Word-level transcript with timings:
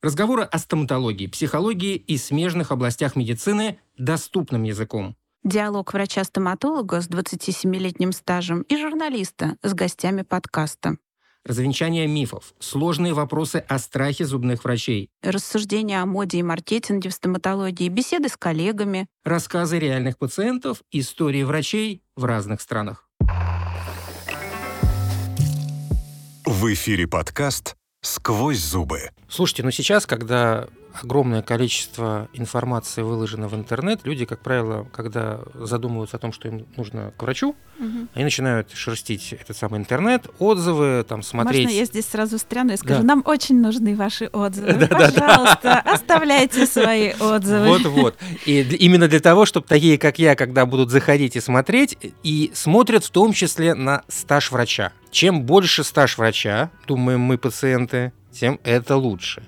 Разговоры 0.00 0.44
о 0.44 0.58
стоматологии, 0.58 1.26
психологии 1.26 1.96
и 1.96 2.18
смежных 2.18 2.70
областях 2.70 3.16
медицины 3.16 3.80
доступным 3.96 4.62
языком. 4.62 5.16
Диалог 5.42 5.92
врача-стоматолога 5.92 7.00
с 7.00 7.08
27-летним 7.08 8.12
стажем 8.12 8.62
и 8.62 8.76
журналиста 8.76 9.56
с 9.62 9.74
гостями 9.74 10.22
подкаста. 10.22 10.98
Развенчание 11.44 12.06
мифов, 12.06 12.54
сложные 12.60 13.12
вопросы 13.12 13.56
о 13.56 13.78
страхе 13.78 14.24
зубных 14.24 14.64
врачей, 14.64 15.08
Рассуждения 15.22 16.00
о 16.00 16.06
моде 16.06 16.38
и 16.38 16.42
маркетинге 16.42 17.08
в 17.10 17.14
стоматологии, 17.14 17.88
беседы 17.88 18.28
с 18.28 18.36
коллегами. 18.36 19.08
рассказы 19.24 19.78
реальных 19.78 20.16
пациентов, 20.18 20.82
истории 20.92 21.42
врачей 21.42 22.02
в 22.14 22.24
разных 22.24 22.60
странах. 22.60 23.08
В 26.44 26.72
эфире 26.72 27.06
подкаст 27.06 27.77
«Сквозь 28.00 28.58
зубы». 28.58 29.10
Слушайте, 29.28 29.62
ну 29.62 29.70
сейчас, 29.70 30.06
когда 30.06 30.68
огромное 31.02 31.42
количество 31.42 32.28
информации 32.32 33.02
выложено 33.02 33.48
в 33.48 33.54
интернет, 33.54 34.00
люди, 34.04 34.24
как 34.24 34.40
правило, 34.40 34.86
когда 34.92 35.40
задумываются 35.54 36.16
о 36.16 36.20
том, 36.20 36.32
что 36.32 36.48
им 36.48 36.66
нужно 36.76 37.12
к 37.16 37.22
врачу, 37.22 37.54
они 38.14 38.24
начинают 38.24 38.72
шерстить 38.72 39.32
этот 39.32 39.56
самый 39.56 39.78
интернет, 39.78 40.26
отзывы, 40.38 41.04
там, 41.08 41.22
смотреть. 41.22 41.64
Можно 41.66 41.76
я 41.76 41.84
здесь 41.84 42.06
сразу 42.06 42.38
встряну 42.38 42.72
и 42.72 42.76
скажу, 42.76 43.00
Да. 43.02 43.06
нам 43.06 43.22
очень 43.24 43.60
нужны 43.60 43.94
ваши 43.94 44.26
отзывы. 44.26 44.72
Да-да-да. 44.74 45.10
Пожалуйста, 45.10 45.78
оставляйте 45.80 46.66
свои 46.66 47.12
отзывы. 47.12 47.68
Вот-вот. 47.68 48.16
И 48.46 48.62
именно 48.62 49.06
для 49.08 49.20
того, 49.20 49.46
чтобы 49.46 49.66
такие, 49.66 49.98
как 49.98 50.18
я, 50.18 50.34
когда 50.34 50.66
будут 50.66 50.90
заходить 50.90 51.36
и 51.36 51.40
смотреть, 51.40 51.96
и 52.22 52.50
смотрят 52.54 53.04
в 53.04 53.10
том 53.10 53.32
числе 53.32 53.74
на 53.74 54.02
стаж 54.08 54.50
врача. 54.50 54.92
Чем 55.10 55.42
больше 55.44 55.84
стаж 55.84 56.18
врача, 56.18 56.70
думаем 56.86 57.20
мы, 57.20 57.38
пациенты, 57.38 58.12
тем 58.32 58.58
это 58.64 58.96
лучше. 58.96 59.42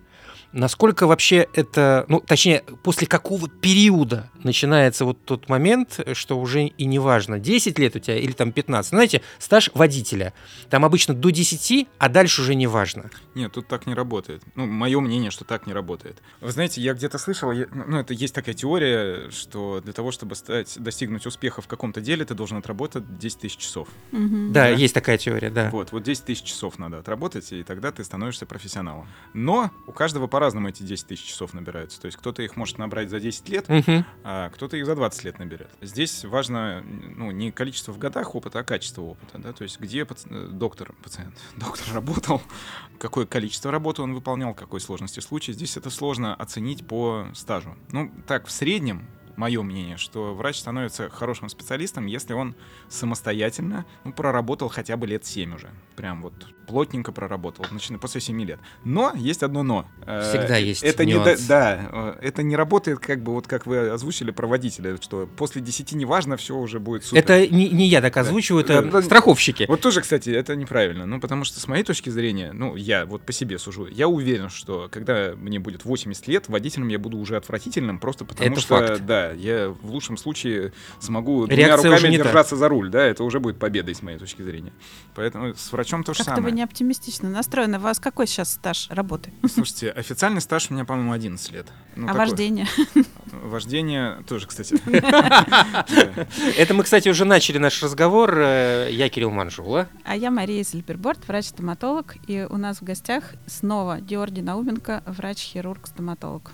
Насколько 0.52 1.06
вообще 1.06 1.46
это, 1.54 2.04
ну, 2.08 2.20
точнее, 2.20 2.64
после 2.82 3.06
какого 3.06 3.48
периода 3.48 4.30
начинается 4.42 5.04
вот 5.04 5.24
тот 5.24 5.48
момент, 5.48 6.00
что 6.14 6.38
уже 6.40 6.64
и 6.66 6.84
не 6.86 6.98
важно, 6.98 7.38
10 7.38 7.78
лет 7.78 7.94
у 7.94 7.98
тебя 8.00 8.16
или 8.18 8.32
там 8.32 8.50
15. 8.52 8.90
Знаете, 8.90 9.22
стаж 9.38 9.70
водителя. 9.74 10.32
Там 10.68 10.84
обычно 10.84 11.14
до 11.14 11.30
10, 11.30 11.86
а 11.98 12.08
дальше 12.08 12.42
уже 12.42 12.54
не 12.56 12.66
важно. 12.66 13.10
Нет, 13.34 13.52
тут 13.52 13.68
так 13.68 13.86
не 13.86 13.94
работает. 13.94 14.42
Ну, 14.56 14.66
мое 14.66 14.98
мнение, 15.00 15.30
что 15.30 15.44
так 15.44 15.66
не 15.66 15.72
работает. 15.72 16.20
Вы 16.40 16.50
знаете, 16.50 16.80
я 16.80 16.94
где-то 16.94 17.18
слышал, 17.18 17.52
я- 17.52 17.66
ну, 17.72 17.98
это 17.98 18.12
есть 18.12 18.34
такая 18.34 18.54
теория, 18.54 19.30
что 19.30 19.80
для 19.84 19.92
того, 19.92 20.10
чтобы 20.10 20.34
стать, 20.34 20.74
достигнуть 20.78 21.26
успеха 21.26 21.62
в 21.62 21.68
каком-то 21.68 22.00
деле, 22.00 22.24
ты 22.24 22.34
должен 22.34 22.56
отработать 22.58 23.18
10 23.18 23.38
тысяч 23.40 23.56
часов. 23.58 23.88
Мгм. 24.10 24.52
Да, 24.52 24.62
Да. 24.64 24.68
есть 24.70 24.94
такая 24.94 25.16
теория, 25.16 25.50
да. 25.50 25.70
Вот, 25.70 25.92
вот 25.92 26.02
10 26.02 26.24
тысяч 26.24 26.42
часов 26.42 26.78
надо 26.78 26.98
отработать, 26.98 27.52
и 27.52 27.62
тогда 27.62 27.92
ты 27.92 28.02
становишься 28.04 28.46
профессионалом. 28.46 29.06
Но 29.32 29.70
у 29.86 29.92
каждого 29.92 30.26
по-разному 30.40 30.70
эти 30.70 30.82
10 30.82 31.06
тысяч 31.06 31.26
часов 31.26 31.52
набираются. 31.52 32.00
То 32.00 32.06
есть 32.06 32.16
кто-то 32.16 32.40
их 32.42 32.56
может 32.56 32.78
набрать 32.78 33.10
за 33.10 33.20
10 33.20 33.46
лет, 33.50 33.68
Мгм. 33.68 34.06
а 34.24 34.48
кто-то 34.48 34.78
их 34.78 34.86
за 34.86 34.94
20 34.94 35.24
лет 35.24 35.38
наберет. 35.38 35.68
Здесь 35.82 36.24
важно 36.24 36.82
ну, 36.82 37.30
не 37.30 37.52
количество 37.52 37.92
в 37.92 37.98
годах 37.98 38.34
опыта, 38.34 38.60
а 38.60 38.64
качество 38.64 39.02
опыта. 39.02 39.36
Да? 39.38 39.52
То 39.52 39.64
есть 39.64 39.78
где 39.78 40.00
паци- 40.04 40.28
э, 40.30 40.48
доктор, 40.48 40.94
пациент, 41.02 41.34
доктор 41.56 41.92
работал, 41.92 42.40
какое 42.98 43.26
количество 43.26 43.70
работы 43.70 44.00
он 44.00 44.14
выполнял, 44.14 44.54
какой 44.54 44.80
сложности 44.80 45.20
случай. 45.20 45.52
Здесь 45.52 45.76
это 45.76 45.90
сложно 45.90 46.34
оценить 46.34 46.86
по 46.86 47.26
стажу. 47.34 47.76
Ну, 47.92 48.10
так, 48.26 48.46
в 48.46 48.50
среднем, 48.50 49.06
мое 49.40 49.62
мнение, 49.62 49.96
что 49.96 50.34
врач 50.34 50.58
становится 50.58 51.08
хорошим 51.08 51.48
специалистом, 51.48 52.04
если 52.04 52.34
он 52.34 52.54
самостоятельно 52.88 53.86
ну, 54.04 54.12
проработал 54.12 54.68
хотя 54.68 54.96
бы 54.98 55.06
лет 55.06 55.24
7 55.24 55.54
уже. 55.54 55.70
Прям 55.96 56.20
вот 56.22 56.34
плотненько 56.66 57.10
проработал, 57.10 57.66
начиная 57.70 57.98
после 57.98 58.20
7 58.20 58.40
лет. 58.44 58.60
Но 58.84 59.12
есть 59.16 59.42
одно 59.42 59.62
но. 59.62 59.86
Э, 60.06 60.28
Всегда 60.28 60.56
есть 60.56 60.82
это 60.82 61.04
не 61.04 61.14
нюанс. 61.14 61.46
да, 61.46 61.76
да, 61.76 62.16
э, 62.20 62.26
это 62.26 62.42
не 62.42 62.54
работает, 62.54 63.00
как 63.00 63.22
бы 63.22 63.32
вот 63.32 63.46
как 63.46 63.66
вы 63.66 63.88
озвучили 63.88 64.30
про 64.30 64.46
водителя, 64.46 64.96
что 65.00 65.26
после 65.26 65.62
10 65.62 65.92
неважно, 65.92 66.36
все 66.36 66.54
уже 66.54 66.78
будет 66.78 67.04
супер. 67.04 67.22
Это 67.22 67.46
не, 67.48 67.70
не 67.70 67.86
я 67.88 68.00
так 68.00 68.16
озвучиваю, 68.16 68.62
это 68.62 68.82
да. 68.82 69.02
страховщики. 69.02 69.64
Вот 69.68 69.80
тоже, 69.80 70.02
кстати, 70.02 70.30
это 70.30 70.54
неправильно. 70.54 71.06
Ну, 71.06 71.18
потому 71.18 71.44
что 71.44 71.58
с 71.58 71.66
моей 71.66 71.82
точки 71.82 72.10
зрения, 72.10 72.52
ну, 72.52 72.76
я 72.76 73.06
вот 73.06 73.22
по 73.22 73.32
себе 73.32 73.58
сужу, 73.58 73.86
я 73.86 74.06
уверен, 74.06 74.50
что 74.50 74.88
когда 74.92 75.32
мне 75.34 75.58
будет 75.58 75.84
80 75.84 76.28
лет, 76.28 76.48
водителем 76.48 76.88
я 76.88 76.98
буду 76.98 77.18
уже 77.18 77.36
отвратительным, 77.36 77.98
просто 77.98 78.24
потому 78.24 78.52
Это 78.52 78.60
что, 78.60 78.78
факт. 78.78 79.04
да, 79.06 79.29
я 79.34 79.68
в 79.70 79.90
лучшем 79.90 80.16
случае 80.16 80.72
смогу 80.98 81.46
Реакция 81.46 81.76
двумя 81.76 81.96
уже 81.96 82.06
руками 82.06 82.16
держаться 82.16 82.56
за 82.56 82.68
руль, 82.68 82.90
да, 82.90 83.04
это 83.04 83.24
уже 83.24 83.40
будет 83.40 83.58
победой 83.58 83.94
с 83.94 84.02
моей 84.02 84.18
точки 84.18 84.42
зрения. 84.42 84.72
Поэтому 85.14 85.54
с 85.54 85.72
врачом 85.72 86.04
то 86.04 86.12
же 86.12 86.18
Как-то 86.18 86.36
самое. 86.36 86.50
вы 86.52 86.56
не 86.56 86.62
оптимистично 86.62 87.28
настроены. 87.28 87.78
У 87.78 87.80
вас 87.80 87.98
какой 87.98 88.26
сейчас 88.26 88.52
стаж 88.52 88.88
работы? 88.90 89.32
Слушайте, 89.52 89.90
официальный 89.90 90.40
стаж 90.40 90.70
у 90.70 90.74
меня, 90.74 90.84
по-моему, 90.84 91.12
11 91.12 91.52
лет. 91.52 91.66
Ну, 91.96 92.04
а 92.06 92.08
такой. 92.08 92.18
вождение? 92.26 92.66
Вождение 93.32 94.22
тоже, 94.26 94.46
кстати. 94.46 94.76
Это 96.56 96.74
мы, 96.74 96.82
кстати, 96.84 97.08
уже 97.08 97.24
начали 97.24 97.58
наш 97.58 97.82
разговор. 97.82 98.34
Э, 98.38 98.88
Я 98.90 99.08
Кирилл 99.08 99.30
Манжула. 99.30 99.88
А 100.04 100.16
я 100.16 100.30
Мария 100.30 100.62
Зельберборд, 100.64 101.26
врач-стоматолог. 101.28 102.16
И 102.26 102.46
у 102.48 102.56
нас 102.56 102.78
в 102.80 102.84
гостях 102.84 103.24
снова 103.46 104.00
Георгий 104.00 104.42
Науменко, 104.42 105.02
врач-хирург-стоматолог. 105.06 106.50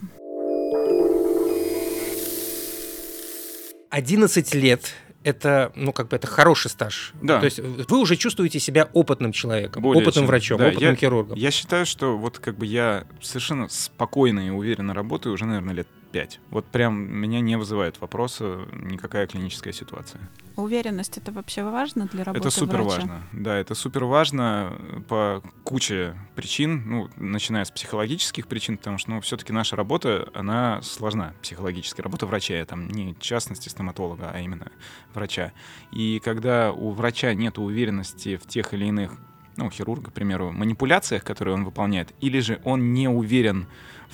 11 3.96 4.54
лет 4.54 4.92
это, 5.24 5.72
ну, 5.74 5.92
как 5.92 6.08
бы 6.08 6.16
это 6.16 6.26
хороший 6.26 6.70
стаж. 6.70 7.12
Да. 7.22 7.40
То 7.40 7.46
есть 7.46 7.58
вы 7.58 7.98
уже 7.98 8.14
чувствуете 8.16 8.60
себя 8.60 8.88
опытным 8.92 9.32
человеком, 9.32 9.82
Более 9.82 10.02
опытным 10.02 10.24
чем. 10.24 10.26
врачом, 10.26 10.58
Да, 10.58 10.66
опытным 10.68 10.90
я- 10.90 10.96
хирургом. 10.96 11.36
Я 11.38 11.50
считаю, 11.50 11.86
что 11.86 12.16
вот 12.18 12.38
как 12.38 12.58
бы 12.58 12.66
я 12.66 13.06
совершенно 13.22 13.68
спокойно 13.68 14.46
и 14.46 14.50
уверенно 14.50 14.92
работаю 14.94 15.32
уже, 15.32 15.46
наверное, 15.46 15.74
лет 15.74 15.88
пять. 16.06 16.40
Вот 16.50 16.66
прям 16.66 16.94
меня 16.94 17.40
не 17.40 17.56
вызывает 17.56 18.00
вопроса 18.00 18.66
никакая 18.72 19.26
клиническая 19.26 19.72
ситуация. 19.72 20.20
Уверенность 20.56 21.18
это 21.18 21.32
вообще 21.32 21.62
важно 21.62 22.06
для 22.06 22.24
работы 22.24 22.48
это 22.48 22.50
супер 22.50 22.82
врача? 22.82 23.00
важно. 23.00 23.22
Да, 23.32 23.56
это 23.56 23.74
супер 23.74 24.04
важно 24.04 24.72
по 25.08 25.42
куче 25.64 26.16
причин, 26.34 26.82
ну, 26.86 27.10
начиная 27.16 27.64
с 27.64 27.70
психологических 27.70 28.46
причин, 28.46 28.78
потому 28.78 28.96
что, 28.96 29.10
ну, 29.10 29.20
все-таки 29.20 29.52
наша 29.52 29.76
работа, 29.76 30.30
она 30.32 30.80
сложна, 30.82 31.34
психологическая 31.42 32.02
работа 32.04 32.26
врача, 32.26 32.54
я 32.54 32.64
там 32.64 32.88
не 32.88 33.12
в 33.12 33.20
частности 33.20 33.68
стоматолога, 33.68 34.30
а 34.32 34.40
именно 34.40 34.72
врача. 35.12 35.52
И 35.92 36.20
когда 36.24 36.72
у 36.72 36.90
врача 36.90 37.34
нет 37.34 37.58
уверенности 37.58 38.36
в 38.36 38.46
тех 38.46 38.72
или 38.72 38.86
иных 38.86 39.18
ну, 39.56 39.70
хирурга, 39.70 40.10
к 40.10 40.14
примеру, 40.14 40.52
манипуляциях, 40.52 41.24
которые 41.24 41.54
он 41.54 41.64
выполняет, 41.64 42.12
или 42.20 42.40
же 42.40 42.60
он 42.64 42.92
не 42.92 43.08
уверен 43.08 43.64
в 43.64 43.66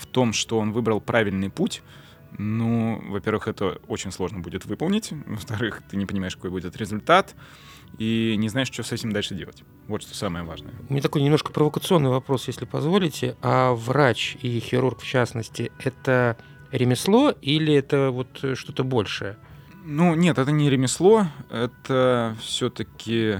том, 0.07 0.33
что 0.33 0.59
он 0.59 0.73
выбрал 0.73 1.01
правильный 1.01 1.51
путь, 1.51 1.83
ну, 2.39 3.03
во-первых, 3.09 3.49
это 3.49 3.79
очень 3.89 4.11
сложно 4.11 4.41
будет 4.41 4.65
выполнить. 4.65 5.13
Во-вторых, 5.27 5.83
ты 5.91 5.97
не 5.97 6.07
понимаешь, 6.07 6.37
какой 6.37 6.51
будет 6.51 6.77
результат, 6.77 7.35
и 7.99 8.35
не 8.39 8.49
знаешь, 8.49 8.69
что 8.73 8.83
с 8.83 8.93
этим 8.93 9.13
дальше 9.13 9.35
делать. 9.35 9.63
Вот 9.87 10.03
что 10.03 10.15
самое 10.15 10.45
важное. 10.45 10.73
У 10.89 10.93
меня 10.93 11.03
такой 11.03 11.23
немножко 11.23 11.53
провокационный 11.53 12.11
вопрос, 12.11 12.47
если 12.49 12.65
позволите. 12.65 13.37
А 13.43 13.75
врач 13.75 14.37
и 14.41 14.61
хирург, 14.61 15.01
в 15.01 15.07
частности, 15.07 15.71
это 15.79 16.39
ремесло 16.71 17.31
или 17.43 17.75
это 17.75 18.11
вот 18.11 18.43
э, 18.43 18.55
что-то 18.55 18.83
большее? 18.83 19.37
Ну, 19.85 20.15
нет, 20.15 20.39
это 20.39 20.51
не 20.53 20.71
ремесло, 20.71 21.27
это 21.51 22.37
все-таки... 22.41 23.39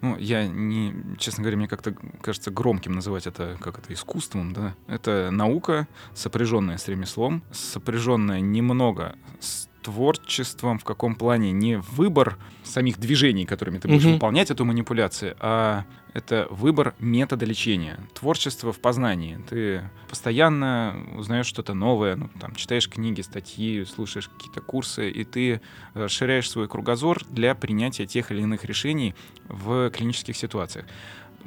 Ну, 0.00 0.16
я 0.18 0.46
не, 0.46 0.94
честно 1.18 1.42
говоря, 1.42 1.56
мне 1.56 1.68
как-то 1.68 1.94
кажется 2.20 2.50
громким 2.50 2.92
называть 2.92 3.26
это 3.26 3.56
как 3.60 3.78
это 3.78 3.92
искусством, 3.92 4.52
да. 4.52 4.74
Это 4.86 5.30
наука, 5.30 5.86
сопряженная 6.14 6.78
с 6.78 6.88
ремеслом, 6.88 7.42
сопряженная 7.52 8.40
немного 8.40 9.16
с 9.40 9.68
творчеством, 9.82 10.78
в 10.78 10.84
каком 10.84 11.14
плане 11.14 11.52
не 11.52 11.78
выбор 11.78 12.38
самих 12.64 12.98
движений, 12.98 13.46
которыми 13.46 13.78
ты 13.78 13.86
будешь 13.88 14.02
Мгм. 14.04 14.14
выполнять 14.14 14.50
эту 14.50 14.64
манипуляцию, 14.64 15.36
а 15.38 15.84
это 16.16 16.46
выбор 16.48 16.94
метода 16.98 17.44
лечения, 17.44 17.98
творчество 18.14 18.72
в 18.72 18.80
познании. 18.80 19.38
Ты 19.50 19.82
постоянно 20.08 21.06
узнаешь 21.14 21.44
что-то 21.44 21.74
новое, 21.74 22.16
ну, 22.16 22.30
там, 22.40 22.54
читаешь 22.54 22.88
книги, 22.88 23.20
статьи, 23.20 23.84
слушаешь 23.84 24.28
какие-то 24.28 24.62
курсы, 24.62 25.10
и 25.10 25.24
ты 25.24 25.60
расширяешь 25.92 26.50
свой 26.50 26.68
кругозор 26.68 27.22
для 27.28 27.54
принятия 27.54 28.06
тех 28.06 28.32
или 28.32 28.40
иных 28.40 28.64
решений 28.64 29.14
в 29.48 29.90
клинических 29.90 30.36
ситуациях. 30.36 30.86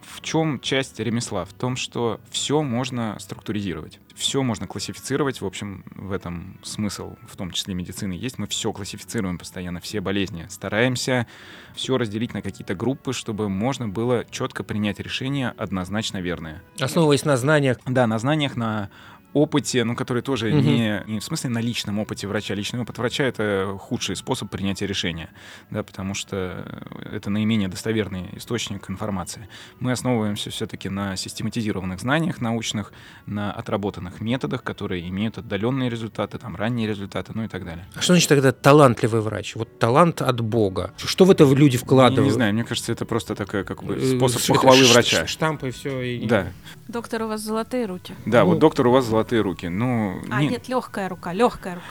В 0.04 0.22
чем 0.22 0.60
часть 0.60 1.00
ремесла? 1.00 1.46
В 1.46 1.54
том, 1.54 1.75
что 1.75 2.19
все 2.30 2.62
можно 2.62 3.18
структуризировать, 3.19 4.00
все 4.16 4.44
можно 4.44 4.68
классифицировать. 4.68 5.42
В 5.42 5.46
общем, 5.46 5.84
в 5.96 6.12
этом 6.12 6.57
смысл, 6.63 7.16
в 7.28 7.36
том 7.38 7.51
числе 7.51 7.74
медицины, 7.74 8.13
есть. 8.13 8.38
Мы 8.38 8.48
все 8.48 8.74
классифицируем 8.74 9.38
постоянно, 9.38 9.80
все 9.80 10.01
болезни. 10.01 10.46
Стараемся 10.50 11.28
все 11.74 11.98
разделить 11.98 12.34
на 12.34 12.42
какие-то 12.42 12.75
группы, 12.75 13.13
чтобы 13.13 13.50
можно 13.50 13.88
было 13.88 14.25
четко 14.30 14.63
принять 14.63 15.00
решение 15.00 15.50
однозначно 15.57 16.18
верное. 16.19 16.62
Основываясь 16.80 17.25
на 17.25 17.38
знаниях, 17.38 17.78
Да, 17.86 18.07
на 18.07 18.19
знаниях, 18.19 18.56
на 18.56 18.90
опыте, 19.34 19.84
ну, 19.84 19.96
который 19.96 20.24
тоже 20.24 20.50
Мгм. 20.52 20.62
не, 20.66 21.04
не 21.08 21.20
в 21.20 21.24
смысле 21.24 21.52
на 21.52 21.60
личном 21.60 22.00
опыте 22.00 22.28
врача. 22.28 22.56
Личный 22.56 22.81
опыт 22.81 22.98
врача— 22.98 23.24
это 23.26 23.78
худший 23.80 24.16
способ 24.16 24.50
принятия 24.50 24.88
решения, 24.88 25.30
да, 25.70 25.84
потому 25.84 26.14
что 26.16 26.66
это 27.12 27.30
наименее 27.30 27.68
достоверный 27.68 28.30
источник 28.36 28.90
информации. 28.90 29.48
Мы 29.80 29.92
основываемся 29.92 30.50
все-таки 30.50 30.90
на 30.90 31.16
систематизированных 31.16 32.00
знаниях 32.00 32.42
научных, 32.42 32.92
на 33.28 33.52
отработанных 33.52 34.20
методах, 34.20 34.64
которые 34.64 35.08
имеют 35.10 35.38
отдаленные 35.38 35.90
результаты, 35.90 36.38
там, 36.40 36.56
ранние 36.56 36.88
результаты, 36.88 37.31
ну 37.36 37.44
и 37.44 37.48
так 37.48 37.66
далее. 37.66 37.86
А 37.96 38.02
что 38.02 38.14
значит 38.14 38.30
тогда 38.30 38.52
талантливый 38.52 39.22
врач? 39.22 39.56
Вот 39.56 39.78
талант 39.80 40.22
от 40.24 40.42
Бога. 40.42 40.94
Что 40.98 41.26
в 41.26 41.31
это 41.31 41.44
люди 41.54 41.76
Я 41.76 41.80
вкладывают? 41.81 42.26
не 42.26 42.31
знаю, 42.31 42.54
мне 42.54 42.64
кажется, 42.64 42.92
это 42.92 43.06
просто 43.06 43.36
такая 43.36 43.64
как 43.64 43.84
бы 43.84 43.96
Э, 43.96 44.16
способ 44.18 44.42
похвалы 44.48 44.86
врача. 44.86 45.28
Штампы 45.28 45.68
и 45.70 45.72
все. 45.72 46.20
Да, 46.26 46.48
Доктор, 46.88 47.24
у 47.24 47.28
вас 47.28 47.42
золотые 47.42 47.86
руки. 47.86 48.14
да, 48.26 48.44
Ну. 48.44 48.50
вот 48.52 48.60
доктор, 48.60 48.88
у 48.88 48.92
вас 48.92 49.06
золотые 49.06 49.19
руки. 49.42 49.68
Ну, 49.68 50.21
А, 50.30 50.42
не- 50.42 50.50
нет, 50.50 50.68
легкая 50.68 51.10
рука, 51.10 51.33
легкая 51.33 51.75
рука 51.75 51.86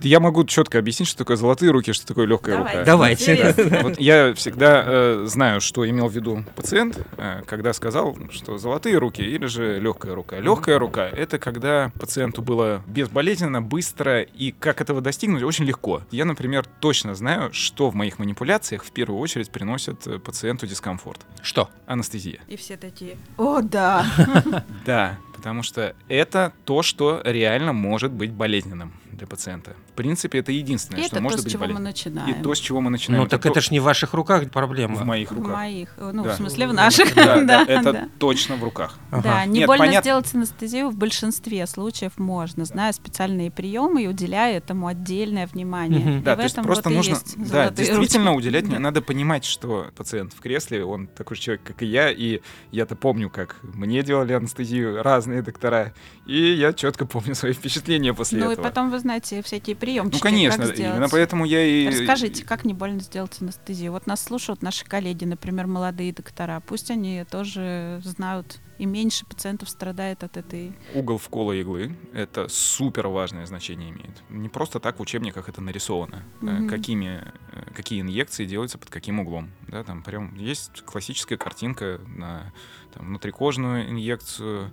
я 0.00 0.20
могу 0.20 0.44
четко 0.44 0.78
объяснить, 0.78 1.08
что 1.08 1.18
такое 1.18 1.36
золотые 1.36 1.70
руки, 1.70 1.92
что 1.92 2.06
такое 2.06 2.26
легкая 2.26 2.56
Давай. 2.58 2.72
рука. 2.72 2.84
Давайте. 2.84 3.54
Вот 3.82 4.00
я 4.00 4.34
всегда 4.34 4.84
э, 4.86 5.24
знаю, 5.26 5.60
что 5.60 5.88
имел 5.88 6.08
в 6.08 6.12
виду 6.12 6.44
пациент, 6.56 6.98
э, 7.16 7.42
когда 7.46 7.72
сказал, 7.72 8.16
что 8.30 8.58
золотые 8.58 8.98
руки 8.98 9.22
или 9.22 9.46
же 9.46 9.78
легкая 9.80 10.14
рука. 10.14 10.38
Легкая 10.38 10.78
рука 10.78 11.08
это 11.08 11.38
когда 11.38 11.90
пациенту 11.98 12.42
было 12.42 12.82
безболезненно, 12.86 13.60
быстро 13.62 14.22
и 14.22 14.52
как 14.52 14.80
этого 14.80 15.00
достигнуть 15.00 15.42
очень 15.42 15.64
легко. 15.64 16.02
Я, 16.10 16.24
например, 16.24 16.64
точно 16.80 17.14
знаю, 17.14 17.52
что 17.52 17.90
в 17.90 17.94
моих 17.94 18.18
манипуляциях 18.18 18.84
в 18.84 18.92
первую 18.92 19.20
очередь 19.20 19.50
приносит 19.50 20.06
э, 20.06 20.18
пациенту 20.18 20.66
дискомфорт. 20.66 21.20
Что? 21.42 21.70
Анестезия. 21.86 22.40
И 22.48 22.56
все 22.56 22.76
такие, 22.76 23.16
о, 23.36 23.60
да. 23.62 24.06
Да, 24.84 25.18
потому 25.38 25.62
что 25.62 25.94
это 26.08 26.52
то, 26.64 26.82
что 26.82 27.22
реально 27.24 27.72
может 27.72 28.10
быть 28.10 28.32
болезненным 28.32 28.92
для 29.18 29.26
пациента. 29.26 29.74
В 29.90 29.92
принципе, 29.92 30.38
это 30.38 30.52
единственное, 30.52 31.00
И 31.00 31.02
что 31.02 31.08
это 31.08 31.16
то, 31.16 31.22
может 31.22 31.40
с 31.40 31.44
быть 31.44 31.52
чего 31.52 31.60
мы 31.60 31.66
болезненным. 31.74 31.90
начинаем. 31.90 32.30
И 32.40 32.42
то, 32.42 32.54
с 32.54 32.58
чего 32.58 32.80
мы 32.80 32.90
начинаем. 32.90 33.24
Ну 33.24 33.28
так 33.28 33.42
то- 33.42 33.48
это 33.50 33.60
ж 33.60 33.70
не 33.70 33.80
в 33.80 33.82
ваших 33.82 34.14
руках 34.14 34.50
проблема. 34.50 34.94
в 34.96 35.04
моих 35.04 35.30
В 35.30 35.36
руках. 35.36 35.52
моих, 35.52 35.94
ну, 35.98 36.24
Да. 36.24 36.32
в 36.32 36.36
смысле, 36.36 36.66
в 36.68 36.72
наших. 36.74 37.14
Да, 37.14 37.64
это 37.66 37.92
да. 37.92 38.08
точно 38.18 38.56
в 38.56 38.64
руках. 38.64 38.98
Ага. 39.10 39.22
Да, 39.22 39.44
не 39.46 39.58
Нет, 39.60 39.66
больно 39.66 39.84
понятно. 39.84 40.02
сделать 40.02 40.34
анестезию 40.34 40.88
в 40.90 40.96
большинстве 40.96 41.66
случаев 41.66 42.12
можно, 42.18 42.64
зная 42.64 42.92
специальные 42.92 43.50
приемы 43.50 44.04
и 44.04 44.06
уделяя 44.06 44.56
этому 44.58 44.86
отдельное 44.86 45.46
внимание. 45.46 46.20
Да, 46.20 46.34
в 46.34 46.36
то 46.38 46.42
есть 46.44 46.54
просто 46.56 46.88
вот 46.88 46.96
нужно, 46.96 47.10
есть 47.10 47.50
да, 47.50 47.70
действительно 47.70 48.30
ручки. 48.30 48.38
уделять, 48.48 48.68
Да. 48.68 48.78
надо 48.78 49.02
понимать, 49.02 49.44
что 49.44 49.86
пациент 49.96 50.32
в 50.32 50.40
кресле, 50.40 50.84
он 50.84 51.06
такой 51.08 51.36
же 51.36 51.42
человек, 51.42 51.62
как 51.64 51.82
и 51.82 51.86
я, 51.86 52.10
и 52.10 52.40
я-то 52.70 52.94
помню, 52.96 53.30
как 53.30 53.56
мне 53.62 54.02
делали 54.02 54.32
анестезию 54.32 55.02
разные 55.02 55.42
доктора, 55.42 55.92
и 56.26 56.52
я 56.54 56.72
четко 56.72 57.06
помню 57.06 57.34
свои 57.34 57.52
впечатления 57.52 58.14
после 58.14 58.38
Ну 58.40 58.50
и 58.50 58.52
этого. 58.52 58.64
потом 58.66 58.90
вы 58.90 58.98
знаете 59.08 59.40
всякие 59.42 59.74
приемчики. 59.74 60.16
ну, 60.16 60.20
конечно, 60.20 60.66
как 60.66 60.74
сделать. 60.74 60.96
именно 60.96 61.08
поэтому 61.08 61.46
я 61.46 61.64
и... 61.64 61.88
Расскажите, 61.88 62.44
как 62.44 62.66
не 62.66 62.74
больно 62.74 63.00
сделать 63.00 63.36
анестезию? 63.40 63.92
Вот 63.92 64.06
нас 64.06 64.22
слушают 64.22 64.60
наши 64.60 64.84
коллеги, 64.84 65.24
например, 65.24 65.66
молодые 65.66 66.12
доктора. 66.12 66.60
Пусть 66.60 66.90
они 66.90 67.24
тоже 67.30 68.02
знают, 68.04 68.60
и 68.76 68.84
меньше 68.84 69.24
пациентов 69.24 69.70
страдает 69.70 70.22
от 70.24 70.36
этой... 70.36 70.72
Угол 70.94 71.16
вкола 71.16 71.52
иглы— 71.52 71.96
это 72.12 72.48
супер 72.48 73.08
важное 73.08 73.46
значение 73.46 73.90
имеет. 73.90 74.22
Не 74.28 74.50
просто 74.50 74.78
так 74.78 74.98
в 74.98 75.02
учебниках 75.02 75.48
это 75.48 75.62
нарисовано. 75.62 76.22
Мгм. 76.42 76.68
Какими, 76.68 77.22
э, 77.52 77.62
какие 77.74 78.02
инъекции 78.02 78.44
делаются 78.44 78.76
под 78.76 78.90
каким 78.90 79.20
углом. 79.20 79.50
Да, 79.68 79.84
там 79.84 80.02
прям 80.02 80.34
есть 80.34 80.82
классическая 80.82 81.38
картинка 81.38 82.00
на 82.06 82.52
там, 82.98 83.06
внутрикожную 83.06 83.88
инъекцию, 83.90 84.70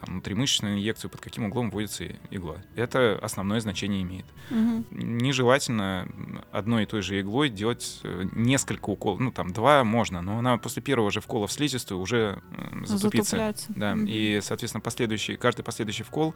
там, 0.00 0.14
внутримышечную 0.14 0.74
инъекцию, 0.74 1.10
под 1.10 1.20
каким 1.20 1.44
углом 1.44 1.70
вводится 1.70 2.04
игла. 2.30 2.56
Это 2.74 3.18
основное 3.20 3.60
значение 3.60 4.02
имеет. 4.02 4.24
Мгм. 4.48 4.86
Нежелательно 4.90 6.08
одной 6.52 6.84
и 6.84 6.86
той 6.86 7.02
же 7.02 7.20
иглой 7.20 7.50
делать 7.50 8.00
э, 8.02 8.24
несколько 8.32 8.88
уколов. 8.90 9.20
Ну, 9.20 9.30
там, 9.30 9.52
два 9.52 9.84
можно, 9.84 10.22
но 10.22 10.38
она 10.38 10.56
после 10.56 10.82
первого 10.82 11.10
же 11.10 11.20
вкола 11.20 11.46
в 11.46 11.52
слизистую 11.52 12.00
уже 12.00 12.42
затупится. 12.84 13.26
Затупляется. 13.36 13.72
Да, 13.76 13.94
Мгм. 13.94 14.06
и, 14.08 14.40
соответственно, 14.42 14.80
последующий, 14.80 15.36
каждый 15.36 15.62
последующий 15.62 16.04
вкол, 16.04 16.34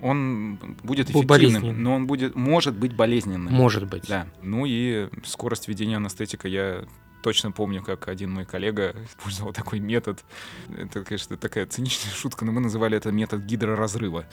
он 0.00 0.56
будет 0.82 1.10
Бу- 1.10 1.20
эффективным, 1.24 1.82
но 1.82 1.94
он 1.94 2.06
будет, 2.06 2.34
может 2.34 2.74
быть 2.74 2.96
болезненным. 2.96 3.52
Может 3.52 3.86
быть. 3.88 4.08
Да. 4.08 4.26
Ну 4.42 4.64
и 4.66 5.08
скорость 5.24 5.68
введения 5.68 5.96
анестетика 5.98 6.48
я 6.48 6.84
точно 7.22 7.52
помню, 7.52 7.82
как 7.82 8.08
один 8.08 8.32
мой 8.32 8.44
коллега 8.44 8.94
использовал 9.08 9.52
такой 9.52 9.80
метод. 9.80 10.20
Это, 10.76 11.02
конечно, 11.04 11.36
такая 11.36 11.66
циничная 11.66 12.12
шутка, 12.12 12.44
но 12.44 12.52
мы 12.52 12.60
называли 12.60 12.96
это 12.96 13.10
метод 13.12 13.42
гидроразрыва. 13.42 14.26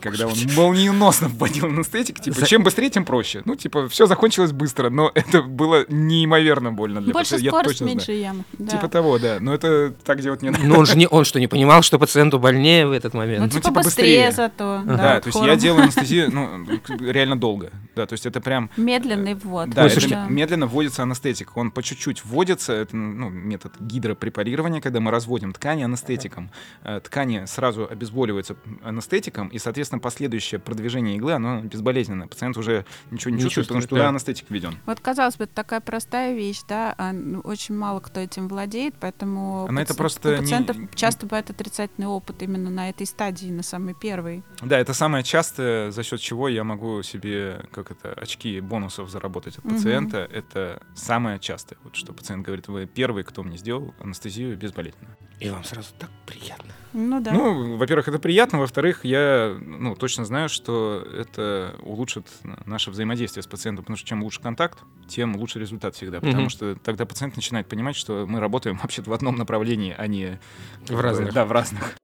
Когда 0.00 0.26
он 0.26 0.34
молниеносно 0.56 1.28
вводил 1.28 1.66
анестетик, 1.66 2.20
типа, 2.20 2.40
За- 2.40 2.46
чем 2.46 2.62
быстрее, 2.62 2.90
тем 2.90 3.04
проще. 3.04 3.42
Ну, 3.44 3.54
типа, 3.56 3.88
все 3.88 4.06
закончилось 4.06 4.52
быстро, 4.52 4.88
но 4.90 5.10
это 5.14 5.42
было 5.42 5.84
неимоверно 5.88 6.72
больно 6.72 7.00
для 7.00 7.12
Больше 7.12 7.32
пациента. 7.32 7.44
Я 7.44 7.50
скорость, 7.50 7.78
точно 7.78 7.86
знаю. 7.86 7.96
меньше 7.96 8.12
ям. 8.12 8.44
Да. 8.58 8.70
Типа 8.76 8.88
того, 8.88 9.18
да. 9.18 9.38
Но 9.40 9.52
это 9.54 9.92
так 10.04 10.20
делать 10.20 10.42
не 10.42 10.50
надо. 10.50 10.64
Но 10.64 10.78
он 10.78 10.86
же 10.86 10.96
не, 10.96 11.06
он 11.08 11.24
что, 11.24 11.40
не 11.40 11.46
понимал, 11.48 11.82
что 11.82 11.98
пациенту 11.98 12.38
больнее 12.38 12.86
в 12.86 12.92
этот 12.92 13.14
момент? 13.14 13.38
Ну, 13.40 13.44
ну, 13.46 13.50
типа, 13.50 13.68
типа, 13.68 13.82
быстрее 13.82 14.26
быстрее. 14.28 14.32
зато. 14.32 14.82
Да, 14.86 15.20
то 15.20 15.28
есть 15.28 15.40
я 15.40 15.56
делаю 15.56 15.82
анестезию, 15.84 16.30
ну, 16.32 16.66
реально 17.00 17.38
долго. 17.38 17.70
Да, 17.96 18.06
то 18.06 18.12
есть 18.14 18.24
это 18.26 18.40
прям 18.40 18.70
Медленный 18.76 19.34
ввод. 19.34 19.70
Да, 19.70 19.82
Ой, 19.82 19.86
это 19.88 20.00
слушайте, 20.00 20.16
ме- 20.28 20.30
медленно 20.42 20.66
вводится 20.66 21.02
анестетик. 21.02 21.56
Он 21.56 21.70
по 21.70 21.82
чуть-чуть 21.82 22.09
вводится. 22.24 22.72
Это 22.72 22.96
ну, 22.96 23.28
метод 23.30 23.72
гидропрепарирования, 23.80 24.80
когда 24.80 25.00
мы 25.00 25.10
разводим 25.10 25.52
ткани 25.52 25.82
анестетиком. 25.84 26.50
Э, 26.82 27.00
Ткани 27.00 27.44
сразу 27.46 27.88
обезболиваются 27.90 28.56
анестетиком, 28.82 29.48
и, 29.48 29.58
соответственно, 29.58 30.00
последующее 30.00 30.58
продвижение 30.58 31.16
иглы, 31.16 31.32
оно 31.32 31.60
безболезненное. 31.62 32.26
Пациент 32.26 32.56
уже 32.56 32.84
ничего 33.10 33.30
не, 33.30 33.36
Не 33.36 33.42
чувствует, 33.42 33.66
потому 33.68 33.80
что 33.80 33.88
туда 33.90 34.02
да. 34.02 34.08
анестетик 34.10 34.50
введен. 34.50 34.78
Вот, 34.86 35.00
казалось 35.00 35.36
бы, 35.36 35.44
это 35.44 35.54
такая 35.54 35.80
простая 35.80 36.34
вещь, 36.34 36.60
да, 36.68 36.94
а, 36.98 37.12
ну, 37.12 37.40
очень 37.40 37.74
мало 37.76 38.00
кто 38.00 38.20
этим 38.20 38.48
владеет, 38.48 38.94
поэтому 39.00 39.66
Она 39.68 39.82
это 39.82 39.94
паци- 39.94 39.96
просто 39.96 40.28
у 40.28 40.32
не- 40.32 40.38
пациентов 40.40 40.76
часто 40.94 41.26
бывает 41.26 41.50
отрицательный 41.50 42.08
опыт 42.08 42.42
именно 42.42 42.70
на 42.70 42.88
этой 42.90 43.06
стадии, 43.06 43.50
на 43.50 43.62
самой 43.62 43.94
первой. 43.94 44.42
Да, 44.62 44.78
это 44.78 44.94
самое 44.94 45.22
частое, 45.24 45.90
за 45.90 46.02
счет 46.02 46.20
чего 46.20 46.48
я 46.48 46.64
могу 46.64 47.02
себе, 47.02 47.64
как 47.72 47.90
это, 47.90 48.12
очки 48.12 48.60
бонусов 48.60 49.10
заработать 49.10 49.58
от 49.58 49.64
пациента. 49.64 50.28
Это 50.32 50.82
самое 50.94 51.38
частое. 51.38 51.78
Вот 51.84 51.94
что 52.00 52.12
пациент 52.12 52.44
говорит, 52.44 52.66
вы 52.68 52.86
первый, 52.86 53.22
кто 53.22 53.42
мне 53.42 53.56
сделал 53.56 53.94
анестезию 54.00 54.56
безболезненно. 54.56 55.16
И 55.38 55.48
вам 55.48 55.64
сразу 55.64 55.88
так 55.98 56.10
приятно. 56.26 56.72
Ну 56.92 57.20
да. 57.20 57.32
Ну, 57.32 57.76
во-первых, 57.76 58.08
это 58.08 58.18
приятно, 58.18 58.58
во-вторых, 58.58 59.04
я 59.04 59.56
ну, 59.60 59.94
точно 59.94 60.24
знаю, 60.24 60.48
что 60.48 61.06
это 61.16 61.76
улучшит 61.82 62.26
наше 62.66 62.90
взаимодействие 62.90 63.42
с 63.42 63.46
пациентом, 63.46 63.84
потому 63.84 63.96
что 63.96 64.06
чем 64.06 64.22
лучше 64.22 64.40
контакт, 64.40 64.78
тем 65.08 65.36
лучше 65.36 65.58
результат 65.58 65.94
всегда, 65.94 66.20
потому 66.20 66.42
Мгм. 66.42 66.50
что 66.50 66.74
тогда 66.74 67.06
пациент 67.06 67.36
начинает 67.36 67.68
понимать, 67.68 67.96
что 67.96 68.26
мы 68.26 68.40
работаем 68.40 68.78
вообще-то 68.82 69.10
в 69.10 69.12
одном 69.12 69.36
направлении, 69.36 69.94
а 69.96 70.06
не 70.06 70.40
В 70.88 71.00
разных. 71.00 71.32
Да, 71.32 71.44
в 71.44 71.52
разных. 71.52 71.96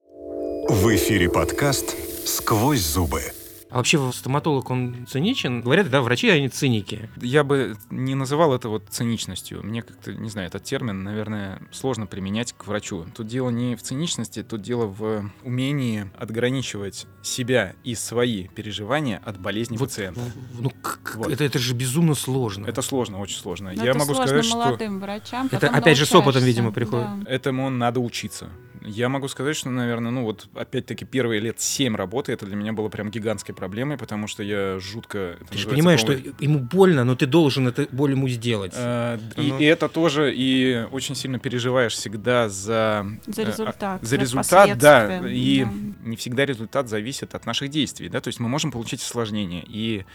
В 0.69 0.95
эфире 0.95 1.29
подкаст 1.29 1.95
«Сквозь 2.27 2.81
зубы». 2.81 3.21
А 3.69 3.77
вообще 3.77 4.11
стоматолог, 4.13 4.69
он 4.71 5.05
циничен? 5.09 5.61
Говорят, 5.61 5.89
да, 5.89 6.01
врачи, 6.01 6.29
они 6.29 6.47
циники. 6.47 7.09
Я 7.17 7.43
бы 7.43 7.75
не 7.89 8.15
называл 8.15 8.53
это 8.53 8.69
вот 8.69 8.83
циничностью. 8.89 9.61
Мне 9.61 9.81
как-то, 9.81 10.13
не 10.13 10.29
знаю, 10.29 10.47
этот 10.47 10.63
термин, 10.63 11.03
наверное, 11.03 11.61
сложно 11.71 12.07
применять 12.07 12.53
к 12.53 12.65
врачу. 12.65 13.05
Тут 13.13 13.27
дело 13.27 13.49
не 13.49 13.75
в 13.75 13.81
циничности, 13.81 14.41
тут 14.41 14.61
дело 14.61 14.85
в 14.85 15.29
умении 15.43 16.09
отграничивать 16.17 17.07
себя 17.21 17.73
и 17.83 17.93
свои 17.95 18.47
переживания 18.47 19.21
от 19.25 19.37
болезни 19.39 19.75
Вот, 19.75 19.89
пациента. 19.89 20.21
в- 20.21 20.61
Ну, 20.61 20.71
Вот. 21.15 21.29
это, 21.31 21.43
это 21.43 21.59
же 21.59 21.73
безумно 21.75 22.15
сложно. 22.15 22.67
Это 22.67 22.81
сложно, 22.81 23.19
очень 23.19 23.37
сложно. 23.37 23.73
Но 23.75 23.83
Я 23.83 23.89
это 23.89 23.99
могу 23.99 24.13
сложно 24.13 24.27
сказать, 24.27 24.45
что 24.45 24.57
молодым 24.57 24.99
врачам. 25.01 25.49
Это 25.51 25.67
опять 25.69 25.97
же 25.97 26.05
с 26.05 26.15
опытом, 26.15 26.43
видимо, 26.43 26.71
приходит. 26.71 27.07
Да. 27.25 27.29
этому 27.31 27.69
надо 27.69 27.99
учиться. 27.99 28.49
Я 28.87 29.09
могу 29.09 29.27
сказать, 29.27 29.55
что, 29.55 29.69
наверное, 29.69 30.11
ну 30.11 30.23
вот 30.23 30.47
опять-таки 30.55 31.05
первые 31.05 31.41
лет 31.41 31.59
7 31.59 31.95
работы 31.95 32.31
это 32.31 32.45
для 32.45 32.55
меня 32.55 32.73
было 32.73 32.89
прям 32.89 33.11
гигантской 33.11 33.53
проблемой, 33.53 33.97
потому 33.97 34.27
что 34.27 34.43
я 34.43 34.79
жутко... 34.79 35.37
Ты 35.49 35.57
же 35.57 35.67
понимаешь, 35.67 35.99
что 35.99 36.13
по-моему, 36.13 36.35
ему 36.39 36.59
больно, 36.59 37.03
но 37.03 37.15
ты 37.15 37.25
должен 37.25 37.67
это 37.67 37.87
боль 37.91 38.11
ему 38.11 38.27
сделать. 38.29 38.73
э, 38.75 39.19
и, 39.35 39.51
Ну. 39.51 39.59
и 39.59 39.65
это 39.65 39.89
тоже, 39.89 40.33
и 40.33 40.85
очень 40.91 41.15
сильно 41.15 41.39
переживаешь 41.39 41.93
всегда 41.93 42.49
за... 42.49 43.05
За 43.25 43.41
э, 43.41 43.45
а, 43.45 43.47
результат. 43.47 44.03
За 44.03 44.15
результат, 44.15 44.77
да, 44.77 45.27
и 45.27 45.63
да. 45.63 45.71
не 46.03 46.15
всегда 46.15 46.45
результат 46.45 46.89
зависит 46.89 47.35
от 47.35 47.45
наших 47.45 47.69
действий, 47.69 48.09
да, 48.09 48.21
то 48.21 48.29
есть 48.29 48.39
мы 48.39 48.47
можем 48.47 48.71
получить 48.71 49.01
осложнение, 49.01 49.63
и, 49.67 50.05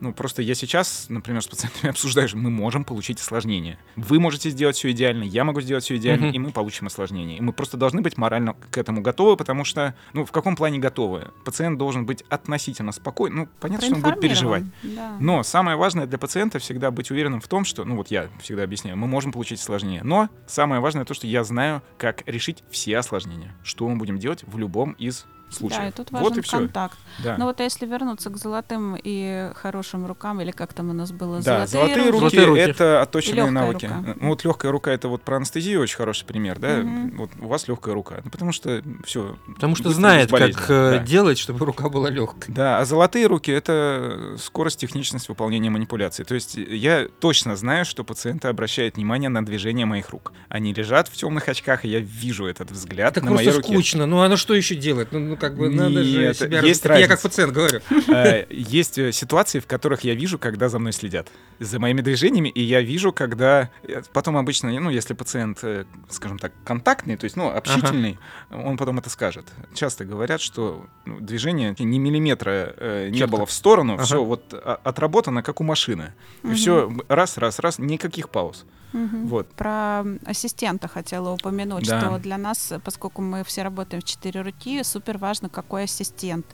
ну, 0.00 0.12
просто 0.12 0.42
я 0.42 0.54
сейчас, 0.54 1.06
например, 1.08 1.42
с 1.42 1.46
пациентами 1.46 1.88
обсуждаю, 1.90 2.28
что 2.28 2.36
мы 2.38 2.50
можем 2.50 2.84
получить 2.84 3.20
осложнение. 3.20 3.78
Вы 3.96 4.20
можете 4.20 4.50
сделать 4.50 4.76
все 4.76 4.90
идеально, 4.90 5.24
я 5.24 5.44
могу 5.44 5.60
сделать 5.60 5.84
все 5.84 5.96
идеально, 5.96 6.26
Мгм. 6.26 6.34
и 6.34 6.38
мы 6.38 6.50
получим 6.50 6.86
осложнение. 6.86 7.38
И 7.38 7.40
мы 7.40 7.52
просто 7.52 7.76
должны 7.76 8.00
быть 8.00 8.16
морально 8.16 8.54
к 8.70 8.78
этому 8.78 9.00
готовы, 9.02 9.36
потому 9.36 9.64
что, 9.64 9.94
ну, 10.12 10.24
в 10.24 10.32
каком 10.32 10.56
плане 10.56 10.78
готовы? 10.78 11.28
Пациент 11.44 11.78
должен 11.78 12.06
быть 12.06 12.22
относительно 12.28 12.92
спокойный, 12.92 13.36
ну, 13.36 13.48
понятно, 13.60 13.86
что 13.86 13.94
он 13.96 14.02
будет 14.02 14.20
переживать. 14.20 14.64
Да. 14.82 15.16
Но 15.20 15.42
самое 15.42 15.76
важное 15.76 16.06
для 16.06 16.18
пациента 16.18 16.58
всегда 16.58 16.90
быть 16.90 17.10
уверенным 17.10 17.40
в 17.40 17.48
том, 17.48 17.64
что, 17.64 17.84
ну 17.84 17.96
вот 17.96 18.10
я 18.10 18.28
всегда 18.40 18.62
объясняю, 18.64 18.96
мы 18.96 19.06
можем 19.06 19.32
получить 19.32 19.60
осложнение. 19.60 20.02
Но 20.04 20.28
самое 20.46 20.80
важное 20.80 21.04
то, 21.04 21.14
что 21.14 21.26
я 21.26 21.44
знаю, 21.44 21.82
как 21.98 22.22
решить 22.26 22.62
все 22.70 22.98
осложнения. 22.98 23.54
Что 23.62 23.88
мы 23.88 23.96
будем 23.96 24.18
делать 24.18 24.42
в 24.46 24.58
любом 24.58 24.92
из 24.92 25.26
случаев. 25.54 25.80
Да, 25.80 25.88
и 25.88 25.90
тут 25.92 26.10
вот 26.10 26.22
важен 26.22 26.38
и 26.38 26.42
все. 26.42 26.56
контакт. 26.58 26.98
Да. 27.24 27.36
Ну 27.38 27.44
вот 27.46 27.60
если 27.60 27.86
вернуться 27.86 28.30
к 28.30 28.36
золотым 28.36 28.96
и 29.02 29.50
хорошим 29.54 30.06
рукам, 30.06 30.40
или 30.40 30.50
как 30.50 30.72
там 30.72 30.90
у 30.90 30.92
нас 30.92 31.12
было, 31.12 31.40
Да, 31.42 31.66
золотые, 31.66 31.96
руки, 31.96 32.10
руки, 32.10 32.20
Золотые 32.36 32.46
руки. 32.46 32.60
это 32.60 33.02
отточенные 33.02 33.50
навыки. 33.50 33.86
рука. 33.86 34.14
Ну, 34.20 34.28
вот 34.28 34.44
легкая 34.44 34.72
рука 34.72 34.90
это 34.92 35.08
вот 35.08 35.22
про 35.22 35.36
анестезию 35.36 35.80
очень 35.80 35.96
хороший 35.96 36.24
пример, 36.26 36.58
да? 36.58 36.76
Мгм. 36.78 37.16
Вот 37.16 37.30
у 37.40 37.48
вас 37.48 37.68
легкая 37.68 37.94
рука. 37.94 38.20
Ну, 38.24 38.30
потому 38.30 38.52
что 38.52 38.82
все. 39.04 39.36
Потому 39.54 39.74
что 39.76 39.90
знает, 39.90 40.30
как 40.30 40.70
э, 40.70 40.90
Да. 40.92 40.98
делать, 40.98 41.38
чтобы 41.38 41.64
рука 41.66 41.88
была 41.88 42.10
легкой. 42.10 42.52
Да, 42.52 42.78
а 42.78 42.84
золотые 42.84 43.26
руки 43.26 43.50
это 43.50 44.36
скорость, 44.38 44.80
техничность 44.80 45.28
выполнения 45.28 45.70
манипуляций. 45.70 46.24
То 46.24 46.34
есть 46.34 46.54
я 46.56 47.06
точно 47.20 47.56
знаю, 47.56 47.84
что 47.84 48.04
пациенты 48.04 48.48
обращают 48.48 48.96
внимание 48.96 49.28
на 49.28 49.44
движение 49.44 49.86
моих 49.86 50.10
рук. 50.10 50.32
Они 50.48 50.72
лежат 50.72 51.08
в 51.08 51.12
темных 51.16 51.48
очках, 51.48 51.84
и 51.84 51.88
я 51.88 52.00
вижу 52.00 52.46
этот 52.46 52.70
взгляд 52.70 53.14
Так 53.14 53.24
на 53.24 53.30
моей 53.32 53.46
просто 53.48 53.62
руке. 53.62 53.72
скучно. 53.74 54.06
Ну, 54.06 54.20
а 54.20 54.28
ну 54.28 54.36
что 54.36 54.54
еще 54.54 54.74
делать? 54.74 55.08
Ну, 55.12 55.18
ну, 55.20 55.36
как 55.40 55.56
бы 55.56 55.68
надо 55.70 56.04
же 56.04 56.18
Нет, 56.20 56.36
себя... 56.36 56.60
есть 56.60 56.84
раз- 56.86 56.98
Я 57.00 57.08
как 57.08 57.20
пациент 57.20 57.52
говорю. 57.52 57.80
Э, 58.08 58.46
Есть 58.50 58.98
э, 58.98 59.10
ситуации, 59.12 59.58
в 59.58 59.66
которых 59.66 60.04
я 60.04 60.14
вижу, 60.14 60.38
когда 60.38 60.68
за 60.68 60.78
мной 60.78 60.92
следят, 60.92 61.28
за 61.58 61.78
моими 61.80 62.00
движениями, 62.02 62.48
и 62.50 62.60
я 62.62 62.80
вижу, 62.82 63.12
когда... 63.12 63.70
э, 63.82 64.02
Потом 64.12 64.36
обычно, 64.36 64.70
ну, 64.80 64.90
если 64.90 65.14
пациент, 65.14 65.64
скажем 66.08 66.38
так, 66.38 66.52
контактный, 66.64 67.16
то 67.16 67.24
есть, 67.24 67.36
ну, 67.36 67.48
общительный, 67.48 68.18
он 68.50 68.76
потом 68.76 68.98
это 68.98 69.08
скажет. 69.10 69.46
Часто 69.74 70.04
говорят, 70.04 70.40
что 70.40 70.86
ну, 71.06 71.18
движение 71.20 71.74
ни 71.78 71.98
миллиметра 71.98 72.74
э, 72.76 73.08
не 73.10 73.26
было 73.26 73.46
в 73.46 73.52
сторону, 73.52 73.94
Ага. 73.94 74.04
все 74.04 74.22
вот 74.24 74.52
а- 74.52 74.78
отработано, 74.84 75.42
как 75.42 75.60
у 75.60 75.64
машины. 75.64 76.12
И 76.42 76.48
Мгм. 76.48 76.56
все 76.56 76.92
раз, 77.08 77.38
раз, 77.38 77.58
раз, 77.58 77.78
никаких 77.78 78.28
пауз. 78.28 78.64
Мгм. 78.92 79.28
Вот. 79.28 79.46
Про 79.52 80.04
ассистента 80.26 80.88
хотела 80.88 81.30
упомянуть, 81.30 81.86
Да. 81.88 82.00
что 82.00 82.18
для 82.18 82.36
нас, 82.38 82.72
поскольку 82.84 83.22
мы 83.22 83.44
все 83.44 83.62
работаем 83.62 84.02
в 84.02 84.04
четыре 84.04 84.42
руки, 84.42 84.82
супер 84.82 85.16
важно, 85.16 85.29
какой 85.48 85.84
ассистент. 85.84 86.46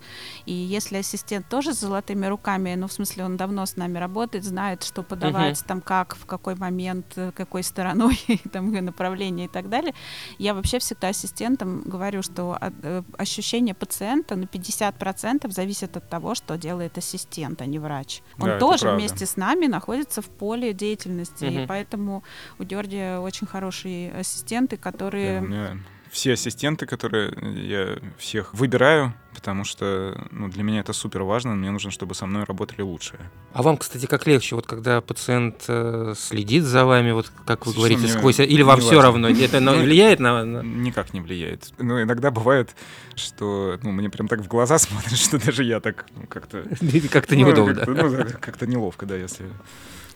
И 0.45 0.53
если 0.53 0.99
ассистент 0.99 1.49
тоже 1.49 1.73
с 1.75 1.81
золотыми 1.81 2.27
руками, 2.27 2.75
ну, 2.75 2.87
в 2.87 2.93
смысле, 2.93 3.25
он 3.25 3.37
давно 3.37 3.65
с 3.65 3.77
нами 3.77 3.99
работает, 3.99 4.45
знает, 4.45 4.83
что 4.85 5.03
подавать, 5.03 5.63
там, 5.67 5.81
как, 5.81 6.17
в 6.17 6.27
какой 6.27 6.55
момент, 6.57 7.07
э, 7.17 7.33
какой 7.33 7.63
стороной, 7.63 8.19
там, 8.53 8.75
и 8.75 8.81
направление 8.81 9.47
и 9.47 9.49
так 9.49 9.69
далее, 9.69 9.95
я 10.39 10.55
вообще 10.55 10.79
всегда 10.79 11.09
ассистентам 11.09 11.83
говорю, 11.83 12.23
что 12.23 12.57
от- 12.61 12.75
э, 12.83 13.03
ощущение 13.19 13.75
пациента 13.75 14.37
на 14.37 14.45
50% 14.47 15.51
зависит 15.53 15.97
от 15.97 16.09
того, 16.09 16.35
что 16.35 16.57
делает 16.57 16.99
ассистент, 16.99 17.63
а 17.63 17.67
не 17.67 17.79
врач. 17.79 18.23
Он 18.39 18.49
Да, 18.49 18.59
тоже 18.59 18.91
вместе 18.91 19.25
с 19.27 19.37
нами 19.37 19.67
находится 19.67 20.21
в 20.23 20.27
поле 20.27 20.73
деятельности, 20.73 21.45
и 21.45 21.59
Мгм. 21.59 21.67
поэтому 21.69 22.23
у 22.59 22.65
Георгия 22.65 23.19
очень 23.19 23.47
хорошие 23.47 24.13
ассистенты, 24.13 24.77
которые... 24.77 25.41
у 25.41 25.45
меня 25.47 25.79
все 26.17 26.33
ассистенты, 26.33 26.87
которые 26.87 27.31
я 27.57 27.99
всех 28.17 28.55
выбираю, 28.55 29.13
потому 29.35 29.65
что 29.65 30.19
ну, 30.31 30.49
для 30.49 30.63
меня 30.63 30.81
это 30.81 30.95
супер 30.95 31.23
важно. 31.25 31.55
Мне 31.55 31.71
нужно, 31.71 31.91
чтобы 31.91 32.15
со 32.15 32.25
мной 32.25 32.45
работали 32.45 32.81
лучшие. 32.81 33.21
А 33.53 33.63
вам, 33.63 33.77
кстати, 33.77 34.07
как 34.07 34.27
легче, 34.27 34.55
вот 34.57 34.67
когда 34.67 35.03
пациент 35.03 35.65
э, 35.69 36.15
следит 36.17 36.65
за 36.65 36.87
вами, 36.87 37.11
вот 37.11 37.31
как 37.45 37.67
вы 37.67 37.75
Слушай, 37.75 37.97
говорите, 37.97 38.19
сквозь... 38.19 38.41
Или 38.41 38.63
вам 38.63 38.81
все 38.81 38.97
важно. 38.97 39.03
равно? 39.03 39.29
Это 39.29 39.61
Ну, 39.67 39.79
влияет 39.79 40.19
на... 40.19 40.43
Никак 40.63 41.13
не 41.13 41.21
влияет. 41.21 41.75
Но 41.77 42.03
иногда 42.03 42.31
бывает, 42.31 42.75
что 43.15 43.79
ну, 43.83 43.93
мне 43.93 44.09
прям 44.09 44.27
так 44.27 44.41
в 44.41 44.49
глаза 44.49 44.79
смотрят, 44.79 45.19
что 45.19 45.39
даже 45.39 45.65
я 45.65 45.81
так 45.81 46.07
ну, 46.17 46.27
как-то... 46.27 46.63
Как-то 47.11 47.35
ну, 47.35 47.41
неудобно. 47.41 47.85
Ну, 47.87 48.25
как-то 48.41 48.67
неловко, 48.67 49.05
да, 49.05 49.17
если 49.17 49.45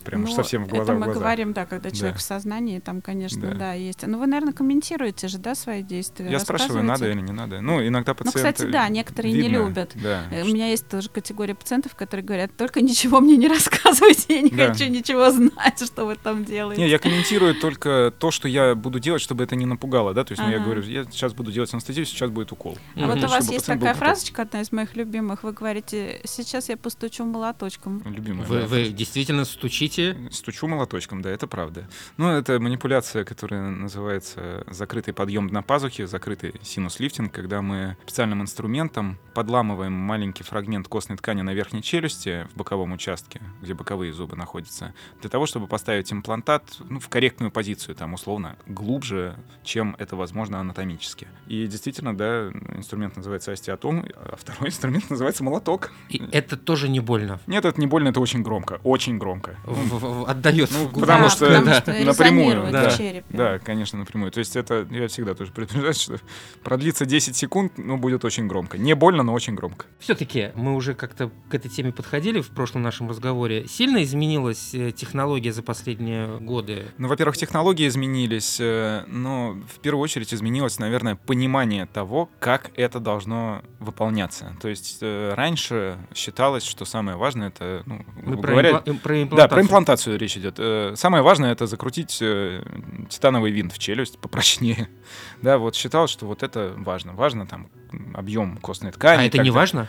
прям 0.04 0.22
Ну, 0.22 0.26
совсем 0.28 0.64
в 0.64 0.68
глаза 0.68 0.84
Это 0.84 0.92
в 0.94 0.98
мы 0.98 1.04
глаза. 1.06 1.20
говорим, 1.20 1.52
да, 1.52 1.66
когда 1.66 1.90
человек 1.90 2.14
Да. 2.14 2.18
в 2.18 2.22
сознании, 2.22 2.78
там, 2.80 3.00
конечно, 3.00 3.40
Да. 3.48 3.54
да, 3.54 3.72
есть. 3.74 4.06
Ну, 4.06 4.18
вы, 4.18 4.26
наверное, 4.26 4.52
комментируете 4.52 5.28
же, 5.28 5.38
да, 5.38 5.54
свои 5.54 5.82
действия? 5.82 6.28
Я 6.30 6.38
спрашиваю, 6.38 6.84
надо 6.84 7.10
или 7.10 7.20
не 7.20 7.32
надо. 7.32 7.60
Ну, 7.60 7.86
иногда 7.86 8.12
Ну, 8.18 8.24
пациенты... 8.24 8.52
кстати, 8.52 8.70
да, 8.70 8.88
некоторые 8.88 9.32
не 9.32 9.40
видно, 9.42 9.56
любят. 9.66 9.92
Да. 9.94 10.24
Э, 10.30 10.42
У 10.42 10.46
меня 10.46 10.68
есть 10.68 10.88
тоже 10.88 11.08
категория 11.08 11.54
пациентов, 11.54 11.94
которые 11.94 12.24
говорят, 12.24 12.56
только 12.56 12.80
ничего 12.80 13.20
мне 13.20 13.36
не 13.36 13.48
рассказывайте, 13.54 14.36
я 14.36 14.42
не 14.42 14.50
Да. 14.50 14.72
хочу 14.72 14.88
ничего 14.90 15.30
знать, 15.30 15.82
что 15.84 16.06
вы 16.06 16.16
там 16.16 16.44
делаете. 16.44 16.82
Не, 16.82 16.88
я 16.88 16.98
комментирую 16.98 17.54
только 17.54 18.12
то, 18.18 18.30
что 18.30 18.48
я 18.48 18.74
буду 18.74 18.98
делать, 19.00 19.22
чтобы 19.22 19.44
это 19.44 19.56
не 19.56 19.66
напугало, 19.66 20.14
да, 20.14 20.24
то 20.24 20.32
есть 20.32 20.42
ну, 20.42 20.48
я 20.48 20.56
Ага. 20.56 20.64
говорю, 20.64 20.82
я 20.82 21.04
сейчас 21.04 21.32
буду 21.34 21.52
делать 21.52 21.72
анестезию, 21.72 22.06
сейчас 22.06 22.30
будет 22.30 22.52
укол. 22.52 22.78
А 22.96 23.06
вот 23.06 23.16
Мгм. 23.16 23.24
у 23.24 23.28
вас 23.28 23.50
есть 23.50 23.66
такая 23.66 23.94
фразочка, 23.94 24.42
одна 24.42 24.60
из 24.62 24.72
моих 24.72 24.96
любимых, 24.96 25.42
вы 25.42 25.52
говорите, 25.52 26.20
сейчас 26.24 26.68
я 26.68 26.76
постучу 26.76 27.24
молоточком. 27.24 28.02
Любимая. 28.04 28.46
Вы, 28.46 28.60
да. 28.60 28.66
вы 28.66 28.88
действительно 28.88 29.44
стучите? 29.44 29.89
Стучу 30.30 30.66
молоточком, 30.68 31.22
да, 31.22 31.30
это 31.30 31.46
правда. 31.46 31.88
Ну, 32.16 32.28
это 32.28 32.60
манипуляция, 32.60 33.24
которая 33.24 33.70
называется 33.70 34.64
закрытый 34.68 35.12
подъем 35.12 35.48
на 35.48 35.62
пазухе, 35.62 36.06
закрытый 36.06 36.54
синус-лифтинг, 36.62 37.32
когда 37.32 37.60
мы 37.62 37.96
специальным 38.02 38.42
инструментом 38.42 39.18
подламываем 39.34 39.92
маленький 39.92 40.44
фрагмент 40.44 40.88
костной 40.88 41.18
ткани 41.18 41.42
на 41.42 41.54
верхней 41.54 41.82
челюсти 41.82 42.46
в 42.52 42.56
боковом 42.56 42.92
участке, 42.92 43.40
где 43.62 43.74
боковые 43.74 44.12
зубы 44.12 44.36
находятся, 44.36 44.94
для 45.20 45.30
того, 45.30 45.46
чтобы 45.46 45.66
поставить 45.66 46.12
имплантат 46.12 46.64
ну, 46.88 47.00
в 47.00 47.08
корректную 47.08 47.50
позицию, 47.50 47.94
там, 47.94 48.14
условно, 48.14 48.56
глубже, 48.66 49.36
чем 49.64 49.96
это 49.98 50.16
возможно 50.16 50.60
анатомически. 50.60 51.26
И 51.46 51.66
действительно, 51.66 52.16
да, 52.16 52.50
инструмент 52.76 53.16
называется 53.16 53.52
остеотом, 53.52 54.04
а 54.14 54.36
второй 54.36 54.68
инструмент 54.68 55.10
называется 55.10 55.42
молоток. 55.42 55.90
И 56.08 56.22
это 56.32 56.56
тоже 56.56 56.88
не 56.88 57.00
больно. 57.00 57.40
Нет, 57.46 57.64
это 57.64 57.80
не 57.80 57.86
больно, 57.86 58.08
это 58.08 58.20
очень 58.20 58.42
громко, 58.42 58.80
очень 58.84 59.18
громко. 59.18 59.56
В- 59.64 59.79
Отдает. 60.26 60.70
Ну, 60.72 60.78
в 60.86 60.92
глубину. 60.92 61.00
потому 61.00 61.22
Да, 61.24 61.30
что 61.30 61.46
потому 61.46 61.64
Да. 61.66 61.74
что 61.80 61.92
напрямую, 62.04 62.72
да. 62.72 62.90
в 62.90 62.96
черепе. 62.98 63.24
Да, 63.30 63.58
конечно, 63.58 63.98
напрямую. 63.98 64.30
То 64.32 64.38
есть 64.40 64.56
это, 64.56 64.86
я 64.90 65.08
всегда 65.08 65.34
тоже 65.34 65.52
предупреждаю, 65.52 65.94
что 65.94 66.18
продлится 66.62 67.06
10 67.06 67.36
секунд, 67.36 67.78
но 67.78 67.96
будет 67.96 68.24
очень 68.24 68.46
громко. 68.46 68.78
Не 68.78 68.94
больно, 68.94 69.22
но 69.22 69.32
очень 69.32 69.54
громко. 69.54 69.86
Все-таки 69.98 70.50
мы 70.54 70.74
уже 70.74 70.94
как-то 70.94 71.30
к 71.50 71.54
этой 71.54 71.68
теме 71.70 71.92
подходили 71.92 72.40
в 72.40 72.48
прошлом 72.50 72.82
нашем 72.82 73.08
разговоре. 73.08 73.66
Сильно 73.66 74.02
изменилась 74.02 74.74
э, 74.74 74.92
технология 74.92 75.52
за 75.52 75.62
последние 75.62 76.38
годы? 76.38 76.86
Ну, 76.98 77.08
во-первых, 77.08 77.36
технологии 77.36 77.86
изменились, 77.88 78.58
э, 78.60 79.04
но 79.06 79.56
в 79.74 79.80
первую 79.80 80.02
очередь 80.02 80.32
изменилось, 80.34 80.78
наверное, 80.78 81.16
понимание 81.16 81.86
того, 81.86 82.28
как 82.38 82.70
это 82.76 83.00
должно 83.00 83.62
выполняться. 83.78 84.56
То 84.60 84.68
есть 84.68 84.98
э, 85.00 85.34
раньше 85.34 85.98
считалось, 86.14 86.64
что 86.64 86.84
самое 86.84 87.16
важное 87.16 87.48
это, 87.48 87.82
ну, 87.86 88.04
Мы 88.16 88.22
грубо 88.22 88.42
про, 88.42 88.50
говоря, 88.52 88.70
импла- 88.70 88.98
про 88.98 89.14
Да, 89.14 89.22
имплантацию. 89.22 89.48
про 89.48 89.60
имплантацию 89.62 89.69
речь 90.16 90.36
идет. 90.36 90.56
Э, 90.58 90.94
Самое 90.96 91.22
важное 91.22 91.52
это 91.52 91.66
закрутить 91.66 92.18
э, 92.20 92.62
титановый 93.08 93.50
винт 93.50 93.72
в 93.72 93.78
челюсть 93.78 94.18
попрочнее. 94.18 94.88
Да, 95.42 95.58
вот 95.58 95.74
считал, 95.74 96.06
что 96.06 96.26
вот 96.26 96.42
это 96.42 96.74
важно. 96.76 97.14
Важно 97.14 97.46
там 97.46 97.68
объем 98.14 98.58
костной 98.58 98.92
ткани. 98.92 99.22
А 99.22 99.26
это 99.26 99.38
не 99.38 99.50
важно? 99.50 99.88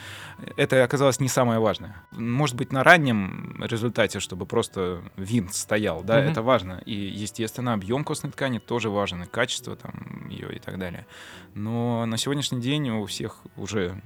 Это 0.58 0.84
оказалось 0.84 1.20
не 1.20 1.28
самое 1.28 1.60
важное. 1.60 1.96
Может 2.12 2.56
быть, 2.56 2.72
на 2.72 2.84
раннем 2.84 3.64
результате, 3.64 4.20
чтобы 4.20 4.46
просто 4.46 5.02
винт 5.18 5.54
стоял, 5.54 6.04
да, 6.04 6.20
Мгм. 6.20 6.32
это 6.32 6.42
важно. 6.42 6.82
И, 6.86 6.94
естественно, 6.94 7.74
объем 7.74 8.04
костной 8.04 8.32
ткани 8.32 8.60
тоже 8.60 8.90
важен, 8.90 9.24
и 9.24 9.26
качество 9.28 9.76
там 9.76 10.28
ее 10.30 10.56
и 10.56 10.60
так 10.60 10.78
далее. 10.80 11.06
Но 11.54 12.06
на 12.06 12.18
сегодняшний 12.18 12.62
день 12.62 12.90
у 12.90 13.06
всех 13.06 13.42
уже 13.56 14.02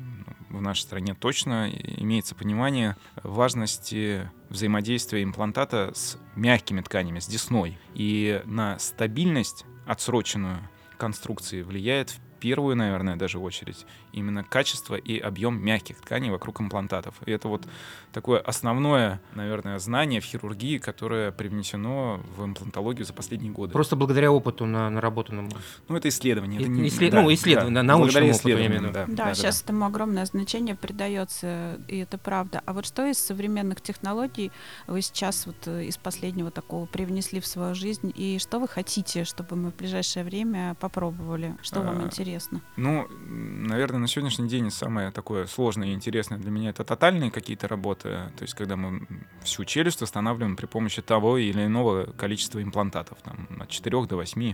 в 0.50 0.62
нашей 0.62 0.82
стране 0.82 1.14
точно 1.16 1.70
имеется 1.70 2.36
понимание 2.36 2.96
важности 3.24 4.30
взаимодействия 4.50 5.24
имплантата 5.24 5.92
с 5.94 6.18
мягкими 6.36 6.82
тканями, 6.82 7.20
с 7.20 7.28
десной. 7.28 7.78
И 7.94 8.42
на 8.46 8.80
стабильность 8.80 9.66
отсроченную 9.86 10.58
конструкции 10.98 11.62
влияет 11.62 12.12
в 12.12 12.20
первую, 12.40 12.76
наверное, 12.76 13.16
даже 13.16 13.40
очередь 13.40 13.86
именно 14.16 14.44
качество 14.44 14.96
и 14.96 15.20
объем 15.20 15.64
мягких 15.64 15.98
тканей 16.02 16.30
вокруг 16.30 16.62
имплантатов. 16.62 17.16
И 17.26 17.32
это 17.32 17.48
вот 17.48 17.64
такое 18.12 18.40
основное, 18.40 19.22
наверное, 19.34 19.78
знание 19.80 20.22
в 20.22 20.24
хирургии, 20.24 20.78
которое 20.78 21.32
привнесено 21.32 22.22
в 22.38 22.46
имплантологию 22.46 23.06
за 23.06 23.14
последние 23.14 23.52
годы. 23.52 23.74
Просто 23.74 23.96
благодаря 23.96 24.32
опыту 24.32 24.66
на, 24.66 24.90
наработанному. 24.90 25.52
Ну, 25.88 25.96
это 25.98 26.08
исследование. 26.10 26.62
Это 26.62 26.70
не, 26.70 26.88
исслед- 26.90 27.14
ну, 27.14 27.32
исследование, 27.34 27.82
научному 27.82 28.04
благодаря 28.06 28.26
опыту, 28.26 28.38
в 28.38 28.42
исследованиям, 28.42 28.84
виду. 28.84 28.94
да. 28.94 29.06
Да, 29.08 29.34
сейчас 29.36 29.62
этому 29.62 29.86
огромное 29.86 30.26
значение 30.26 30.76
придается, 30.76 31.80
и 31.88 31.98
это 31.98 32.18
правда. 32.18 32.62
А 32.66 32.74
вот 32.74 32.86
что 32.86 33.06
из 33.06 33.18
современных 33.20 33.82
технологий 33.82 34.52
вы 34.88 35.02
сейчас 35.02 35.46
вот 35.46 35.56
э, 35.66 35.86
из 35.86 35.98
последнего 35.98 36.52
такого 36.52 36.86
привнесли 36.86 37.40
в 37.40 37.48
свою 37.48 37.76
жизнь, 37.76 38.12
и 38.16 38.40
что 38.40 38.60
вы 38.60 38.68
хотите, 38.68 39.24
чтобы 39.26 39.56
мы 39.56 39.72
в 39.72 39.76
ближайшее 39.76 40.24
время 40.24 40.76
попробовали? 40.80 41.56
Что 41.62 41.82
вам 41.82 42.00
А, 42.00 42.04
интересно? 42.06 42.62
Ну, 42.78 43.08
наверное, 43.28 44.00
на 44.06 44.10
сегодняшний 44.10 44.48
день 44.48 44.70
самое 44.70 45.10
такое 45.10 45.48
сложное 45.48 45.88
и 45.88 45.94
интересное 45.94 46.38
для 46.38 46.52
меня 46.52 46.70
это 46.70 46.84
тотальные 46.84 47.32
какие-то 47.32 47.68
работы. 47.68 48.10
То 48.38 48.44
есть, 48.44 48.54
когда 48.54 48.76
мы 48.76 49.08
всю 49.42 49.66
челюсть 49.66 50.00
восстанавливаем 50.00 50.56
при 50.56 50.68
помощи 50.68 51.02
того 51.02 51.40
или 51.40 51.66
иного 51.66 52.06
количества 52.12 52.62
имплантатов, 52.62 53.18
там, 53.24 53.48
от 53.60 53.68
4 53.70 54.06
до 54.06 54.18
8. 54.18 54.54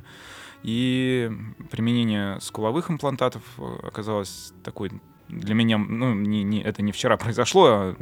И 0.63 1.31
применение 1.69 2.39
скуловых 2.39 2.89
имплантатов 2.89 3.43
э, 3.57 3.79
оказалось 3.83 4.53
такой 4.63 4.91
для 5.31 5.55
меня, 5.55 5.77
ну, 5.77 6.13
не, 6.13 6.43
не, 6.43 6.61
это 6.61 6.81
не 6.81 6.91
вчера 6.91 7.17
произошло, 7.17 7.65
а 7.67 7.95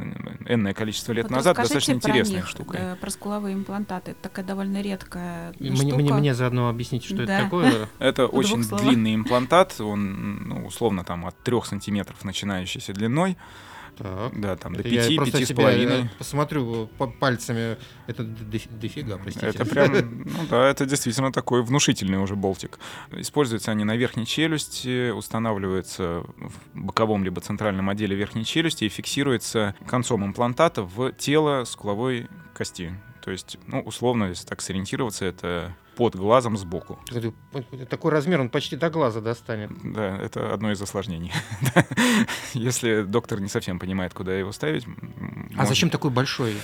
энное 0.48 0.74
количество 0.74 1.12
лет 1.12 1.24
Вот 1.24 1.36
назад, 1.36 1.56
достаточно 1.56 1.94
про 1.94 2.10
интересной 2.10 2.36
них, 2.36 2.48
штукой. 2.48 2.80
э, 2.80 2.96
про 2.96 3.10
скуловые 3.10 3.54
имплантаты. 3.54 4.10
Это 4.12 4.20
такая 4.22 4.44
довольно 4.44 4.82
редкая 4.82 5.54
Мне, 5.60 5.76
штука. 5.76 5.94
мне, 5.96 6.12
мне 6.12 6.34
заодно 6.34 6.68
объясните, 6.68 7.06
что 7.06 7.16
Да. 7.16 7.22
это 7.34 7.44
такое. 7.44 7.88
Это 7.98 8.26
очень 8.26 8.62
длинный 8.62 9.14
имплантат, 9.14 9.80
он 9.80 10.42
ну, 10.48 10.66
условно 10.66 11.04
там 11.04 11.24
от 11.26 11.36
3 11.42 11.60
сантиметров 11.64 12.24
начинающейся 12.24 12.92
длиной, 12.92 13.36
Так. 13.96 14.40
да, 14.40 14.56
там 14.56 14.74
до 14.74 14.80
Это 14.80 14.88
я 14.88 15.02
5 15.06 15.16
просто 15.16 15.32
пяти 15.32 15.44
с 15.44 15.48
себе, 15.48 15.56
половиной. 15.62 16.04
э, 16.04 16.08
посмотрю 16.18 16.86
по- 16.98 17.06
пальцами. 17.06 17.76
Это 18.06 18.22
дофи- 18.22 18.70
дофига, 18.80 19.18
простите. 19.18 19.46
Это 19.48 19.64
прям, 19.66 20.22
ну 20.24 20.46
да, 20.48 20.68
это 20.68 20.86
действительно 20.86 21.32
такой 21.32 21.62
внушительный 21.62 22.18
уже 22.18 22.34
болтик. 22.36 22.78
Используются 23.12 23.70
они 23.72 23.84
на 23.84 23.96
верхней 23.96 24.26
челюсти, 24.26 25.10
устанавливаются 25.10 26.24
в 26.36 26.52
боковом 26.74 27.24
либо 27.24 27.40
центральном 27.40 27.88
отделе 27.90 28.16
верхней 28.16 28.44
челюсти 28.44 28.84
и 28.84 28.88
фиксируется 28.88 29.74
концом 29.86 30.24
имплантата 30.24 30.82
в 30.82 31.12
тело 31.12 31.64
скуловой 31.64 32.28
кости. 32.54 32.94
То 33.22 33.30
есть, 33.30 33.58
ну, 33.66 33.80
условно, 33.82 34.24
если 34.24 34.46
так 34.46 34.60
сориентироваться, 34.62 35.26
это 35.26 35.76
под 36.00 36.16
глазом 36.16 36.56
сбоку. 36.56 36.98
Такой 37.90 38.10
размер, 38.10 38.40
он 38.40 38.48
почти 38.48 38.74
до 38.74 38.88
глаза 38.88 39.20
достанет. 39.20 39.70
Да, 39.84 40.16
это 40.16 40.54
одно 40.54 40.72
из 40.72 40.80
осложнений. 40.80 41.30
Если 42.54 43.02
доктор 43.02 43.38
не 43.38 43.48
совсем 43.48 43.78
понимает, 43.78 44.14
куда 44.14 44.32
его 44.34 44.50
ставить. 44.50 44.86
А 44.86 44.90
можно- 45.50 45.66
зачем 45.66 45.90
такой 45.90 46.10
большой? 46.10 46.56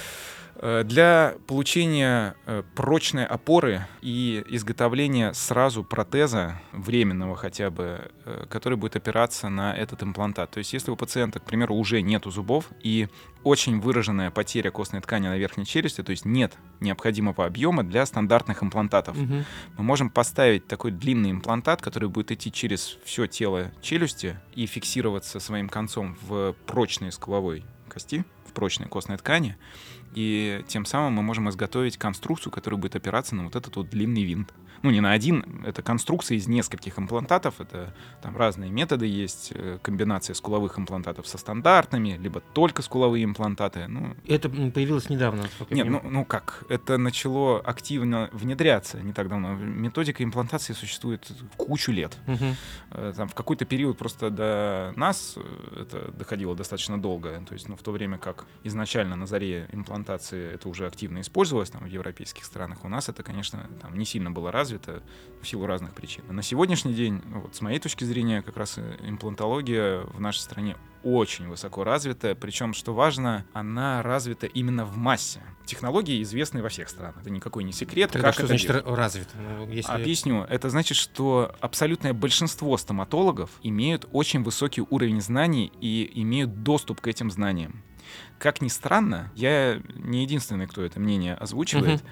Э, 0.59 0.85
Для 0.85 1.35
получения 1.47 2.35
э, 2.47 2.63
прочной 2.75 3.27
опоры 3.27 3.87
и 4.01 4.43
изготовления 4.49 5.33
сразу 5.35 5.85
протеза, 5.85 6.61
временного 6.73 7.37
хотя 7.37 7.71
бы, 7.71 8.11
э, 8.25 8.47
который 8.49 8.79
будет 8.79 8.97
опираться 8.97 9.49
на 9.51 9.77
этот 9.77 10.03
имплантат. 10.03 10.51
То 10.53 10.59
есть 10.59 10.73
если 10.73 10.91
у 10.91 10.97
пациента, 10.97 11.41
к 11.41 11.45
примеру, 11.45 11.75
уже 11.75 12.01
нету 12.01 12.31
зубов 12.31 12.71
и 12.83 13.09
очень 13.43 13.81
выраженная 13.81 14.31
потеря 14.31 14.71
костной 14.71 15.03
ткани 15.03 15.29
на 15.29 15.37
верхней 15.37 15.67
челюсти, 15.67 16.03
то 16.03 16.11
есть 16.11 16.25
нет 16.25 16.55
необходимого 16.81 17.45
объема 17.45 17.85
для 17.85 18.07
стандартных 18.07 18.63
имплантатов, 18.63 19.17
Мгм. 19.17 19.45
мы 19.77 19.85
можем 19.85 20.09
поставить 20.11 20.67
такой 20.67 20.91
длинный 20.91 21.33
имплантат, 21.33 21.83
который 21.83 22.09
будет 22.09 22.33
идти 22.33 22.51
через 22.51 22.99
все 23.05 23.27
тело 23.27 23.73
челюсти 23.83 24.39
и 24.55 24.65
фиксироваться 24.67 25.39
своим 25.39 25.69
концом 25.69 26.17
в 26.23 26.55
прочной 26.67 27.13
скуловой 27.13 27.65
кости, 27.89 28.25
в 28.49 28.53
прочной 28.53 28.89
костной 28.89 29.19
ткани. 29.19 29.57
И 30.17 30.65
тем 30.67 30.87
самым 30.87 31.13
мы 31.13 31.23
можем 31.23 31.49
изготовить 31.51 31.99
конструкцию, 31.99 32.51
которая 32.51 32.81
будет 32.81 32.97
опираться 32.97 33.35
на 33.37 33.45
вот 33.45 33.55
этот 33.55 33.77
вот 33.77 33.91
длинный 33.91 34.25
винт. 34.25 34.53
Ну, 34.83 34.91
не 34.91 35.01
на 35.01 35.13
один, 35.13 35.65
это 35.67 35.83
конструкция 35.83 36.37
из 36.37 36.47
нескольких 36.49 36.99
имплантатов. 36.99 37.61
Это 37.61 37.95
там 38.23 38.37
разные 38.37 38.71
методы 38.71 39.07
есть, 39.07 39.53
э, 39.55 39.79
комбинация 39.83 40.35
скуловых 40.35 40.79
имплантатов 40.79 41.27
со 41.27 41.39
стандартными, 41.39 42.17
либо 42.21 42.41
только 42.41 42.83
скуловые 42.83 43.25
имплантаты. 43.25 43.87
Ну, 43.89 44.15
Это 44.27 44.49
появилось 44.49 45.09
недавно. 45.11 45.45
нет, 45.71 45.89
ну, 45.89 46.01
ну 46.05 46.25
как? 46.25 46.65
Это 46.69 46.99
начало 46.99 47.61
активно 47.61 48.29
внедряться 48.33 49.01
не 49.01 49.13
так 49.13 49.29
давно. 49.29 49.55
Методика 49.55 50.23
имплантации 50.23 50.73
существует 50.75 51.27
кучу 51.57 51.91
лет. 51.93 52.17
Э, 52.91 53.13
Там 53.17 53.29
в 53.29 53.35
какой-то 53.35 53.65
период 53.65 53.99
просто 53.99 54.31
до 54.31 54.93
нас 54.97 55.35
э, 55.37 55.81
это 55.83 56.13
доходило 56.13 56.55
достаточно 56.55 57.01
долго. 57.01 57.43
То 57.49 57.55
есть, 57.55 57.69
ну, 57.69 57.77
в 57.77 57.83
то 57.83 57.93
время 57.93 58.19
как 58.19 58.45
изначально 58.63 59.17
на 59.17 59.27
заре 59.27 59.69
имплантации 59.73 60.06
это 60.11 60.69
уже 60.69 60.87
активно 60.87 61.21
использовалось 61.21 61.71
там, 61.71 61.83
в 61.83 61.87
европейских 61.87 62.45
странах, 62.45 62.85
у 62.85 62.89
нас 62.89 63.09
это, 63.09 63.23
конечно, 63.23 63.69
там 63.83 63.97
не 63.99 64.05
сильно 64.05 64.31
было 64.31 64.51
развито 64.53 65.03
в 65.43 65.47
силу 65.49 65.67
разных 65.67 65.95
причин. 65.95 66.25
На 66.29 66.43
сегодняшний 66.43 66.95
день, 66.95 67.21
ну, 67.25 67.41
вот 67.41 67.55
с 67.57 67.61
моей 67.61 67.79
точки 67.79 68.05
зрения, 68.05 68.43
как 68.43 68.57
раз 68.57 68.79
имплантология 69.27 70.01
в 70.03 70.21
нашей 70.21 70.39
стране 70.41 70.77
очень 71.03 71.49
высоко 71.49 71.85
развита, 71.85 72.35
причем, 72.35 72.75
что 72.75 72.93
важно, 72.93 73.45
она 73.53 74.03
развита 74.03 74.47
именно 74.47 74.85
в 74.85 74.97
массе. 74.97 75.41
Технологии 75.65 76.23
известны 76.23 76.63
во 76.63 76.69
всех 76.69 76.89
странах, 76.89 77.17
это 77.21 77.31
никакой 77.31 77.65
не 77.65 77.73
секрет. 77.73 78.11
Тогда 78.13 78.29
как 78.29 78.35
что 78.35 78.43
это 78.43 78.49
значит 78.49 78.67
делать. 78.69 78.85
ра- 78.85 78.95
развито? 78.95 79.31
Ну, 79.37 79.69
если- 79.71 79.93
Объясню. 79.93 80.43
Это 80.49 80.71
значит, 80.71 80.97
что 80.97 81.55
абсолютное 81.61 82.13
большинство 82.13 82.77
стоматологов 82.77 83.51
имеют 83.63 84.07
очень 84.13 84.43
высокий 84.43 84.83
уровень 84.89 85.21
знаний 85.21 85.73
и 85.81 86.11
имеют 86.23 86.63
доступ 86.63 87.01
к 87.01 87.07
этим 87.07 87.31
знаниям. 87.31 87.83
Как 88.39 88.61
ни 88.61 88.69
странно, 88.69 89.31
я 89.35 89.81
не 89.95 90.23
единственный, 90.23 90.67
кто 90.67 90.83
это 90.83 91.01
мнение 91.01 91.35
озвучивает. 91.35 92.05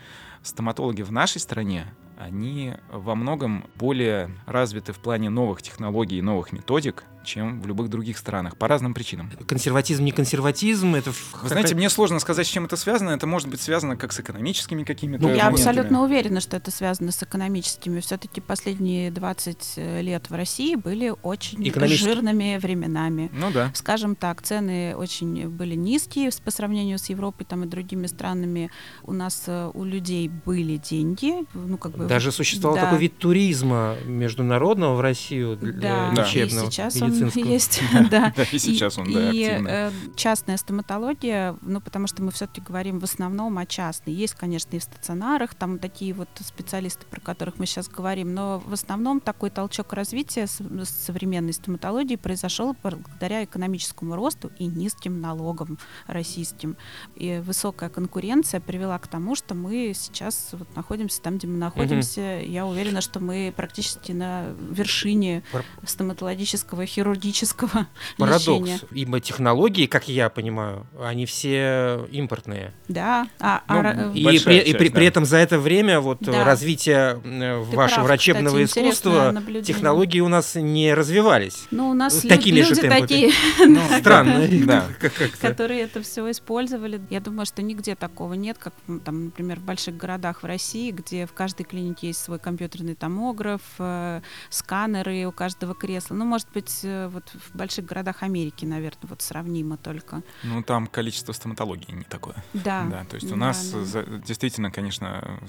Стоматологи 0.42 1.02
в 1.02 1.12
нашей 1.12 1.40
стране, 1.40 1.86
они 2.18 2.74
во 2.90 3.14
многом 3.14 3.64
более 3.76 4.30
развиты 4.46 4.92
в 4.92 4.98
плане 4.98 5.30
новых 5.30 5.62
технологий 5.62 6.18
и 6.18 6.22
новых 6.22 6.52
методик, 6.52 7.04
чем 7.24 7.60
в 7.60 7.66
любых 7.66 7.88
других 7.88 8.18
странах, 8.18 8.56
по 8.56 8.68
разным 8.68 8.94
причинам. 8.94 9.30
Консерватизм, 9.46 10.04
не 10.04 10.12
консерватизм, 10.12 10.94
это... 10.94 11.12
Вы 11.42 11.48
знаете, 11.48 11.74
мне 11.74 11.90
сложно 11.90 12.18
сказать, 12.20 12.46
с 12.46 12.50
чем 12.50 12.64
это 12.66 12.76
связано. 12.76 13.10
Это 13.10 13.26
может 13.26 13.48
быть 13.48 13.60
связано 13.60 13.96
как 13.96 14.12
с 14.12 14.20
экономическими 14.20 14.84
какими-то 14.84 15.22
Ну, 15.22 15.34
Я 15.34 15.48
абсолютно 15.48 16.02
уверена, 16.02 16.40
что 16.40 16.56
это 16.56 16.70
связано 16.70 17.12
с 17.12 17.22
экономическими. 17.22 18.00
Все-таки 18.00 18.40
последние 18.40 19.10
20 19.10 19.76
лет 20.02 20.30
в 20.30 20.34
России 20.34 20.74
были 20.74 21.12
очень 21.22 21.64
жирными 21.88 22.58
временами. 22.60 23.30
Ну 23.32 23.50
да. 23.50 23.70
Скажем 23.74 24.16
так, 24.16 24.42
цены 24.42 24.94
очень 24.96 25.48
были 25.48 25.74
низкие 25.74 26.30
по 26.44 26.50
сравнению 26.50 26.98
с 26.98 27.06
Европой 27.08 27.44
там, 27.44 27.64
и 27.64 27.66
другими 27.66 28.06
странами. 28.06 28.70
У 29.02 29.12
нас 29.12 29.44
э, 29.46 29.70
у 29.72 29.84
людей 29.84 30.28
были 30.28 30.76
деньги. 30.76 31.44
Ну, 31.54 31.76
как 31.78 31.92
бы, 31.96 32.06
Даже 32.06 32.32
существовал 32.32 32.76
да. 32.76 32.84
такой 32.84 32.98
вид 32.98 33.18
туризма 33.18 33.96
международного 34.04 34.94
в 34.94 35.00
Россию 35.00 35.56
для 35.56 35.72
Да, 35.72 36.12
Да. 36.14 36.22
лечебного, 36.22 36.66
и 36.66 36.70
сейчас 36.70 37.00
он 37.00 37.13
медицинского. 37.14 37.52
есть. 37.52 37.82
да. 38.10 38.34
И 38.52 38.58
сейчас 38.58 38.98
он, 38.98 39.12
да, 39.12 39.30
и, 39.32 39.42
э, 39.44 39.90
частная 40.16 40.56
стоматология, 40.56 41.56
ну, 41.62 41.80
потому 41.80 42.06
что 42.06 42.22
мы 42.22 42.30
все-таки 42.32 42.60
говорим 42.60 42.98
в 42.98 43.04
основном 43.04 43.58
о 43.58 43.66
частной. 43.66 44.14
Есть, 44.14 44.34
конечно, 44.34 44.76
и 44.76 44.78
в 44.78 44.82
стационарах, 44.82 45.54
там 45.54 45.78
такие 45.78 46.12
вот 46.14 46.28
специалисты, 46.40 47.06
про 47.06 47.20
которых 47.20 47.58
мы 47.58 47.66
сейчас 47.66 47.88
говорим, 47.88 48.34
но 48.34 48.62
в 48.64 48.72
основном 48.72 49.20
такой 49.20 49.50
толчок 49.50 49.92
развития 49.92 50.46
современной 50.46 51.52
стоматологии 51.52 52.16
произошел 52.16 52.76
благодаря 52.82 53.44
экономическому 53.44 54.16
росту 54.16 54.50
и 54.58 54.66
низким 54.66 55.20
налогам 55.20 55.78
российским. 56.06 56.76
И 57.14 57.40
высокая 57.44 57.88
конкуренция 57.88 58.60
привела 58.60 58.98
к 58.98 59.06
тому, 59.06 59.34
что 59.34 59.54
мы 59.54 59.92
сейчас 59.94 60.50
вот 60.52 60.74
находимся 60.76 61.22
там, 61.22 61.38
где 61.38 61.46
мы 61.46 61.56
находимся. 61.56 62.40
Я 62.44 62.66
уверена, 62.66 63.00
что 63.00 63.20
мы 63.20 63.52
практически 63.56 64.12
на 64.12 64.46
вершине 64.70 65.42
стоматологического, 65.84 66.82
хирургического 67.08 67.86
Парадокс. 68.18 68.46
лечения. 68.46 68.80
Ибо 68.92 69.20
технологии, 69.20 69.86
как 69.86 70.08
я 70.08 70.28
понимаю, 70.30 70.86
они 71.02 71.26
все 71.26 72.06
импортные. 72.10 72.72
Да. 72.88 73.28
А, 73.38 73.62
Ну, 73.68 73.74
а 73.78 74.12
И, 74.14 74.24
Большая 74.24 74.44
при, 74.44 74.56
и 74.58 74.64
часть, 74.66 74.78
при- 74.78 74.88
да. 74.88 74.94
при 74.94 75.06
этом 75.06 75.24
за 75.24 75.36
это 75.38 75.58
время 75.58 76.00
вот 76.00 76.22
э, 76.22 76.32
Да. 76.32 76.44
развитие 76.44 77.20
э, 77.24 77.64
Ты 77.70 77.76
вашего 77.76 77.96
прав, 77.96 78.06
врачебного 78.06 78.64
кстати, 78.64 78.84
искусства, 78.86 79.34
технологии 79.62 80.20
у 80.20 80.28
нас 80.28 80.54
не 80.54 80.94
развивались. 80.94 81.66
ну, 81.70 81.90
у 81.90 81.94
нас 81.94 82.20
такими 82.20 82.62
же 82.62 82.74
люди 82.74 82.88
такие, 82.88 83.32
Ну, 83.66 83.80
Странно. 84.00 84.46
Да. 84.66 84.84
Как- 85.00 85.14
как-то. 85.14 85.36
которые 85.38 85.82
это 85.82 86.02
все 86.02 86.30
использовали. 86.30 87.00
Я 87.10 87.20
думаю, 87.20 87.46
что 87.46 87.62
нигде 87.62 87.94
такого 87.94 88.34
нет, 88.34 88.56
как 88.58 88.72
там, 89.04 89.26
например, 89.26 89.60
в 89.60 89.64
больших 89.64 89.96
городах 89.96 90.42
в 90.42 90.46
России, 90.46 90.90
где 90.90 91.26
в 91.26 91.32
каждой 91.32 91.64
клинике 91.64 92.08
есть 92.08 92.22
свой 92.22 92.38
компьютерный 92.38 92.94
томограф, 92.94 93.60
э, 93.78 94.20
сканеры 94.50 95.24
у 95.26 95.32
каждого 95.32 95.74
кресла. 95.74 96.14
Ну, 96.14 96.24
может 96.24 96.48
быть, 96.54 96.80
э, 96.82 96.93
вот 97.12 97.28
в 97.30 97.56
больших 97.56 97.84
городах 97.84 98.22
Америки, 98.22 98.64
наверное, 98.64 98.98
вот 99.08 99.22
сравнимо 99.22 99.76
только. 99.76 100.22
Ну, 100.42 100.62
там 100.62 100.86
количество 100.86 101.32
стоматологии 101.32 101.92
не 101.92 102.04
такое. 102.04 102.36
Да. 102.54 102.86
Да, 102.90 103.04
то 103.04 103.14
есть 103.16 103.26
у 103.26 103.30
Да, 103.30 103.36
нас 103.36 103.70
да. 103.70 103.84
за- 103.84 104.04
действительно, 104.04 104.70
конечно, 104.70 105.40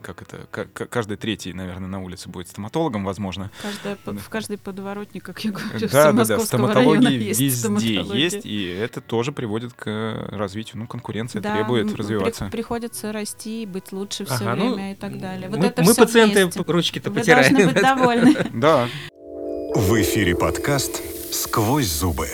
как 0.00 0.22
это, 0.22 0.46
ка- 0.50 0.64
ка- 0.66 0.86
каждый 0.86 1.16
третий, 1.16 1.52
наверное, 1.52 1.88
на 1.88 2.00
улице 2.02 2.28
будет 2.28 2.48
стоматологом, 2.48 3.04
возможно. 3.04 3.50
Каждая 3.62 3.96
Да. 4.04 4.12
в 4.14 4.28
каждой 4.28 4.58
подворотне, 4.58 5.20
как 5.20 5.44
я 5.44 5.52
говорю, 5.52 5.88
Да, 5.92 6.12
да, 6.12 6.24
да, 6.24 6.38
стоматологии 6.40 7.22
есть 7.28 7.40
везде 7.40 7.58
стоматология. 7.58 8.14
есть, 8.24 8.46
и 8.46 8.64
это 8.66 9.00
тоже 9.00 9.32
приводит 9.32 9.72
к 9.74 9.88
э, 9.88 10.28
развитию. 10.36 10.78
Ну, 10.78 10.86
конкуренция 10.86 11.40
Да, 11.42 11.54
требует 11.56 11.94
развиваться. 11.94 12.44
при- 12.46 12.50
приходится 12.52 13.12
расти, 13.12 13.66
быть 13.66 13.92
лучше 13.92 14.24
все 14.24 14.34
Ага, 14.36 14.56
ну, 14.56 14.74
время 14.74 14.92
и 14.92 14.94
так 14.94 15.18
далее. 15.18 15.48
Вот 15.48 15.58
мы 15.58 15.66
это 15.66 15.82
мы 15.82 15.94
пациенты 15.94 16.42
вместе. 16.44 16.62
ручки-то 16.66 17.10
Вы 17.10 17.20
потираем. 17.20 17.54
должны 17.54 17.72
быть 17.72 17.82
довольны. 17.82 18.50
Да, 18.54 18.88
В 19.74 20.00
эфире 20.00 20.36
подкаст 20.36 21.02
«Сквозь 21.34 21.88
зубы». 21.88 22.28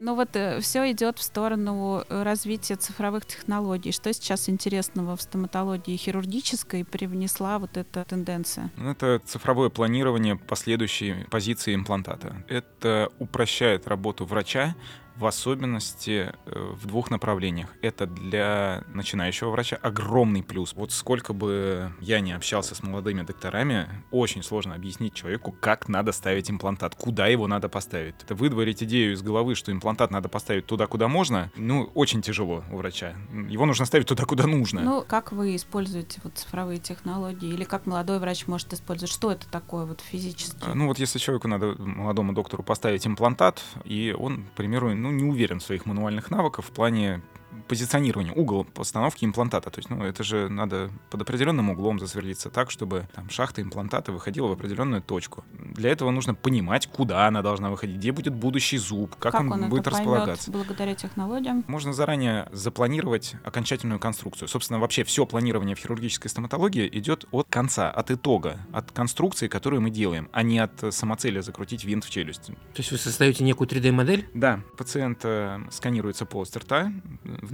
Ну 0.00 0.14
вот 0.14 0.30
все 0.60 0.90
идет 0.90 1.18
в 1.18 1.22
сторону 1.22 2.02
э, 2.08 2.22
развития 2.22 2.76
цифровых 2.76 3.26
технологий. 3.26 3.92
Что 3.92 4.10
сейчас 4.14 4.48
интересного 4.48 5.14
в 5.14 5.20
стоматологии 5.20 5.94
хирургической 5.98 6.86
привнесла 6.86 7.58
вот 7.58 7.76
эта 7.76 8.06
тенденция? 8.06 8.70
Ну, 8.78 8.90
Это 8.90 9.20
цифровое 9.26 9.68
планирование 9.68 10.36
последующей 10.36 11.26
позиции 11.30 11.74
имплантата. 11.74 12.34
Это 12.48 13.10
упрощает 13.18 13.86
работу 13.86 14.24
врача 14.24 14.74
в 15.16 15.26
особенности 15.26 16.32
э, 16.46 16.72
в 16.74 16.86
двух 16.86 17.10
направлениях. 17.10 17.74
Это 17.82 18.06
для 18.06 18.84
начинающего 18.92 19.50
врача 19.50 19.76
огромный 19.76 20.42
плюс. 20.42 20.74
Вот 20.74 20.92
сколько 20.92 21.32
бы 21.32 21.92
я 22.00 22.20
не 22.20 22.32
общался 22.32 22.74
с 22.74 22.82
молодыми 22.82 23.22
докторами, 23.22 23.88
очень 24.10 24.42
сложно 24.42 24.74
объяснить 24.74 25.14
человеку, 25.14 25.52
как 25.52 25.88
надо 25.88 26.12
ставить 26.12 26.50
имплантат, 26.50 26.94
куда 26.94 27.26
его 27.26 27.46
надо 27.46 27.68
поставить. 27.68 28.14
Это 28.22 28.34
выдворить 28.34 28.82
идею 28.82 29.14
из 29.14 29.22
головы, 29.22 29.54
что 29.54 29.72
имплантат 29.72 30.10
надо 30.10 30.28
поставить 30.28 30.66
туда, 30.66 30.86
куда 30.86 31.08
можно, 31.08 31.50
ну, 31.56 31.90
очень 31.94 32.22
тяжело 32.22 32.64
у 32.70 32.76
врача. 32.76 33.14
Его 33.48 33.66
нужно 33.66 33.86
ставить 33.86 34.06
туда, 34.06 34.24
куда 34.24 34.46
нужно. 34.46 34.82
Ну, 34.82 35.04
как 35.06 35.32
вы 35.32 35.56
используете 35.56 36.20
вот 36.24 36.34
цифровые 36.36 36.78
технологии? 36.78 37.48
Или 37.48 37.64
как 37.64 37.86
молодой 37.86 38.18
врач 38.18 38.46
может 38.46 38.72
использовать? 38.72 39.12
Что 39.12 39.32
это 39.32 39.48
такое 39.48 39.86
вот 39.86 40.00
физически? 40.00 40.56
Ну 40.74 40.88
вот 40.88 40.98
если 40.98 41.18
человеку 41.18 41.48
надо, 41.48 41.74
молодому 41.78 42.32
доктору, 42.32 42.62
поставить 42.62 43.06
имплантат, 43.06 43.62
и 43.84 44.14
он, 44.16 44.44
к 44.44 44.50
примеру, 44.52 44.92
ну, 45.06 45.12
не 45.12 45.24
уверен 45.24 45.60
в 45.60 45.62
своих 45.62 45.86
мануальных 45.86 46.30
навыках 46.30 46.64
в 46.64 46.70
плане 46.70 47.22
позиционирования, 47.68 48.32
угол 48.32 48.64
постановки 48.64 49.24
имплантата. 49.24 49.70
То 49.70 49.78
есть, 49.78 49.90
ну, 49.90 50.04
это 50.04 50.22
же 50.22 50.48
надо 50.48 50.90
под 51.10 51.22
определенным 51.22 51.70
углом 51.70 51.98
засверлиться 51.98 52.50
так, 52.50 52.70
чтобы 52.70 53.08
там 53.14 53.30
шахта 53.30 53.62
имплантата 53.62 54.12
выходила 54.12 54.48
в 54.48 54.52
определенную 54.52 55.02
точку. 55.02 55.44
Для 55.52 55.90
этого 55.90 56.10
нужно 56.10 56.34
понимать, 56.34 56.86
куда 56.86 57.26
она 57.26 57.42
должна 57.42 57.70
выходить, 57.70 57.96
где 57.96 58.12
будет 58.12 58.34
будущий 58.34 58.78
зуб, 58.78 59.16
как, 59.16 59.34
он, 59.34 59.52
это 59.52 59.66
будет 59.66 59.86
располагаться. 59.86 60.50
благодаря 60.50 60.94
технологиям? 60.94 61.64
Можно 61.66 61.92
заранее 61.92 62.48
запланировать 62.52 63.34
окончательную 63.44 63.98
конструкцию. 63.98 64.48
Собственно, 64.48 64.78
вообще 64.78 65.04
все 65.04 65.26
планирование 65.26 65.74
в 65.76 65.78
хирургической 65.78 66.30
стоматологии 66.30 66.88
идет 66.92 67.26
от 67.30 67.46
конца, 67.48 67.90
от 67.90 68.10
итога, 68.10 68.58
от 68.72 68.92
конструкции, 68.92 69.48
которую 69.48 69.82
мы 69.82 69.90
делаем, 69.90 70.28
а 70.32 70.42
не 70.42 70.58
от 70.58 70.82
э, 70.82 70.90
самоцели 70.90 71.40
закрутить 71.40 71.84
винт 71.84 72.04
в 72.04 72.10
челюсть. 72.10 72.46
То 72.46 72.78
есть 72.78 72.92
вы 72.92 72.98
создаете 72.98 73.44
некую 73.44 73.68
3D-модель? 73.68 74.28
Да, 74.34 74.60
пациент 74.76 75.20
э, 75.24 75.60
сканируется 75.70 76.26
полость 76.26 76.56
рта, 76.56 76.92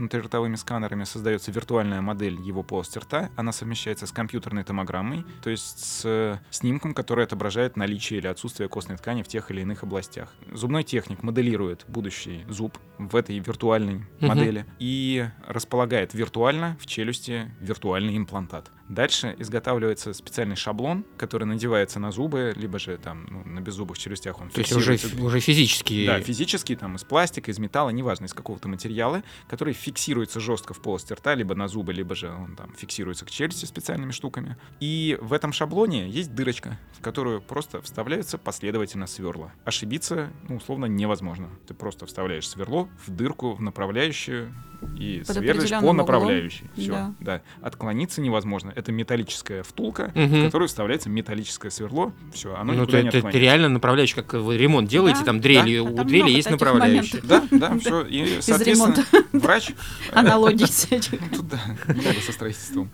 внутриротовыми 0.02 0.56
сканерами 0.56 1.04
создается 1.04 1.52
виртуальная 1.52 2.00
модель 2.00 2.40
его 2.40 2.62
полости 2.64 2.98
рта, 2.98 3.30
она 3.36 3.52
совмещается 3.52 4.06
с 4.06 4.12
компьютерной 4.12 4.64
томограммой, 4.64 5.24
то 5.42 5.48
есть 5.48 5.78
с 5.84 6.02
э, 6.04 6.38
снимком, 6.50 6.92
который 6.92 7.24
отображает 7.24 7.76
наличие 7.76 8.18
или 8.18 8.26
отсутствие 8.26 8.68
костной 8.68 8.96
ткани 8.96 9.22
в 9.22 9.28
тех 9.28 9.50
или 9.52 9.60
иных 9.60 9.84
областях. 9.84 10.34
Зубной 10.52 10.82
техник 10.82 11.22
моделирует 11.22 11.84
будущий 11.86 12.44
зуб 12.48 12.76
в 12.98 13.14
этой 13.14 13.38
виртуальной 13.38 13.92
Мгм. 14.18 14.26
модели 14.28 14.66
и 14.80 15.28
располагает 15.46 16.14
виртуально 16.14 16.76
в 16.80 16.86
челюсти 16.86 17.50
виртуальный 17.60 18.16
имплантат. 18.16 18.70
Дальше 18.92 19.34
изготавливается 19.38 20.12
специальный 20.12 20.54
шаблон, 20.54 21.06
который 21.16 21.44
надевается 21.44 21.98
на 21.98 22.12
зубы, 22.12 22.52
либо 22.56 22.78
же 22.78 22.98
там 22.98 23.26
ну, 23.30 23.42
на 23.44 23.60
беззубых 23.60 23.96
челюстях 23.96 24.38
он 24.38 24.50
То 24.50 24.60
есть 24.60 24.72
уже, 24.72 24.98
уже 25.18 25.40
физически... 25.40 26.06
Да, 26.06 26.20
физически, 26.20 26.76
там, 26.76 26.96
из 26.96 27.04
пластика, 27.04 27.50
из 27.50 27.58
металла, 27.58 27.88
неважно, 27.88 28.26
из 28.26 28.34
какого-то 28.34 28.68
материала, 28.68 29.22
который 29.48 29.72
фиксируется 29.72 30.40
жестко 30.40 30.74
в 30.74 30.82
полости 30.82 31.14
рта, 31.14 31.34
либо 31.34 31.54
на 31.54 31.68
зубы, 31.68 31.94
либо 31.94 32.14
же 32.14 32.30
он 32.30 32.54
там 32.54 32.74
фиксируется 32.76 33.24
к 33.24 33.30
челюсти 33.30 33.64
специальными 33.64 34.12
штуками. 34.12 34.58
И 34.80 35.16
в 35.22 35.32
этом 35.32 35.54
шаблоне 35.54 36.10
есть 36.10 36.34
дырочка, 36.34 36.78
в 36.92 37.00
которую 37.00 37.40
просто 37.40 37.80
вставляются 37.80 38.36
последовательно 38.36 39.06
сверла. 39.06 39.52
Ошибиться, 39.64 40.30
ну, 40.50 40.56
условно, 40.56 40.84
невозможно. 40.84 41.48
Ты 41.66 41.72
просто 41.72 42.04
вставляешь 42.04 42.46
сверло 42.46 42.90
в 43.06 43.10
дырку, 43.10 43.54
в 43.54 43.62
направляющую, 43.62 44.52
и 44.98 45.22
Под 45.26 45.36
сверлишь 45.36 45.70
по 45.70 45.76
углом. 45.78 45.96
направляющей. 45.96 46.70
Все, 46.76 46.90
Да. 46.90 47.14
да. 47.20 47.42
Отклониться 47.60 48.20
невозможно. 48.20 48.72
Это 48.74 48.92
металлическая 48.92 49.62
втулка, 49.62 50.12
Мгм. 50.14 50.40
в 50.40 50.44
которую 50.44 50.68
вставляется 50.68 51.08
металлическое 51.08 51.70
сверло. 51.70 52.12
Все, 52.32 52.54
оно 52.54 52.72
Ну, 52.72 52.82
никуда 52.82 52.98
это, 52.98 53.02
не 53.04 53.08
это 53.08 53.18
отклонится. 53.18 53.40
реально 53.40 53.68
направляющий, 53.68 54.14
как 54.16 54.34
вы 54.34 54.56
ремонт 54.56 54.88
делаете, 54.88 55.20
Да, 55.20 55.24
там 55.26 55.40
дрели, 55.40 55.80
да. 55.80 55.88
А 55.88 56.02
у 56.02 56.04
дрели 56.04 56.30
есть 56.30 56.48
таких 56.48 56.60
направляющий. 56.60 57.20
Да, 57.22 57.42
да, 57.50 57.78
все. 57.80 58.02
И, 58.04 58.40
соответственно, 58.40 58.94
врач... 59.32 59.72
Аналогии 60.12 60.64
всяких. 60.64 61.20
Ну, 61.20 61.26
Тут, 61.36 61.48
да, 61.48 61.60
много 61.86 62.20
со 62.20 62.32
строительством. 62.32 62.90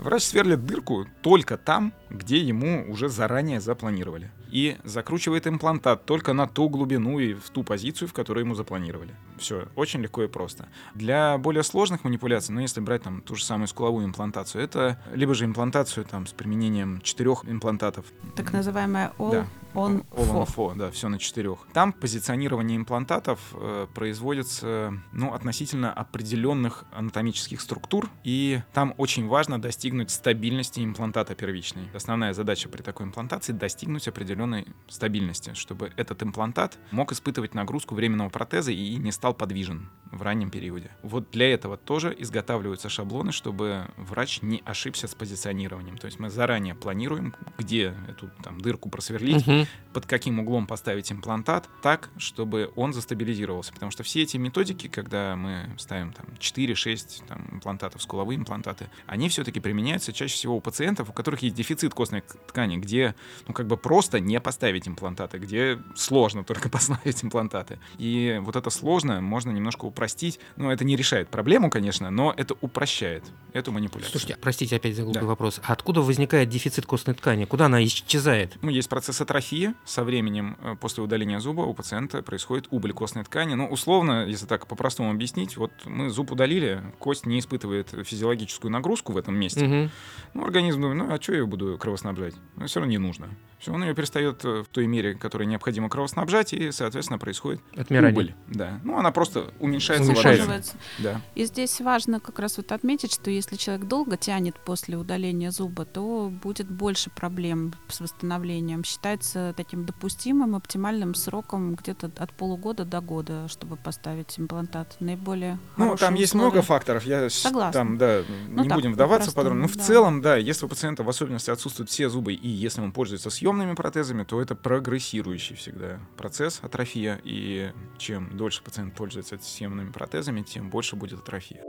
Врач 0.00 0.22
сверлит 0.22 0.64
дырку 0.64 1.06
только 1.22 1.56
там, 1.56 1.92
где 2.10 2.38
ему 2.38 2.84
уже 2.90 3.08
заранее 3.08 3.60
запланировали. 3.60 4.30
И 4.50 4.76
закручивает 4.84 5.46
имплантат 5.46 6.04
только 6.04 6.32
на 6.32 6.46
ту 6.46 6.68
глубину 6.68 7.18
и 7.18 7.34
в 7.34 7.50
ту 7.50 7.62
позицию, 7.62 8.08
в 8.08 8.12
которую 8.12 8.44
ему 8.44 8.54
запланировали. 8.54 9.14
Все, 9.38 9.68
очень 9.76 10.00
легко 10.00 10.22
и 10.22 10.28
просто. 10.28 10.68
Для 10.94 11.38
более 11.38 11.62
сложных 11.62 12.04
манипуляций, 12.04 12.54
ну, 12.54 12.60
если 12.60 12.80
брать 12.80 13.02
там 13.02 13.20
ту 13.22 13.36
же 13.36 13.44
самую 13.44 13.68
скуловую 13.68 14.04
имплантацию, 14.06 14.62
это 14.62 15.00
либо 15.12 15.34
же 15.34 15.44
имплантацию 15.44 16.04
там 16.04 16.26
с 16.26 16.32
применением 16.32 17.00
четырех 17.02 17.44
имплантатов. 17.44 18.06
Так 18.36 18.52
называемая 18.52 19.12
all 19.18 19.30
Да. 19.32 19.46
on 19.74 20.04
All 20.10 20.46
on 20.56 20.76
да, 20.76 20.90
все 20.90 21.08
на 21.08 21.18
четырех. 21.18 21.66
Там 21.72 21.92
позиционирование 21.92 22.76
имплантатов 22.76 23.38
э, 23.54 23.86
производится, 23.94 24.94
ну, 25.12 25.32
относительно 25.32 25.92
определенных 25.92 26.84
анатомических 26.92 27.60
структур, 27.60 28.08
и 28.24 28.60
там 28.72 28.94
очень 28.98 29.26
важно 29.28 29.60
достигнуть 29.60 30.10
стабильности 30.10 30.80
имплантата 30.80 31.34
первичной. 31.34 31.88
Основная 31.94 32.32
задача 32.34 32.68
при 32.68 32.82
такой 32.82 33.06
имплантации— 33.06 33.52
достигнуть 33.60 34.08
определенной 34.08 34.39
стабильности, 34.88 35.54
чтобы 35.54 35.92
этот 35.96 36.22
имплантат 36.22 36.78
мог 36.90 37.12
испытывать 37.12 37.54
нагрузку 37.54 37.94
временного 37.94 38.28
протеза 38.28 38.72
и 38.72 38.96
не 38.96 39.12
стал 39.12 39.34
подвижен 39.34 39.88
в 40.10 40.22
раннем 40.22 40.50
периоде. 40.50 40.90
Вот 41.02 41.30
для 41.30 41.52
этого 41.52 41.76
тоже 41.76 42.14
изготавливаются 42.18 42.88
шаблоны, 42.88 43.30
чтобы 43.32 43.86
врач 43.96 44.42
не 44.42 44.60
ошибся 44.64 45.06
с 45.06 45.14
позиционированием. 45.14 45.98
То 45.98 46.06
есть 46.06 46.18
мы 46.18 46.30
заранее 46.30 46.74
планируем, 46.74 47.34
где 47.58 47.94
эту 48.08 48.28
там 48.42 48.60
дырку 48.60 48.88
просверлить, 48.88 49.46
Мгм. 49.46 49.66
под 49.92 50.06
каким 50.06 50.40
углом 50.40 50.66
поставить 50.66 51.12
имплантат 51.12 51.68
так, 51.82 52.10
чтобы 52.16 52.72
он 52.74 52.92
застабилизировался. 52.92 53.72
Потому 53.72 53.92
что 53.92 54.02
все 54.02 54.22
эти 54.22 54.36
методики, 54.36 54.88
когда 54.88 55.36
мы 55.36 55.70
ставим 55.78 56.12
там 56.12 56.26
4-6 56.38 57.22
там, 57.28 57.46
имплантатов, 57.52 58.02
скуловые 58.02 58.36
имплантаты, 58.36 58.90
они 59.06 59.28
все-таки 59.28 59.60
применяются 59.60 60.12
чаще 60.12 60.34
всего 60.34 60.56
у 60.56 60.60
пациентов, 60.60 61.10
у 61.10 61.12
которых 61.12 61.42
есть 61.42 61.54
дефицит 61.54 61.94
костной 61.94 62.22
ткани, 62.22 62.76
где 62.78 63.14
ну 63.46 63.54
как 63.54 63.66
бы 63.68 63.76
просто 63.76 64.18
не 64.30 64.40
поставить 64.40 64.86
имплантаты, 64.86 65.38
где 65.38 65.78
сложно 65.96 66.44
только 66.44 66.68
поставить 66.76 67.22
имплантаты. 67.24 67.78
И 67.98 68.38
вот 68.42 68.56
это 68.56 68.70
сложно 68.70 69.20
можно 69.20 69.50
немножко 69.50 69.84
упростить. 69.86 70.38
Ну, 70.56 70.70
это 70.70 70.84
не 70.84 70.96
решает 70.96 71.28
проблему, 71.28 71.68
конечно, 71.70 72.10
но 72.10 72.32
это 72.36 72.54
упрощает 72.60 73.24
эту 73.52 73.72
манипуляцию. 73.72 74.12
Слушайте, 74.12 74.36
простите, 74.40 74.76
опять 74.76 74.94
за 74.94 75.02
глупый 75.02 75.22
Да. 75.22 75.26
вопрос. 75.26 75.60
А 75.64 75.72
откуда 75.72 76.00
возникает 76.00 76.48
дефицит 76.48 76.86
костной 76.86 77.14
ткани? 77.16 77.44
Куда 77.44 77.66
она 77.66 77.82
исчезает? 77.84 78.56
Ну, 78.62 78.70
есть 78.70 78.88
процесс 78.88 79.20
атрофии. 79.20 79.74
Со 79.84 80.04
временем, 80.04 80.56
э, 80.62 80.76
после 80.80 81.02
удаления 81.02 81.40
зуба, 81.40 81.62
у 81.62 81.74
пациента 81.74 82.22
происходит 82.22 82.68
убыль 82.70 82.92
костной 82.92 83.24
ткани. 83.24 83.54
Ну, 83.54 83.66
условно, 83.66 84.26
если 84.26 84.46
так 84.46 84.66
по-простому 84.66 85.10
объяснить, 85.10 85.56
вот 85.56 85.72
мы 85.84 86.10
зуб 86.10 86.30
удалили, 86.32 86.82
кость 86.98 87.26
не 87.26 87.38
испытывает 87.40 87.88
физиологическую 88.04 88.70
нагрузку 88.70 89.12
в 89.12 89.16
этом 89.16 89.36
месте. 89.36 89.64
Мгм. 89.66 89.90
Ну, 90.34 90.44
организм 90.44 90.80
думает, 90.82 90.98
ну, 91.08 91.14
а 91.14 91.20
что 91.20 91.34
я 91.34 91.44
буду 91.46 91.76
кровоснабжать? 91.78 92.34
Ну, 92.56 92.66
все 92.66 92.80
равно 92.80 92.90
не 92.90 92.98
нужно. 92.98 93.28
Все, 93.60 93.72
он 93.72 93.84
ее 93.84 93.94
перестает 93.94 94.44
э, 94.44 94.62
в 94.62 94.68
той 94.68 94.86
мере, 94.86 95.14
которой 95.14 95.46
необходимо 95.46 95.88
кровоснабжать, 95.90 96.52
и, 96.54 96.72
соответственно, 96.72 97.18
происходит 97.18 97.60
Отмирание. 97.76 98.12
убыль. 98.12 98.34
Да. 98.48 98.80
Ну, 98.84 98.96
она 98.98 99.10
просто 99.12 99.52
уменьшается. 99.60 100.06
в 100.06 100.08
Уменьшается. 100.14 100.74
Да. 100.98 101.20
И 101.34 101.44
здесь 101.44 101.80
важно 101.80 102.20
как 102.20 102.38
раз 102.38 102.56
вот 102.56 102.72
отметить, 102.72 103.12
что 103.12 103.30
если 103.30 103.56
человек 103.56 103.86
долго 103.86 104.16
тянет 104.16 104.56
после 104.64 104.96
удаления 104.96 105.50
зуба, 105.50 105.84
то 105.84 106.32
будет 106.42 106.70
больше 106.70 107.10
проблем 107.10 107.74
с 107.88 108.00
восстановлением. 108.00 108.82
Считается 108.82 109.52
таким 109.56 109.84
допустимым, 109.84 110.54
оптимальным 110.56 111.14
сроком 111.14 111.74
где-то 111.74 112.10
от 112.16 112.32
полугода 112.32 112.84
до 112.84 113.00
года, 113.00 113.46
чтобы 113.48 113.76
поставить 113.76 114.38
имплантат. 114.38 114.96
Наиболее 115.00 115.58
Ну, 115.76 115.96
там 115.96 116.14
есть 116.14 116.30
условия. 116.34 116.46
много 116.48 116.62
факторов. 116.62 117.04
Я 117.04 117.28
Согласна. 117.28 117.72
там, 117.72 117.98
да, 117.98 118.22
Ну, 118.48 118.62
не 118.62 118.68
так, 118.68 118.76
будем 118.78 118.92
вдаваться 118.94 119.30
по-простому, 119.30 119.34
подробно. 119.34 119.62
Но 119.62 119.68
в 119.68 119.76
да. 119.76 119.82
целом, 119.84 120.20
да, 120.22 120.36
если 120.36 120.64
у 120.64 120.68
пациента 120.68 121.02
в 121.02 121.08
особенности 121.08 121.50
отсутствуют 121.50 121.90
все 121.90 122.08
зубы, 122.08 122.32
и 122.32 122.48
если 122.48 122.80
он 122.80 122.92
пользуется 122.92 123.28
съемными 123.50 123.74
протезами, 123.74 124.22
то 124.24 124.40
это 124.40 124.54
прогрессирующий 124.54 125.56
всегда 125.56 125.98
процесс 126.16 126.60
атрофия. 126.62 127.20
И 127.24 127.72
чем 127.98 128.36
дольше 128.36 128.62
пациент 128.62 128.94
пользуется 128.94 129.38
съемными 129.40 129.90
протезами, 129.90 130.42
тем 130.42 130.70
больше 130.70 130.96
будет 130.96 131.20
атрофия. 131.20 131.62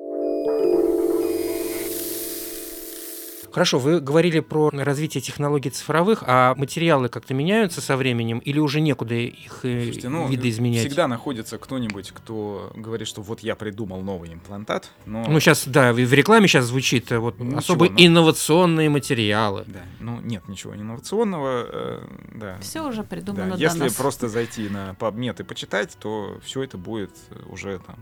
Хорошо, 3.52 3.80
вы 3.80 4.00
говорили 4.00 4.40
про 4.40 4.70
развитие 4.72 5.22
технологий 5.22 5.70
цифровых, 5.70 6.24
а 6.26 6.56
материалы 6.56 7.10
как-то 7.10 7.34
меняются 7.34 7.82
со 7.82 7.98
временем 7.98 8.40
или 8.40 8.60
уже 8.60 8.82
некуда 8.82 9.16
их 9.16 9.60
э, 9.64 9.84
Слушайте, 9.84 10.10
ну, 10.10 10.28
видоизменять? 10.28 10.86
всегда 10.86 11.08
находится 11.08 11.58
кто-нибудь, 11.58 12.12
кто 12.12 12.72
говорит, 12.76 13.08
что 13.08 13.22
вот 13.22 13.42
я 13.42 13.56
придумал 13.56 14.02
новый 14.02 14.34
имплантат, 14.34 14.90
но... 15.06 15.26
Ну, 15.28 15.40
сейчас, 15.40 15.68
да, 15.68 15.94
в 15.94 16.14
рекламе 16.14 16.48
сейчас 16.48 16.66
звучит 16.66 17.12
э, 17.12 17.20
вот 17.20 17.40
Ничего, 17.40 17.58
особо 17.58 17.90
ну. 17.90 17.96
инновационные 17.98 18.90
материалы. 18.90 19.66
Да, 19.68 19.82
ну 20.00 20.20
нет 20.22 20.48
ничего 20.48 20.76
инновационного, 20.76 21.66
э, 21.70 22.00
да. 22.36 22.58
Все 22.62 22.82
уже 22.88 23.02
Да, 23.02 23.08
придумано 23.08 23.56
до 23.56 23.62
если 23.62 23.80
нас. 23.80 23.94
просто 23.94 24.28
зайти 24.30 24.70
на 24.70 24.96
PubMed 25.00 25.42
и 25.42 25.44
почитать, 25.44 25.98
то 26.00 26.40
все 26.44 26.64
это 26.64 26.78
будет 26.78 27.12
уже 27.50 27.80
там 27.80 27.96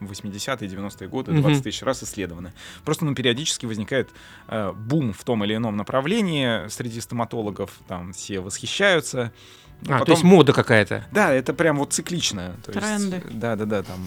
80-е, 0.00 0.68
90-е 0.68 1.08
годы, 1.08 1.32
Мгм. 1.32 1.42
20 1.42 1.64
тысяч 1.64 1.82
раз 1.82 2.02
исследовано. 2.02 2.52
Просто 2.84 3.04
ну, 3.04 3.14
периодически 3.14 3.66
возникает 3.66 4.10
э, 4.48 4.72
бум 4.92 5.14
в 5.14 5.24
том 5.24 5.42
или 5.42 5.56
ином 5.56 5.78
направлении 5.78 6.68
среди 6.68 7.00
стоматологов, 7.00 7.80
там 7.88 8.12
все 8.12 8.40
восхищаются. 8.40 9.32
А, 9.88 10.04
то 10.04 10.12
есть 10.12 10.22
мода 10.22 10.52
какая-то. 10.52 11.04
Да, 11.10 11.32
это 11.32 11.52
прям 11.52 11.78
вот 11.78 11.92
циклично. 11.92 12.56
То 12.64 12.72
Тренды. 12.72 13.16
Есть, 13.16 13.38
да, 13.38 13.56
да, 13.56 13.64
да, 13.64 13.82
там 13.82 13.98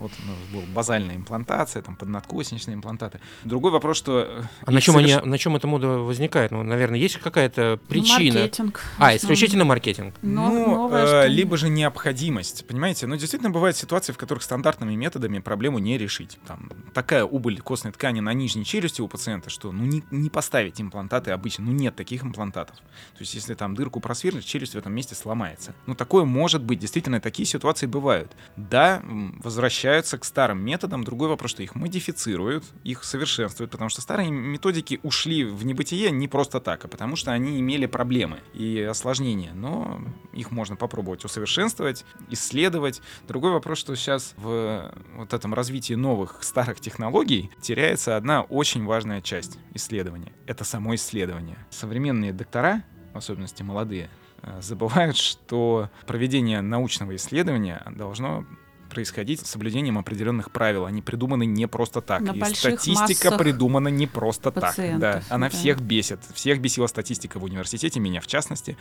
вот 0.00 0.12
у 0.22 0.28
нас 0.28 0.36
была 0.52 0.62
базальная 0.74 1.16
имплантация, 1.16 1.82
там 1.82 1.96
поднадкосничные 1.96 2.74
имплантаты. 2.74 3.20
Другой 3.44 3.70
вопрос, 3.72 3.96
что... 3.96 4.20
э, 4.20 4.42
А 4.66 4.70
на 4.70 4.80
чем, 4.80 4.96
соверш- 4.96 5.18
они, 5.20 5.30
на 5.30 5.38
чем 5.38 5.56
эта 5.56 5.66
мода 5.66 5.88
возникает? 5.88 6.50
Ну, 6.50 6.62
наверное, 6.62 6.98
есть 6.98 7.16
какая-то 7.18 7.80
причина. 7.88 8.40
Маркетинг. 8.40 8.80
А, 8.98 9.16
исключительно 9.16 9.64
маркетинг. 9.64 10.14
Но- 10.22 10.48
ну, 10.50 10.66
новое 10.74 11.24
э, 11.24 11.28
либо 11.28 11.56
же 11.56 11.68
необходимость, 11.68 12.66
понимаете? 12.66 13.06
Ну, 13.06 13.16
действительно, 13.16 13.50
бывают 13.50 13.76
ситуации, 13.76 14.12
в 14.12 14.18
которых 14.18 14.42
стандартными 14.42 14.94
методами 14.94 15.38
проблему 15.38 15.78
не 15.78 15.98
решить. 15.98 16.38
Там 16.46 16.70
такая 16.92 17.24
убыль 17.24 17.60
костной 17.60 17.92
ткани 17.92 18.20
на 18.20 18.32
нижней 18.34 18.64
челюсти 18.64 19.00
у 19.00 19.08
пациента, 19.08 19.50
что 19.50 19.72
ну 19.72 19.84
не, 19.84 20.04
не 20.10 20.30
поставить 20.30 20.80
имплантаты 20.80 21.30
обычно, 21.32 21.64
ну 21.64 21.72
нет 21.72 21.96
таких 21.96 22.22
имплантатов. 22.24 22.76
То 22.76 23.20
есть, 23.20 23.34
если 23.34 23.54
там 23.54 23.74
дырку 23.74 24.00
просверлить, 24.00 24.44
челюсть 24.46 24.74
в 24.74 24.78
этом 24.78 24.92
месте 24.92 25.14
сломается. 25.24 25.74
Ну, 25.86 25.94
такое 25.94 26.24
может 26.24 26.62
быть, 26.62 26.78
действительно, 26.78 27.18
такие 27.18 27.46
ситуации 27.46 27.86
бывают. 27.86 28.30
Да, 28.56 29.02
возвращаются 29.42 30.18
к 30.18 30.24
старым 30.24 30.62
методам. 30.62 31.02
Другой 31.02 31.28
вопрос, 31.28 31.50
что 31.52 31.62
их 31.62 31.74
модифицируют, 31.74 32.64
их 32.84 33.04
совершенствуют, 33.04 33.70
потому 33.70 33.88
что 33.88 34.02
старые 34.02 34.30
методики 34.30 35.00
ушли 35.02 35.44
в 35.44 35.64
небытие 35.64 36.10
не 36.10 36.28
просто 36.28 36.60
так, 36.60 36.84
а 36.84 36.88
потому 36.88 37.16
что 37.16 37.32
они 37.32 37.58
имели 37.58 37.86
проблемы 37.86 38.40
и 38.52 38.80
осложнения. 38.82 39.52
Но 39.54 40.00
их 40.34 40.50
можно 40.50 40.76
попробовать 40.76 41.24
усовершенствовать, 41.24 42.04
исследовать. 42.28 43.00
Другой 43.26 43.52
вопрос, 43.52 43.78
что 43.78 43.96
сейчас 43.96 44.34
в 44.36 44.92
вот 45.16 45.32
этом 45.32 45.54
развитии 45.54 45.94
новых 45.94 46.42
старых 46.42 46.80
технологий 46.80 47.50
теряется 47.62 48.16
одна 48.16 48.42
очень 48.42 48.84
важная 48.84 49.22
часть 49.22 49.58
исследования. 49.72 50.32
Это 50.46 50.64
само 50.64 50.94
исследование. 50.94 51.56
Современные 51.70 52.34
доктора, 52.34 52.84
в 53.14 53.16
особенности 53.16 53.62
молодые, 53.62 54.10
забывают, 54.60 55.16
что 55.16 55.90
проведение 56.06 56.60
научного 56.60 57.16
исследования 57.16 57.82
должно 57.94 58.44
происходить 58.94 59.44
с 59.44 59.50
соблюдением 59.50 59.98
определенных 59.98 60.50
правил. 60.50 60.86
Они 60.86 61.02
придуманы 61.02 61.44
не 61.44 61.66
просто 61.66 62.00
так. 62.00 62.22
На 62.22 62.30
И 62.30 62.54
статистика 62.54 63.36
придумана 63.36 63.88
не 63.88 64.06
просто 64.06 64.50
так. 64.50 64.74
Да. 64.98 65.22
Она 65.28 65.50
да. 65.50 65.56
всех 65.56 65.80
бесит. 65.80 66.20
Всех 66.32 66.60
бесила 66.60 66.86
статистика 66.86 67.38
в 67.38 67.44
университете, 67.44 68.00
меня 68.00 68.20
в 68.20 68.26
частности. 68.26 68.76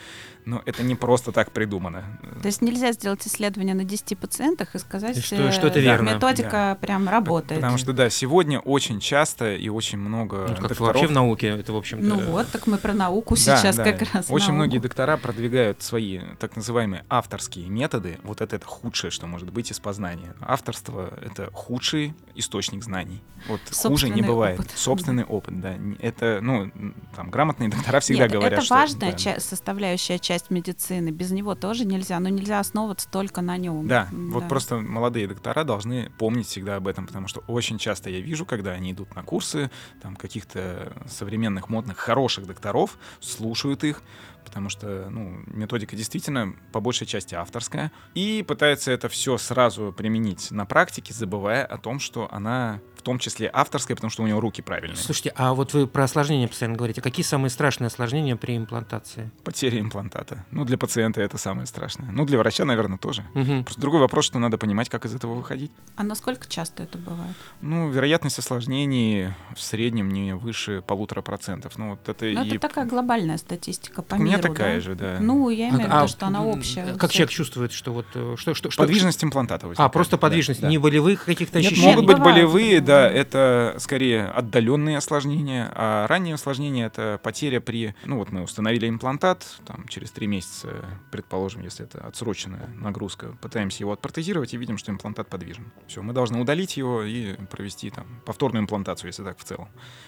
Но 0.45 0.61
это 0.65 0.83
не 0.83 0.95
просто 0.95 1.31
так 1.31 1.51
придумано. 1.51 2.03
То 2.41 2.47
есть 2.47 2.61
нельзя 2.61 2.91
сделать 2.91 3.25
исследование 3.27 3.73
на 3.75 3.83
10 3.83 4.17
пациентах 4.17 4.75
и 4.75 4.79
сказать, 4.79 5.17
И 5.17 5.21
что- 5.21 5.35
э, 5.35 5.51
что 5.51 5.67
это 5.67 5.79
верно. 5.79 6.11
методика 6.11 6.77
прям 6.79 7.09
работает. 7.09 7.59
Потому 7.61 7.77
что, 7.77 7.93
да, 7.93 8.09
сегодня 8.09 8.59
очень 8.59 8.99
часто 8.99 9.55
и 9.55 9.69
очень 9.69 9.97
много 9.97 10.45
Ну, 10.49 10.55
как 10.55 10.69
докторов... 10.69 10.79
вообще 10.79 11.07
в 11.07 11.11
науке, 11.11 11.47
это, 11.47 11.73
в 11.73 11.77
общем-то... 11.77 12.05
Ну 12.05 12.19
вот, 12.19 12.47
так 12.51 12.67
мы 12.67 12.77
про 12.77 12.93
науку 12.93 13.35
Да, 13.35 13.57
сейчас 13.57 13.75
да. 13.75 13.83
как 13.83 14.13
раз. 14.13 14.25
Очень 14.29 14.45
науку. 14.47 14.55
многие 14.55 14.77
доктора 14.79 15.17
продвигают 15.17 15.81
свои 15.81 16.19
так 16.39 16.55
называемые 16.55 17.03
авторские 17.09 17.67
методы. 17.67 18.19
Вот 18.23 18.41
это, 18.41 18.55
это 18.55 18.65
худшее, 18.67 19.09
что 19.11 19.25
может 19.25 19.51
быть 19.51 19.71
из 19.71 19.79
познания. 19.79 20.02
Авторство— 20.41 21.17
это 21.21 21.49
худший 21.53 22.13
источник 22.35 22.83
знаний. 22.83 23.21
Вот 23.47 23.59
хуже 23.61 24.07
не 24.07 24.21
Собственный 24.21 24.27
бывает. 24.27 24.59
опыт. 24.59 24.71
Собственный 24.75 25.23
опыт, 25.23 25.59
да. 25.59 25.75
Это, 25.99 26.39
ну, 26.41 26.71
там, 27.15 27.29
грамотные 27.29 27.69
доктора 27.69 27.99
всегда 27.99 28.23
Нет, 28.23 28.31
говорят, 28.31 28.53
это 28.53 28.61
что... 28.61 28.75
важная 28.75 29.11
да, 29.11 29.17
ча- 29.17 29.39
составляющая 29.39 30.17
часть 30.19 30.49
медицины. 30.49 31.09
Без 31.09 31.31
него 31.31 31.55
тоже 31.55 31.85
нельзя, 31.85 32.19
но 32.19 32.29
нельзя 32.29 32.59
основываться 32.59 33.09
только 33.09 33.41
на 33.41 33.57
нем. 33.57 33.87
Да, 33.87 34.07
вот 34.11 34.47
просто 34.47 34.77
молодые 34.77 35.27
доктора 35.27 35.63
должны 35.63 36.09
помнить 36.17 36.47
всегда 36.47 36.77
об 36.77 36.87
этом, 36.87 37.05
потому 37.05 37.27
что 37.27 37.41
очень 37.47 37.77
часто 37.77 38.09
я 38.09 38.21
вижу, 38.21 38.45
когда 38.45 38.71
они 38.71 38.91
идут 38.91 39.15
на 39.15 39.23
курсы 39.23 39.69
там 40.01 40.15
каких-то 40.15 40.93
современных, 41.07 41.69
модных, 41.69 41.97
хороших 41.97 42.47
докторов, 42.47 42.97
слушают 43.19 43.83
их, 43.83 44.01
потому 44.43 44.69
что 44.69 45.07
ну, 45.09 45.41
методика 45.47 45.95
действительно 45.95 46.53
по 46.71 46.79
большей 46.79 47.07
части 47.07 47.35
авторская, 47.35 47.91
и 48.13 48.43
пытаются 48.47 48.91
это 48.91 49.09
все 49.09 49.37
сразу 49.37 49.93
применить 49.95 50.51
на 50.51 50.65
практике, 50.65 51.13
забывая 51.13 51.65
о 51.65 51.77
том, 51.77 51.99
что 51.99 52.27
она 52.31 52.79
в 53.03 53.05
том 53.05 53.19
числе 53.19 53.49
авторская, 53.51 53.95
потому 53.97 54.11
что 54.11 54.23
у 54.23 54.27
него 54.27 54.39
руки 54.39 54.61
правильные. 54.61 54.95
Слушайте, 54.95 55.33
а 55.35 55.53
вот 55.53 55.73
вы 55.73 55.87
про 55.87 56.05
осложнения 56.05 56.47
постоянно 56.47 56.77
говорите. 56.77 57.01
Какие 57.01 57.25
самые 57.25 57.49
страшные 57.49 57.87
осложнения 57.87 58.37
при 58.37 58.55
имплантации? 58.55 59.29
Потеря 59.43 59.81
имплантата. 59.81 60.45
Ну, 60.51 60.63
для 60.63 60.77
пациента 60.77 61.19
это 61.19 61.37
самое 61.37 61.67
страшное. 61.67 62.11
Ну, 62.11 62.25
для 62.25 62.37
врача, 62.37 62.63
наверное, 62.63 62.97
тоже. 62.97 63.25
Мгм. 63.33 63.65
Просто 63.65 63.81
другой 63.81 63.99
вопрос, 63.99 64.23
что 64.23 64.39
надо 64.39 64.57
понимать, 64.57 64.87
как 64.87 65.03
из 65.03 65.13
этого 65.13 65.33
выходить. 65.33 65.69
А 65.97 66.03
насколько 66.03 66.47
часто 66.47 66.83
это 66.83 66.97
бывает? 66.97 67.35
Ну, 67.59 67.89
вероятность 67.89 68.39
осложнений 68.39 69.33
в 69.53 69.61
среднем 69.61 70.07
не 70.09 70.33
выше 70.33 70.81
полутора 70.81 71.21
процентов. 71.21 71.77
Ну, 71.77 71.89
вот 71.89 72.07
это 72.07 72.23
Ну, 72.23 72.45
и... 72.45 72.51
это 72.51 72.59
такая 72.59 72.85
глобальная 72.85 73.37
статистика 73.37 74.01
по 74.01 74.15
У 74.15 74.19
меня 74.33 74.37
миру, 74.43 74.53
такая 74.53 74.75
да? 74.75 74.81
же, 74.81 74.95
да. 74.95 75.17
Ну, 75.19 75.49
я 75.49 75.69
имею 75.69 75.77
в 75.83 75.83
виду, 75.85 75.95
А, 75.95 76.07
что 76.07 76.25
она 76.27 76.43
общая. 76.45 76.95
Как 76.95 77.11
человек 77.11 77.31
чувствует, 77.31 77.71
что 77.71 77.93
вот... 77.93 78.05
э, 78.13 78.35
Что, 78.37 78.53
что, 78.53 78.69
что- 78.71 78.83
Подвижность 78.83 79.23
имплантата 79.23 79.65
А, 79.65 79.69
возникает. 79.69 79.91
просто 79.93 80.17
Да, 80.17 80.21
подвижность, 80.21 80.61
да. 80.61 80.69
не 80.69 80.77
болевых 80.77 81.25
каких-то 81.25 81.59
Нет, 81.59 81.67
ощущений? 81.71 81.91
могут 81.91 82.05
быть 82.07 82.17
бывает, 82.17 82.35
болевые, 82.35 82.81
да. 82.81 83.03
да, 83.03 83.09
это 83.11 83.75
скорее 83.79 84.25
отдаленные 84.25 84.97
осложнения, 84.97 85.71
а 85.75 86.07
ранние 86.07 86.35
осложнения 86.35 86.87
это 86.87 87.19
потеря 87.23 87.59
при, 87.61 87.95
ну 88.05 88.17
вот 88.17 88.31
мы 88.31 88.41
установили 88.43 88.87
имплантат, 88.89 89.45
там 89.65 89.87
через 89.87 90.11
три 90.11 90.27
месяца, 90.27 90.69
предположим, 91.11 91.61
если 91.61 91.85
это 91.85 91.99
отсроченная 92.05 92.69
нагрузка, 92.79 93.37
пытаемся 93.41 93.83
его 93.83 93.91
отпротезировать 93.93 94.53
и 94.53 94.57
видим, 94.57 94.77
что 94.77 94.91
имплантат 94.91 95.27
подвижен. 95.29 95.71
Все, 95.87 96.01
мы 96.01 96.13
должны 96.13 96.39
удалить 96.39 96.77
его 96.77 97.03
и 97.03 97.33
провести 97.51 97.89
там 97.89 98.05
повторную 98.25 98.63
имплантацию, 98.63 99.09
если 99.09 99.23
так 99.23 99.37
в 99.37 99.43
целом, 99.43 99.67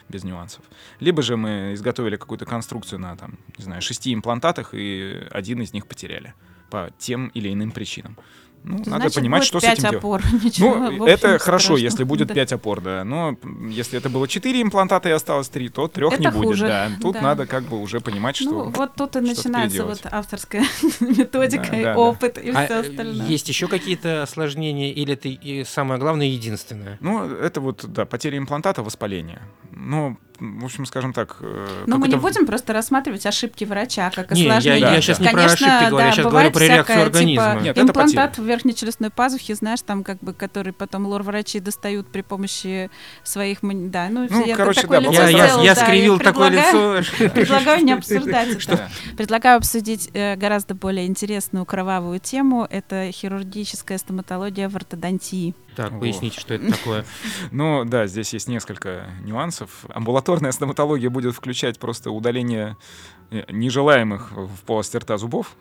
без 0.10 0.24
нюансов. 0.24 0.64
Либо 1.00 1.22
же 1.22 1.38
мы 1.38 1.72
изготовили 1.74 2.16
какую-то 2.16 2.46
конструкцию 2.46 3.00
на 3.00 3.16
там, 3.16 3.38
не 3.58 3.64
знаю, 3.64 3.82
шести 3.82 4.14
имплантатах 4.16 4.70
и 4.74 5.22
один 5.32 5.62
из 5.62 5.74
них 5.74 5.86
потеряли 5.88 6.34
по 6.72 6.90
тем 6.98 7.28
или 7.30 7.54
иным 7.54 7.72
причинам. 7.72 8.18
Ну, 8.68 8.78
надо 8.80 8.90
Значит, 8.90 9.14
понимать, 9.16 9.42
будет 9.42 9.48
что 9.48 9.60
с 9.60 9.64
этим 9.64 9.82
делать. 9.84 9.98
опор. 9.98 10.22
Ничего, 10.44 10.74
в 10.74 10.92
Ну, 10.92 11.06
это 11.06 11.28
хорошо, 11.28 11.40
страшного. 11.44 11.78
если 11.78 12.04
будет 12.04 12.30
Да. 12.30 12.34
5 12.34 12.54
опор, 12.54 12.82
да. 12.82 13.04
Но 13.04 13.38
если 13.70 14.00
это 14.00 14.10
было 14.10 14.28
4 14.28 14.60
имплантата 14.60 15.08
и 15.08 15.12
осталось 15.12 15.50
3, 15.50 15.70
то 15.70 15.88
трех 15.88 16.14
Это 16.14 16.22
не 16.24 16.32
будет. 16.32 16.48
хуже, 16.48 16.66
Да. 16.68 16.90
Тут 17.00 17.14
да. 17.14 17.22
надо 17.22 17.46
как 17.46 17.66
бы 17.66 17.80
уже 17.80 18.00
понимать, 18.00 18.36
что. 18.38 18.50
Ну, 18.50 18.70
вот 18.72 18.96
тут 18.96 19.18
и 19.18 19.20
начинается 19.20 19.86
вот 19.86 20.02
авторская 20.10 20.64
методика, 21.00 21.68
Да, 21.70 21.80
и 21.80 21.84
да, 21.84 21.94
да. 21.94 22.00
опыт, 22.00 22.40
и 22.40 22.50
А, 22.50 22.66
все 22.66 22.74
э, 22.74 22.80
остальное. 22.80 23.28
есть 23.28 23.48
еще 23.50 23.68
какие-то 23.68 24.24
осложнения, 24.24 24.92
или 24.92 25.14
это 25.14 25.28
и 25.30 25.64
самое 25.64 26.00
главное, 26.00 26.26
единственное? 26.26 26.98
Ну, 27.02 27.24
это 27.24 27.62
вот, 27.62 27.86
да, 27.88 28.06
потеря 28.08 28.40
имплантата, 28.40 28.82
воспаление. 28.82 29.44
Ну, 29.72 30.18
в 30.40 30.66
общем, 30.66 30.86
скажем 30.86 31.14
так. 31.14 31.38
э, 31.42 31.84
Но 31.88 31.98
мы 31.98 32.08
не 32.08 32.16
будем 32.16 32.46
просто 32.46 32.74
рассматривать 32.74 33.26
ошибки 33.26 33.64
врача 33.66 34.10
как 34.12 34.32
Не, 34.32 34.44
я- 34.44 34.58
осложнение. 34.58 34.94
я 34.96 35.02
щас 35.02 35.20
не 35.20 35.30
про 35.30 35.34
Конечно, 35.38 35.54
ошибки 35.78 35.90
говорю, 35.90 35.98
я 36.06 36.10
да, 36.10 36.16
щас 36.16 36.26
бывает 36.26 36.54
говорю 36.54 36.54
про 36.54 36.76
реакцию 36.76 36.84
всякое, 36.96 37.06
организма. 37.06 37.52
Типа, 37.54 37.64
Нет, 37.64 37.78
это 37.78 37.88
имплантат 37.88 38.38
в 38.38 38.44
верхнечелюстной 38.46 39.10
пазухе, 39.10 39.56
знаешь, 39.56 39.82
там 39.82 40.04
как 40.04 40.20
бы, 40.20 40.34
который 40.34 40.74
потом 40.74 41.06
лор-врачи 41.08 41.60
достают 41.60 42.08
при 42.12 42.22
помощи 42.22 42.90
своих... 43.24 43.60
Да, 43.62 44.08
ну, 44.10 44.28
Ну, 44.30 44.46
я 44.46 44.56
короче, 44.56 44.82
такое 44.82 45.02
да, 45.02 45.10
лицо 45.10 45.14
Я, 45.14 45.28
бывает 45.32 45.52
я- 45.58 45.62
я 45.64 45.76
да, 45.76 45.82
скривил 45.82 46.20
такое 46.20 46.50
предлагаю- 46.50 47.00
лицо. 47.02 47.30
Предлагаю 47.30 47.84
не 47.86 47.94
обсуждать 47.94 48.50
это. 48.50 48.78
Да. 48.78 48.90
Предлагаю 49.18 49.58
обсудить 49.58 50.10
э, 50.14 50.36
гораздо 50.36 50.76
более 50.76 51.06
интересную 51.08 51.66
кровавую 51.66 52.20
тему. 52.20 52.68
Это 52.70 53.12
хирургическая 53.12 53.98
стоматология 53.98 54.70
в 54.70 54.76
ортодонтии. 54.76 55.56
Так, 55.76 56.00
поясните, 56.00 56.40
что 56.40 56.54
это 56.54 56.72
такое. 56.72 57.04
Ну, 57.52 57.84
да, 57.84 58.08
здесь 58.08 58.32
есть 58.34 58.48
несколько 58.48 59.08
нюансов. 59.24 59.70
Амбулаторная 59.94 60.25
стоматология 60.52 61.10
будет 61.10 61.36
включать 61.36 61.80
просто 61.80 62.12
удаление 62.12 62.78
э, 63.32 63.44
нежелаемых 63.52 64.32
в 64.32 64.64
полости 64.66 64.98
рта 64.98 65.18
зубов, 65.18 65.56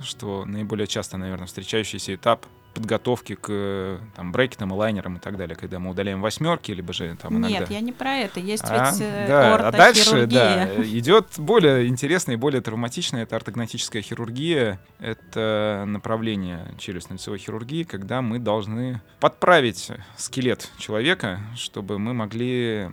что 0.00 0.44
наиболее 0.44 0.86
часто, 0.86 1.16
наверное, 1.16 1.46
встречающийся 1.46 2.14
этап 2.14 2.46
подготовки 2.74 3.34
к 3.34 4.00
там, 4.14 4.32
брекетам, 4.32 4.72
лайнерам 4.72 5.16
и 5.16 5.20
так 5.20 5.36
далее, 5.36 5.56
когда 5.56 5.78
мы 5.78 5.90
удаляем 5.90 6.20
восьмерки, 6.20 6.72
либо 6.72 6.92
же 6.92 7.16
там 7.20 7.38
иногда... 7.38 7.60
Нет, 7.60 7.70
я 7.70 7.80
не 7.80 7.92
про 7.92 8.16
это. 8.16 8.40
Есть 8.40 8.64
А, 8.66 8.90
ведь 8.90 9.00
э, 9.00 9.26
да, 9.28 9.68
а 9.68 9.72
дальше, 9.72 10.26
да, 10.26 10.66
идет 10.84 11.26
более 11.38 11.88
интересная 11.88 12.36
и 12.36 12.38
более 12.38 12.60
травматичная, 12.60 13.24
это 13.24 13.36
ортогнатическая 13.36 14.02
хирургия. 14.02 14.80
Это 14.98 15.84
направление 15.86 16.74
челюстно-лицевой 16.78 17.38
хирургии, 17.38 17.84
когда 17.84 18.22
мы 18.22 18.38
должны 18.38 19.00
подправить 19.18 19.90
скелет 20.16 20.70
человека, 20.78 21.40
чтобы 21.56 21.98
мы 21.98 22.14
могли 22.14 22.88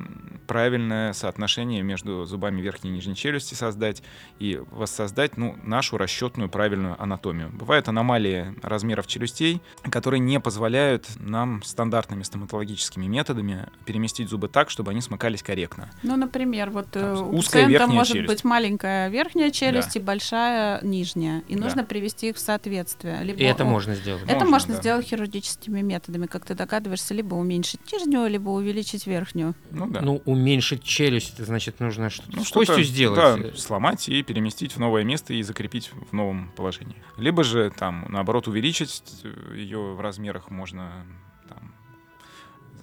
правильное 0.47 1.13
соотношение 1.13 1.83
между 1.83 2.25
зубами 2.25 2.61
верхней 2.61 2.91
и 2.91 2.93
нижней 2.93 3.15
челюсти 3.15 3.53
создать 3.53 4.01
и 4.39 4.61
воссоздать 4.71 5.37
ну, 5.37 5.57
нашу 5.63 5.97
расчетную 5.97 6.49
правильную 6.49 7.01
анатомию. 7.01 7.49
Бывают 7.49 7.87
аномалии 7.87 8.55
размеров 8.61 9.07
челюстей, 9.07 9.61
которые 9.89 10.19
не 10.19 10.39
позволяют 10.39 11.07
нам 11.19 11.63
стандартными 11.63 12.23
стоматологическими 12.23 13.05
методами 13.07 13.67
переместить 13.85 14.29
зубы 14.29 14.47
так, 14.47 14.69
чтобы 14.69 14.91
они 14.91 15.01
смыкались 15.01 15.41
корректно. 15.43 15.89
Ну, 16.03 16.15
например, 16.17 16.69
вот 16.71 16.87
э, 16.95 16.99
Там 17.15 17.27
у 17.29 17.37
узкая 17.37 17.63
пациента 17.63 17.69
верхняя 17.71 17.97
может 17.97 18.13
челюсть. 18.13 18.27
быть 18.33 18.43
маленькая 18.43 19.09
верхняя 19.09 19.51
челюсть 19.51 19.93
Да. 19.93 19.99
и 19.99 20.03
большая 20.03 20.81
нижняя. 20.83 21.43
И 21.47 21.55
Да. 21.55 21.63
нужно 21.63 21.83
привести 21.83 22.29
их 22.29 22.35
в 22.35 22.39
соответствие. 22.39 23.23
Либо 23.23 23.39
И 23.39 23.43
это 23.43 23.63
у- 23.65 23.67
можно 23.69 23.95
сделать. 23.95 24.23
Это 24.23 24.33
Можно, 24.33 24.49
можно 24.49 24.73
да. 24.75 24.79
сделать 24.81 25.05
хирургическими 25.07 25.81
методами, 25.81 26.25
как 26.27 26.45
ты 26.45 26.53
догадываешься, 26.55 27.13
либо 27.13 27.35
уменьшить 27.35 27.79
нижнюю, 27.91 28.29
либо 28.29 28.49
увеличить 28.49 29.07
верхнюю. 29.07 29.55
Ну 29.71 29.87
да. 29.87 30.01
Ну, 30.01 30.21
уменьшить 30.25 30.83
челюсть, 30.83 31.33
это 31.35 31.45
значит, 31.45 31.79
нужно 31.79 32.09
что-то 32.09 32.35
Ну, 32.35 32.43
с 32.43 32.51
костью 32.51 32.83
сделать. 32.83 33.17
Да, 33.17 33.57
сломать 33.57 34.09
и 34.09 34.21
переместить 34.23 34.73
в 34.75 34.79
новое 34.79 35.03
место 35.03 35.33
и 35.33 35.41
закрепить 35.43 35.91
в 36.09 36.13
новом 36.13 36.51
положении. 36.55 36.95
Либо 37.17 37.43
же 37.43 37.71
там, 37.77 38.05
наоборот, 38.09 38.47
увеличить 38.47 39.01
ее 39.57 39.93
в 39.93 40.01
размерах 40.01 40.49
можно 40.49 41.05
там, 41.49 41.73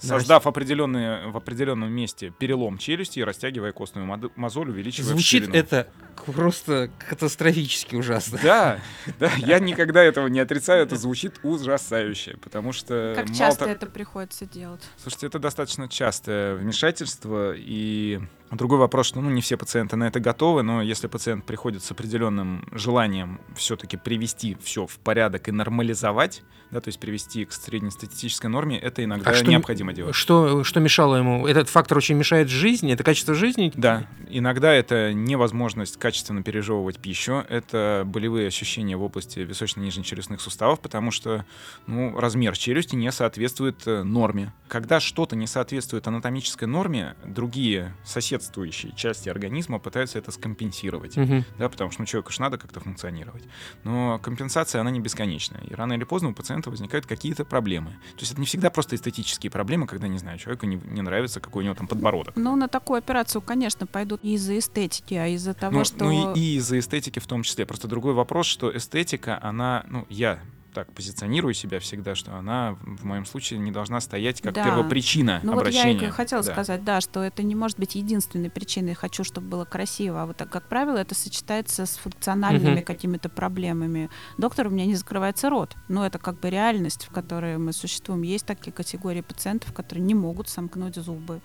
создав 0.01 0.47
определенные, 0.47 1.29
в 1.29 1.37
определенном 1.37 1.91
месте 1.93 2.33
перелом 2.39 2.79
челюсти 2.79 3.21
и 3.21 3.25
растягивая 3.25 3.73
костную 3.73 4.07
мозоль, 4.37 4.71
увеличивая 4.71 5.11
Звучит 5.11 5.45
ширину. 5.45 5.59
это 5.59 5.89
просто 6.27 6.91
катастрофически 7.09 7.97
ужасно. 7.97 8.39
Да, 8.43 8.81
да, 9.19 9.31
я 9.39 9.59
никогда 9.59 10.03
этого 10.03 10.27
не 10.27 10.41
отрицаю, 10.41 10.85
это 10.85 10.97
звучит 10.97 11.41
ужасающе, 11.43 12.37
потому 12.43 12.73
что... 12.73 13.15
Как 13.17 13.35
часто 13.35 13.65
то- 13.65 13.71
это 13.71 13.87
приходится 13.87 14.47
делать? 14.47 14.83
Слушайте, 14.97 15.27
это 15.29 15.39
достаточно 15.39 15.89
частое 15.89 16.55
вмешательство, 16.57 17.55
и 17.57 18.21
другой 18.51 18.79
вопрос, 18.79 19.07
что 19.07 19.21
ну, 19.21 19.31
не 19.31 19.41
все 19.41 19.57
пациенты 19.57 19.97
на 19.97 20.05
это 20.05 20.21
готовы, 20.21 20.63
но 20.63 20.83
если 20.83 21.07
пациент 21.07 21.45
приходит 21.45 21.83
с 21.83 21.91
определенным 21.91 22.67
желанием 22.73 23.41
все-таки 23.57 23.97
привести 23.97 24.57
все 24.63 24.87
в 24.87 24.99
порядок 24.99 25.49
и 25.49 25.53
нормализовать, 25.53 26.43
да, 26.71 26.81
то 26.81 26.89
есть 26.89 26.99
привести 26.99 27.45
к 27.45 27.53
среднестатистической 27.53 28.51
норме, 28.51 28.79
это 28.79 29.05
иногда 29.05 29.31
А 29.31 29.35
что 29.35 29.47
необходимо 29.47 29.93
делать. 29.93 30.15
Что, 30.15 30.65
что 30.65 30.81
мешало 30.81 31.17
ему? 31.17 31.47
Этот 31.47 31.69
фактор 31.69 31.99
очень 31.99 32.17
мешает 32.17 32.49
жизни? 32.49 32.93
Это 32.93 33.05
качество 33.05 33.35
жизни? 33.35 33.73
Да, 33.77 34.09
иногда 34.29 34.73
это 34.73 35.13
невозможность 35.13 35.99
качественно 35.99 36.43
пережевывать 36.43 36.99
пищу, 36.99 37.45
это 37.49 38.03
болевые 38.05 38.49
ощущения 38.49 38.97
в 38.97 39.03
области 39.03 39.41
височно-нижнечелюстных 39.41 40.41
суставов, 40.41 40.81
потому 40.81 41.11
что 41.11 41.45
ну, 41.87 42.19
размер 42.19 42.57
челюсти 42.57 42.97
не 42.97 43.11
соответствует 43.13 43.87
э, 43.87 44.03
норме. 44.03 44.53
Когда 44.69 44.99
что-то 44.99 45.37
не 45.37 45.47
соответствует 45.47 46.07
анатомической 46.09 46.67
норме, 46.67 47.15
другие 47.25 47.95
соседствующие 48.35 48.93
части 48.93 49.29
организма 49.29 49.79
пытаются 49.79 50.19
это 50.19 50.31
скомпенсировать. 50.31 51.17
Мгм. 51.17 51.45
Да, 51.59 51.69
потому 51.69 51.91
что 51.91 52.03
ну, 52.03 52.07
человеку 52.07 52.33
же 52.33 52.41
надо 52.41 52.59
как-то 52.59 52.81
функционировать. 52.81 53.45
Но 53.85 54.19
компенсация, 54.19 54.81
она 54.81 54.91
не 54.91 55.01
бесконечная. 55.01 55.61
И 55.63 55.75
рано 55.75 55.93
или 55.93 56.05
поздно 56.05 56.31
у 56.31 56.35
пациента 56.35 56.71
возникают 56.71 57.07
какие-то 57.07 57.45
проблемы. 57.45 57.91
То 58.15 58.21
есть 58.21 58.33
это 58.33 58.41
не 58.41 58.47
всегда 58.47 58.71
просто 58.71 58.97
эстетические 58.97 59.51
проблемы, 59.51 59.87
когда, 59.87 60.09
не 60.09 60.19
знаю, 60.19 60.39
человеку 60.39 60.67
не, 60.67 60.77
не 60.77 61.03
нравится, 61.03 61.41
какой 61.41 61.63
у 61.63 61.65
него 61.65 61.75
там 61.75 61.87
подбородок. 61.87 62.37
Ну, 62.37 62.57
на 62.57 62.69
такую 62.69 62.99
операцию, 62.99 63.41
конечно, 63.43 63.87
пойдут 63.87 64.25
не 64.25 64.35
из-за 64.35 64.59
эстетики, 64.59 65.15
а 65.15 65.27
из-за 65.29 65.55
того, 65.55 65.79
Ну, 65.79 65.85
что... 65.85 66.05
ну 66.05 66.35
и, 66.35 66.39
и 66.39 66.57
из-за 66.57 66.79
эстетики 66.79 67.19
в 67.19 67.27
том 67.27 67.43
числе. 67.43 67.67
Просто 67.67 67.89
другой 67.89 68.15
вопрос, 68.15 68.47
что 68.47 68.77
эстетика, 68.77 69.39
она, 69.43 69.85
ну, 69.89 70.07
я 70.09 70.41
так 70.75 70.93
позиционирую 70.93 71.55
себя 71.55 71.79
всегда, 71.79 72.15
что 72.15 72.37
она 72.37 72.77
в 72.83 73.05
моем 73.05 73.25
случае 73.25 73.61
не 73.61 73.71
должна 73.71 74.01
стоять 74.01 74.43
как 74.43 74.55
Да. 74.55 74.65
первопричина 74.65 75.41
Ну 75.43 75.53
вот 75.53 75.61
обращения. 75.61 76.03
я 76.03 76.09
и 76.09 76.11
хотела 76.11 76.43
Да. 76.43 76.53
сказать, 76.53 76.85
да, 76.85 77.01
что 77.01 77.23
это 77.23 77.43
не 77.43 77.55
может 77.55 77.79
быть 77.79 77.95
единственной 77.95 78.51
причиной. 78.51 78.95
Хочу, 78.95 79.25
чтобы 79.25 79.47
было 79.49 79.65
красиво. 79.65 80.23
А 80.23 80.27
вот 80.27 80.37
так, 80.37 80.51
как 80.51 80.69
правило, 80.69 80.99
это 80.99 81.15
сочетается 81.15 81.87
с 81.87 81.97
функциональными 81.97 82.75
Мгм. 82.77 82.85
какими-то 82.85 83.29
проблемами. 83.29 84.11
Доктор, 84.37 84.67
у 84.67 84.71
меня 84.71 84.85
не 84.85 84.97
закрывается 84.97 85.49
рот. 85.49 85.75
Но 85.89 86.05
это 86.05 86.19
как 86.19 86.41
бы 86.41 86.51
реальность, 86.51 87.07
в 87.09 87.15
которой 87.15 87.57
мы 87.57 87.73
существуем. 87.73 88.23
Есть 88.23 88.45
такие 88.47 88.73
категории 88.73 89.21
пациентов, 89.23 89.73
которые 89.73 90.05
не 90.05 90.15
могут 90.15 90.49
сомкнуть 90.49 90.97
зубы. 90.97 91.41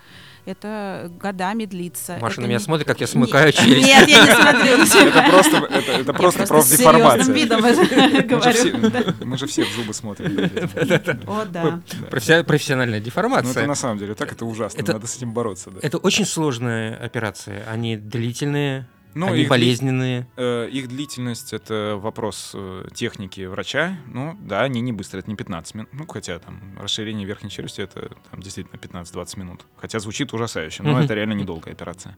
Это 0.49 1.11
годами 1.19 1.65
длится. 1.65 2.17
Маша 2.19 2.33
Это 2.33 2.41
на 2.41 2.45
меня 2.45 2.57
не- 2.57 2.63
смотрит, 2.63 2.87
как 2.87 2.99
я 2.99 3.05
Не- 3.05 3.11
смыкаю 3.11 3.51
челюсть. 3.53 3.85
Нет, 3.85 4.07
я 4.07 4.25
не 4.25 4.31
смотрю 4.33 4.77
на 4.77 4.85
тебя. 4.87 5.07
Это 5.09 5.29
просто, 5.31 5.57
это, 5.57 5.91
это 5.91 6.13
просто 6.13 6.45
профдеформация. 6.47 7.33
видом 7.33 7.63
это 7.65 7.85
Мы 7.85 7.85
же, 7.85 8.21
говорю. 8.23 8.53
все, 8.53 9.25
мы 9.25 9.37
же 9.37 9.45
все 9.47 9.63
в 9.65 9.71
зубы 9.75 9.93
смотрим. 9.93 10.49
О, 11.27 11.45
да. 11.45 11.81
Профессиональная 12.09 12.99
Ну, 12.99 13.05
деформация. 13.05 13.51
это 13.51 13.67
на 13.67 13.75
самом 13.75 13.99
деле 13.99 14.15
так, 14.15 14.31
это 14.31 14.45
ужасно. 14.45 14.83
Надо 14.85 15.05
с 15.05 15.17
этим 15.17 15.33
бороться. 15.33 15.69
Это 15.83 15.97
очень 15.99 16.25
сложные 16.25 16.95
операции. 16.95 17.61
Они 17.69 17.95
длительные, 17.95 18.87
Ну, 19.15 19.27
они 19.27 19.41
их 19.41 19.47
дли- 19.47 19.49
болезненные. 19.49 20.27
Э, 20.37 20.69
Их 20.69 20.87
длительность— 20.87 21.53
это 21.53 21.97
вопрос 21.99 22.51
э, 22.53 22.85
техники 22.93 23.41
врача. 23.45 23.97
Ну, 24.07 24.37
да, 24.41 24.61
они 24.61 24.81
не 24.81 24.91
быстрые, 24.93 25.21
это 25.21 25.29
не 25.29 25.35
15 25.35 25.75
минут. 25.75 25.89
Ну, 25.93 26.05
хотя 26.07 26.37
там 26.39 26.77
расширение 26.79 27.25
верхней 27.25 27.49
челюсти— 27.49 27.81
это 27.81 28.11
там, 28.31 28.41
действительно 28.41 28.77
15-20 28.77 29.39
минут. 29.39 29.65
Хотя 29.77 29.99
звучит 29.99 30.33
ужасающе, 30.33 30.83
но 30.83 31.01
это 31.01 31.13
реально 31.15 31.33
недолгая 31.33 31.73
операция. 31.73 32.17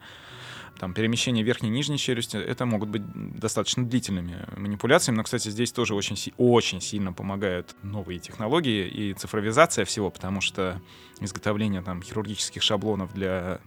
Там 0.80 0.93
перемещение 0.93 1.43
верхней 1.43 1.69
и 1.69 1.71
нижней 1.71 1.97
челюсти— 1.97 2.38
это 2.38 2.65
могут 2.65 2.89
быть 2.89 3.04
достаточно 3.39 3.86
длительными 3.86 4.45
манипуляциями. 4.58 5.17
Но, 5.17 5.23
кстати, 5.23 5.49
здесь 5.49 5.71
тоже 5.71 5.95
очень, 5.95 6.17
очень 6.38 6.82
сильно 6.82 7.13
помогают 7.13 7.75
новые 7.84 8.19
технологии 8.19 8.88
и 8.88 9.13
цифровизация 9.13 9.86
всего, 9.86 10.10
потому 10.10 10.41
что 10.41 10.82
изготовление 11.19 11.82
там 11.82 12.01
хирургических 12.01 12.62
шаблонов 12.63 13.13
для 13.13 13.60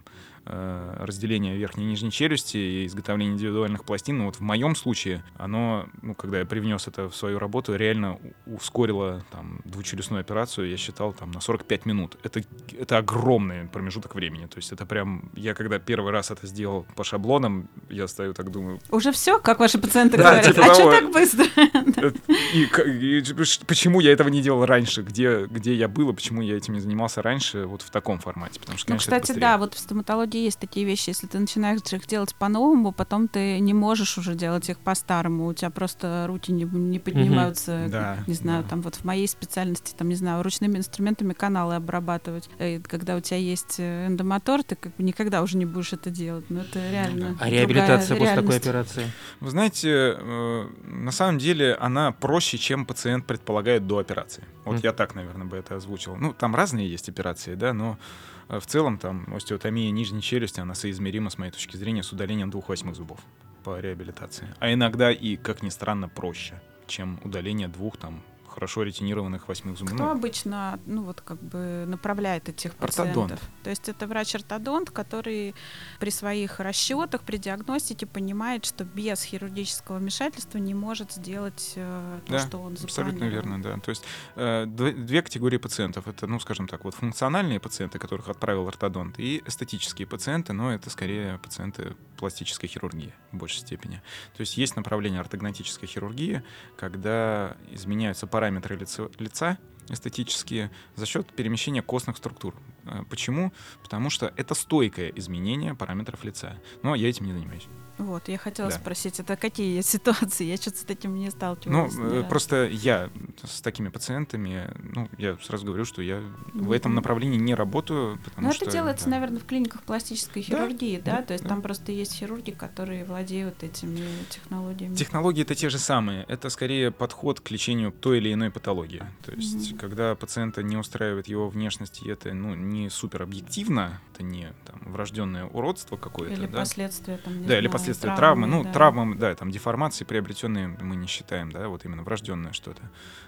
э, 0.45 0.97
разделения 0.99 1.55
верхней 1.55 1.85
и 1.85 1.87
нижней 1.87 2.11
челюсти 2.11 2.57
и 2.57 2.85
изготовления 2.85 3.33
индивидуальных 3.33 3.83
пластин, 3.83 4.17
ну 4.19 4.25
вот 4.25 4.35
в 4.35 4.41
моем 4.41 4.75
случае 4.75 5.23
оно, 5.37 5.87
ну, 6.01 6.15
когда 6.15 6.39
я 6.39 6.45
привнес 6.45 6.87
это 6.87 7.09
в 7.09 7.15
свою 7.15 7.39
работу, 7.39 7.75
реально 7.75 8.19
ускорило 8.45 9.23
там 9.31 9.61
двучелюстную 9.65 10.21
операцию, 10.21 10.69
я 10.69 10.77
считал 10.77 11.13
там 11.13 11.31
на 11.31 11.41
45 11.41 11.85
минут. 11.85 12.17
Это, 12.23 12.41
это 12.77 12.97
огромный 12.97 13.67
промежуток 13.67 14.15
времени. 14.15 14.45
То 14.45 14.57
есть 14.57 14.71
это 14.71 14.85
прям, 14.85 15.29
я 15.35 15.53
когда 15.53 15.79
первый 15.79 16.11
раз 16.11 16.31
это 16.31 16.47
сделал 16.47 16.85
по 16.95 17.03
шаблонам, 17.03 17.69
я 17.89 18.07
стою 18.07 18.33
так 18.33 18.51
думаю, 18.51 18.79
Уже 18.89 19.11
все, 19.11 19.39
как 19.39 19.59
ваши 19.59 19.77
пациенты 19.77 20.17
Да, 20.17 20.23
говорят? 20.23 20.45
типа 20.45 20.65
а 20.65 20.73
что 20.73 20.91
так 20.91 21.11
быстро? 21.11 21.45
э, 21.97 22.11
и, 22.53 23.23
почему 23.65 23.99
я 23.99 24.11
этого 24.11 24.29
не 24.29 24.41
делал 24.41 24.65
раньше, 24.65 25.01
где, 25.01 25.45
где 25.45 25.73
я 25.73 25.87
был 25.87 26.09
и 26.11 26.13
почему 26.13 26.41
я 26.41 26.57
этим 26.57 26.73
не 26.73 26.79
занимался 26.79 27.21
раньше 27.21 27.65
вот 27.65 27.81
в 27.81 27.89
таком 27.89 28.19
формате. 28.19 28.59
Потому 28.59 28.77
что, 28.77 28.89
Ну, 28.89 28.97
конечно, 28.97 29.19
кстати, 29.19 29.37
да, 29.39 29.57
вот 29.57 29.73
в 29.73 29.79
стоматологии 29.79 30.34
есть 30.43 30.59
такие 30.59 30.85
вещи. 30.85 31.09
Если 31.09 31.27
ты 31.27 31.39
начинаешь 31.39 31.81
их 31.91 32.07
делать 32.07 32.35
по-новому, 32.35 32.91
потом 32.91 33.27
ты 33.27 33.59
не 33.59 33.73
можешь 33.73 34.17
уже 34.17 34.35
делать 34.35 34.69
их 34.69 34.79
по-старому. 34.79 35.47
У 35.47 35.53
тебя 35.53 35.69
просто 35.69 36.25
руки 36.27 36.51
не, 36.51 36.63
не 36.63 36.99
поднимаются. 36.99 37.87
Да, 37.89 38.17
не 38.27 38.33
знаю, 38.33 38.63
да. 38.63 38.69
там 38.69 38.81
вот 38.81 38.95
в 38.95 39.03
моей 39.03 39.27
специальности, 39.27 39.93
там, 39.97 40.09
не 40.09 40.15
знаю, 40.15 40.43
ручными 40.43 40.77
инструментами 40.77 41.33
каналы 41.33 41.75
обрабатывать. 41.75 42.49
И 42.59 42.81
когда 42.87 43.15
у 43.15 43.19
тебя 43.19 43.37
есть 43.37 43.75
э, 43.79 44.07
эндомотор, 44.07 44.63
ты 44.63 44.75
как 44.75 44.95
бы 44.95 45.03
никогда 45.03 45.41
уже 45.41 45.57
не 45.57 45.65
будешь 45.65 45.93
это 45.93 46.09
делать. 46.09 46.45
Ну, 46.49 46.61
это 46.61 46.79
реально 46.91 47.37
А 47.39 47.49
реабилитация 47.49 48.17
после 48.17 48.35
такой 48.35 48.57
операции? 48.57 49.11
Вы 49.39 49.49
знаете, 49.49 49.89
э, 50.17 50.67
на 50.83 51.11
самом 51.11 51.37
деле 51.37 51.75
она 51.75 52.11
проще, 52.11 52.57
чем 52.57 52.85
пациент 52.85 53.25
предполагает 53.25 53.87
до 53.87 53.99
операции. 53.99 54.43
Вот 54.65 54.75
Мгм. 54.75 54.81
я 54.83 54.93
так, 54.93 55.15
наверное, 55.15 55.45
бы 55.45 55.57
это 55.57 55.75
озвучил. 55.75 56.15
Ну, 56.15 56.33
там 56.33 56.55
разные 56.55 56.89
есть 56.89 57.09
операции, 57.09 57.55
да, 57.55 57.73
но 57.73 57.97
э, 57.99 58.34
в 58.47 58.65
целом 58.65 58.97
там 58.97 59.33
остеотомия 59.33 59.91
нижней 59.91 60.21
челюсти, 60.21 60.59
она 60.59 60.75
соизмерима, 60.75 61.29
с 61.29 61.37
моей 61.37 61.51
точки 61.51 61.77
зрения, 61.77 62.03
с 62.03 62.11
удалением 62.11 62.49
двух 62.49 62.69
восьмых 62.69 62.95
зубов 62.95 63.19
по 63.63 63.79
реабилитации. 63.79 64.47
А 64.59 64.71
иногда 64.71 65.11
и, 65.11 65.35
как 65.35 65.63
ни 65.63 65.69
странно, 65.69 66.07
проще, 66.07 66.61
чем 66.87 67.19
удаление 67.23 67.67
двух 67.67 67.97
там 67.97 68.21
хорошо 68.55 68.83
ретинированных 68.83 69.47
восьмых 69.47 69.77
зубов. 69.77 69.93
Кто 69.95 70.03
Ну, 70.05 70.11
обычно, 70.11 70.79
ну 70.85 71.03
вот 71.03 71.21
как 71.21 71.39
бы 71.41 71.83
направляет 71.87 72.49
этих 72.49 72.71
Ортодонт. 72.79 73.31
пациентов? 73.33 73.39
То 73.63 73.69
есть 73.69 73.89
это 73.89 74.07
врач-ортодонт, 74.07 74.89
который 74.91 75.53
при 75.99 76.09
своих 76.09 76.59
расчетах, 76.59 77.21
при 77.21 77.37
диагностике 77.37 78.05
понимает, 78.05 78.65
что 78.65 78.85
без 78.85 79.21
хирургического 79.23 79.97
вмешательства 79.97 80.57
не 80.57 80.73
может 80.73 81.11
сделать 81.11 81.73
э, 81.75 82.19
то, 82.25 82.31
Да, 82.31 82.39
что 82.39 82.57
он 82.59 82.77
Абсолютно 82.81 83.25
верно, 83.25 83.61
да. 83.61 83.77
То 83.79 83.89
есть 83.89 84.03
э, 84.35 84.65
дв- 84.65 85.03
две 85.03 85.21
категории 85.21 85.57
пациентов. 85.57 86.07
Это, 86.07 86.25
ну, 86.27 86.39
скажем 86.39 86.67
так, 86.67 86.83
вот 86.85 86.95
функциональные 86.95 87.59
пациенты, 87.59 87.99
которых 87.99 88.29
отправил 88.29 88.67
ортодонт, 88.67 89.19
и 89.19 89.43
эстетические 89.45 90.07
пациенты, 90.07 90.53
но 90.53 90.73
это 90.73 90.89
скорее 90.89 91.37
пациенты 91.39 91.95
пластической 92.17 92.69
хирургии 92.69 93.13
в 93.33 93.37
большей 93.37 93.59
степени. 93.59 94.01
То 94.37 94.41
есть 94.41 94.57
есть 94.57 94.75
направление 94.77 95.19
ортогнатической 95.19 95.87
хирургии, 95.89 96.41
когда 96.77 97.57
изменяются 97.71 98.27
параметры 98.27 98.44
лица, 98.79 99.09
лица 99.19 99.57
эстетические 99.89 100.71
за 100.95 101.05
счет 101.05 101.27
перемещения 101.33 101.81
костных 101.81 102.17
структур. 102.17 102.55
Э, 102.85 103.03
Почему? 103.09 103.53
Потому 103.83 104.09
что 104.09 104.33
это 104.35 104.55
стойкое 104.55 105.09
изменение 105.15 105.75
параметров 105.75 106.23
лица. 106.23 106.59
Но 106.83 106.95
я 106.95 107.09
этим 107.09 107.25
не 107.25 107.33
занимаюсь. 107.33 107.67
Вот, 107.97 108.27
я 108.27 108.37
хотела 108.37 108.69
Да. 108.69 108.75
спросить, 108.75 109.19
это 109.21 109.37
какие 109.37 109.79
ситуации? 109.81 110.43
Я 110.45 110.57
что-то 110.57 110.77
с 110.79 110.85
этим 110.87 111.15
не 111.15 111.25
Ну, 111.25 111.31
сталкивалась. 111.31 111.95
ни 111.95 112.19
э, 112.19 112.23
просто 112.23 112.65
я 112.65 113.09
с 113.43 113.61
такими 113.61 113.87
пациентами, 113.89 114.69
ну, 114.93 115.07
я 115.17 115.37
сразу 115.41 115.65
говорю, 115.65 115.85
что 115.85 116.01
я 116.01 116.21
в 116.53 116.71
этом 116.73 116.93
направлении 116.93 117.37
не 117.37 117.55
работаю, 117.55 118.19
потому 118.23 118.47
Но 118.47 118.53
что... 118.53 118.65
это 118.65 118.73
делается, 118.73 119.05
да. 119.05 119.11
наверное, 119.11 119.39
в 119.39 119.45
клиниках 119.45 119.81
пластической 119.83 120.41
Да, 120.43 120.57
хирургии, 120.57 121.01
да? 121.03 121.17
да, 121.17 121.21
То 121.21 121.33
есть 121.33 121.43
да. 121.43 121.49
там 121.49 121.61
просто 121.61 121.91
есть 121.93 122.13
хирурги, 122.15 122.51
которые 122.51 123.05
владеют 123.05 123.63
этими 123.63 124.01
технологиями. 124.29 124.95
Технологии 124.95 125.43
это 125.43 125.55
те 125.55 125.69
же 125.69 125.77
самые. 125.77 126.25
Это 126.27 126.49
скорее 126.49 126.91
подход 126.91 127.39
к 127.39 127.49
лечению 127.51 127.91
той 127.93 128.17
или 128.17 128.33
иной 128.33 128.51
патологии. 128.51 129.03
То 129.25 129.31
есть, 129.31 129.71
Мгм. 129.71 129.79
когда 129.79 130.15
пациента 130.15 130.63
не 130.63 130.75
устраивает 130.77 131.27
его 131.27 131.47
внешность, 131.49 132.01
и 132.03 132.09
это 132.09 132.33
ну, 132.33 132.55
не 132.55 132.89
супер 132.89 133.23
объективно, 133.23 134.01
это 134.13 134.23
не 134.23 134.51
там, 134.65 134.81
врожденное 134.91 135.45
уродство 135.45 135.95
какое-то, 135.97 136.33
Или 136.33 136.47
да? 136.47 136.57
последствия 136.59 137.17
там, 137.17 137.39
не 137.41 137.47
Да, 137.47 137.53
или 137.57 137.67
знаю, 137.67 137.71
последствия 137.85 138.15
травмы. 138.15 138.47
Ну, 138.47 138.63
да. 138.63 138.71
травмы, 138.71 139.15
да, 139.15 139.35
там 139.35 139.51
деформации 139.51 140.03
приобретенные 140.03 140.67
мы 140.67 140.95
не 140.95 141.07
считаем, 141.07 141.51
да, 141.51 141.67
вот 141.67 141.85
именно 141.85 142.03
врожденное 142.03 142.53
что-то. 142.53 142.81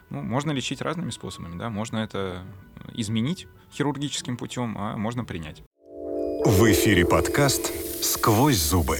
Ну, 0.10 0.22
можно 0.22 0.52
лечить 0.52 0.82
разными 0.82 1.12
способами, 1.12 1.58
да, 1.58 1.70
можно 1.70 1.98
это 1.98 2.44
изменить 2.94 3.48
хирургическим 3.74 4.38
путем, 4.38 4.76
а 4.78 4.98
можно 4.98 5.26
принять. 5.26 5.64
В 6.46 6.72
эфире 6.72 7.06
подкаст 7.06 7.74
«Сквозь 8.04 8.58
зубы». 8.58 8.98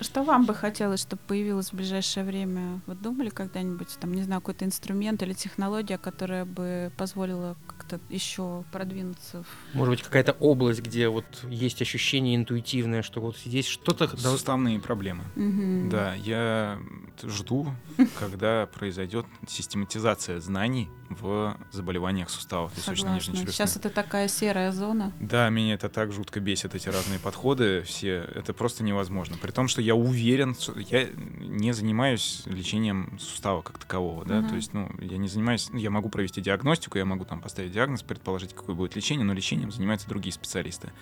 Что 0.00 0.24
вам 0.24 0.46
бы 0.46 0.54
хотелось, 0.54 1.00
чтобы 1.00 1.22
появилось 1.28 1.70
в 1.70 1.74
ближайшее 1.74 2.24
время? 2.24 2.80
Вы 2.86 2.96
думали 2.96 3.28
когда-нибудь, 3.28 3.98
там, 4.00 4.12
не 4.12 4.22
знаю, 4.24 4.40
какой-то 4.40 4.64
инструмент 4.64 5.22
или 5.22 5.32
технология, 5.32 5.96
которая 5.96 6.44
бы 6.44 6.90
позволила 6.96 7.56
как-то 7.82 8.00
еще 8.08 8.64
продвинуться? 8.72 9.44
Может 9.74 9.90
быть, 9.94 10.02
какая-то 10.02 10.32
область, 10.32 10.80
где 10.80 11.08
вот 11.08 11.24
есть 11.48 11.82
ощущение 11.82 12.36
интуитивное, 12.36 13.02
что 13.02 13.20
вот 13.20 13.36
здесь 13.38 13.66
что-то... 13.66 14.08
Суставные 14.16 14.78
проблемы. 14.78 15.24
Мгм. 15.34 15.88
Да, 15.90 16.14
я 16.14 16.78
жду, 17.22 17.74
когда 18.18 18.66
произойдет 18.66 19.26
систематизация 19.48 20.40
знаний 20.40 20.88
в 21.10 21.56
заболеваниях 21.72 22.30
суставов 22.30 22.72
челюстной. 22.84 23.20
Сейчас 23.46 23.76
это 23.76 23.90
такая 23.90 24.28
серая 24.28 24.72
зона. 24.72 25.12
Да, 25.20 25.48
меня 25.50 25.74
это 25.74 25.88
так 25.88 26.12
жутко 26.12 26.40
бесит, 26.40 26.74
эти 26.74 26.88
разные 26.88 27.18
подходы, 27.18 27.82
все, 27.82 28.26
это 28.34 28.54
просто 28.54 28.82
невозможно. 28.82 29.36
При 29.36 29.50
том, 29.50 29.68
что 29.68 29.82
я 29.82 29.94
уверен, 29.94 30.54
что 30.54 30.78
я 30.78 31.08
не 31.38 31.72
занимаюсь 31.72 32.42
лечением 32.46 33.18
сустава 33.18 33.62
как 33.62 33.78
такового, 33.78 34.24
да, 34.24 34.40
Мгм. 34.40 34.48
то 34.48 34.56
есть, 34.56 34.72
ну, 34.72 34.90
я 35.00 35.18
не 35.18 35.28
занимаюсь, 35.28 35.68
я 35.74 35.90
могу 35.90 36.08
провести 36.08 36.40
диагностику, 36.40 36.96
я 36.96 37.04
могу 37.04 37.24
там 37.24 37.40
поставить 37.40 37.71
диагноз, 37.72 38.02
предположить, 38.02 38.54
какое 38.54 38.76
будет 38.76 38.94
лечение, 38.96 39.24
но 39.24 39.32
лечением 39.32 39.72
занимаются 39.72 40.08
другие 40.08 40.32
специалисты. 40.32 40.92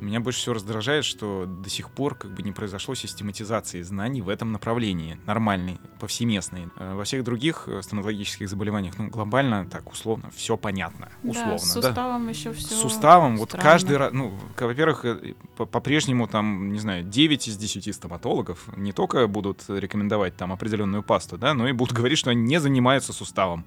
Меня 0.00 0.20
больше 0.20 0.40
всего 0.40 0.54
раздражает, 0.54 1.04
что 1.04 1.46
до 1.46 1.68
сих 1.70 1.90
пор 1.90 2.14
как 2.16 2.34
бы 2.34 2.42
не 2.42 2.50
произошло 2.52 2.94
систематизации 2.94 3.82
знаний 3.82 4.20
в 4.22 4.28
этом 4.28 4.50
направлении, 4.50 5.18
нормальной, 5.26 5.78
повсеместной. 6.00 6.68
Э, 6.76 6.94
Во 6.94 7.04
всех 7.04 7.22
других 7.24 7.64
э, 7.68 7.82
стоматологических 7.82 8.48
заболеваниях, 8.48 8.98
ну, 8.98 9.08
глобально, 9.08 9.66
так, 9.66 9.90
условно, 9.92 10.30
все 10.34 10.56
понятно, 10.56 11.08
условно, 11.22 11.52
да, 11.52 11.58
с 11.58 11.74
да. 11.74 11.82
суставом 11.82 12.28
еще 12.28 12.52
все. 12.52 12.74
С 12.74 12.80
суставом, 12.80 13.36
вот 13.36 13.52
каждый 13.52 13.96
раз, 13.96 14.12
ну, 14.12 14.36
во-первых, 14.58 15.04
э, 15.04 15.34
по- 15.56 15.66
по-прежнему 15.66 16.26
там, 16.26 16.72
не 16.72 16.80
знаю, 16.80 17.04
9 17.04 17.48
из 17.48 17.56
10 17.56 17.92
стоматологов 17.94 18.66
не 18.76 18.92
только 18.92 19.26
будут 19.28 19.64
рекомендовать 19.68 20.36
там 20.36 20.52
определенную 20.52 21.02
пасту, 21.02 21.38
да, 21.38 21.54
но 21.54 21.68
и 21.68 21.72
будут 21.72 21.96
говорить, 21.96 22.18
что 22.18 22.30
они 22.30 22.42
не 22.42 22.58
занимаются 22.60 23.12
суставом. 23.12 23.64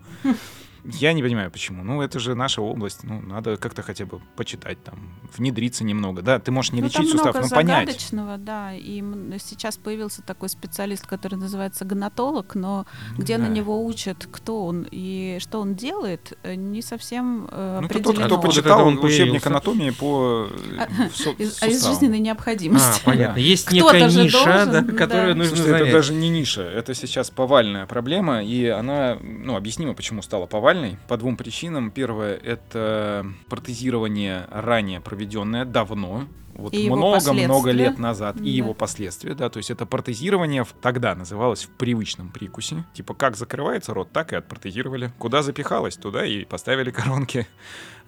Я 0.94 1.14
не 1.14 1.24
понимаю, 1.24 1.50
почему. 1.52 1.84
Ну, 1.84 2.02
это 2.02 2.20
же 2.20 2.36
наша 2.36 2.62
область. 2.62 3.04
Ну, 3.04 3.20
надо 3.22 3.58
как-то 3.58 3.82
хотя 3.82 4.06
бы 4.06 4.22
почитать 4.36 4.82
там, 4.84 5.16
внедриться 5.36 5.84
немного. 5.84 6.22
Да, 6.22 6.40
ты 6.40 6.52
можешь 6.52 6.72
не 6.74 6.82
ну, 6.82 6.90
там 6.90 7.02
лечить 7.02 7.12
сустав, 7.12 7.34
много 7.34 7.50
но 7.50 7.56
понять. 7.56 7.88
загадочного, 7.88 8.38
да. 8.38 8.74
И 8.74 9.04
сейчас 9.40 9.78
появился 9.78 10.22
такой 10.22 10.50
специалист, 10.50 11.06
который 11.08 11.36
называется 11.36 11.86
гонатолог, 11.86 12.56
но 12.56 12.86
где 13.18 13.38
на 13.38 13.48
Да. 13.48 13.52
него 13.54 13.84
учат, 13.84 14.28
кто 14.32 14.66
он 14.66 14.88
и 14.92 15.38
что 15.40 15.60
он 15.60 15.74
делает, 15.76 16.38
э, 16.44 16.56
не 16.56 16.82
совсем 16.82 17.48
э, 17.52 17.80
Ну, 17.82 17.88
это 17.88 17.96
тот, 18.00 18.08
определено. 18.16 18.28
кто 18.28 18.48
почитал 18.48 18.88
он 18.88 18.94
учебник 19.00 19.42
появился? 19.44 19.50
анатомии 19.50 19.90
по 19.90 20.48
э, 20.52 20.78
А, 20.80 21.10
су- 21.14 21.32
Из, 21.38 21.62
а 21.64 21.68
из 21.68 21.84
жизненной 21.86 22.18
А, 22.18 22.22
необходимости. 22.22 23.02
понятно. 23.04 23.40
Есть 23.40 23.72
некая 23.72 24.06
ниша, 24.08 24.44
должен, 24.44 24.72
да, 24.72 24.82
да. 24.82 24.94
которую 24.94 25.36
нужно 25.36 25.56
Слушайте, 25.56 25.70
это 25.72 25.80
занять. 25.80 25.94
даже 25.94 26.14
не 26.14 26.30
ниша, 26.30 26.62
это 26.62 26.94
сейчас 26.94 27.32
повальная 27.32 27.86
проблема, 27.88 28.44
и 28.44 28.68
она, 28.68 29.18
ну, 29.22 29.56
объяснима, 29.56 29.94
почему 29.96 30.22
стала 30.22 30.46
повальной. 30.46 30.75
По 31.08 31.18
двум 31.18 31.38
причинам. 31.38 31.92
Первое— 31.92 32.36
это 32.44 33.26
протезирование 33.50 34.48
ранее 34.52 35.02
проведенное 35.02 35.66
давно, 35.66 36.26
вот 36.56 36.74
И 36.74 36.84
его 36.86 36.96
много-много 36.96 37.72
лет 37.72 37.98
назад, 38.00 38.38
и 38.38 38.40
Да. 38.40 38.46
его 38.50 38.74
последствия, 38.74 39.34
да, 39.36 39.50
то 39.50 39.58
есть 39.58 39.70
это 39.72 39.86
протезирование 39.86 40.66
тогда 40.82 41.14
называлось 41.16 41.66
в 41.66 41.70
привычном 41.70 42.30
прикусе, 42.30 42.84
типа 42.94 43.14
как 43.14 43.36
закрывается 43.36 43.94
рот, 43.94 44.12
так 44.12 44.34
и 44.34 44.36
отпротезировали, 44.36 45.12
куда 45.20 45.44
запихалось, 45.44 45.98
туда 45.98 46.26
и 46.26 46.46
поставили 46.46 46.92
коронки, 46.92 47.48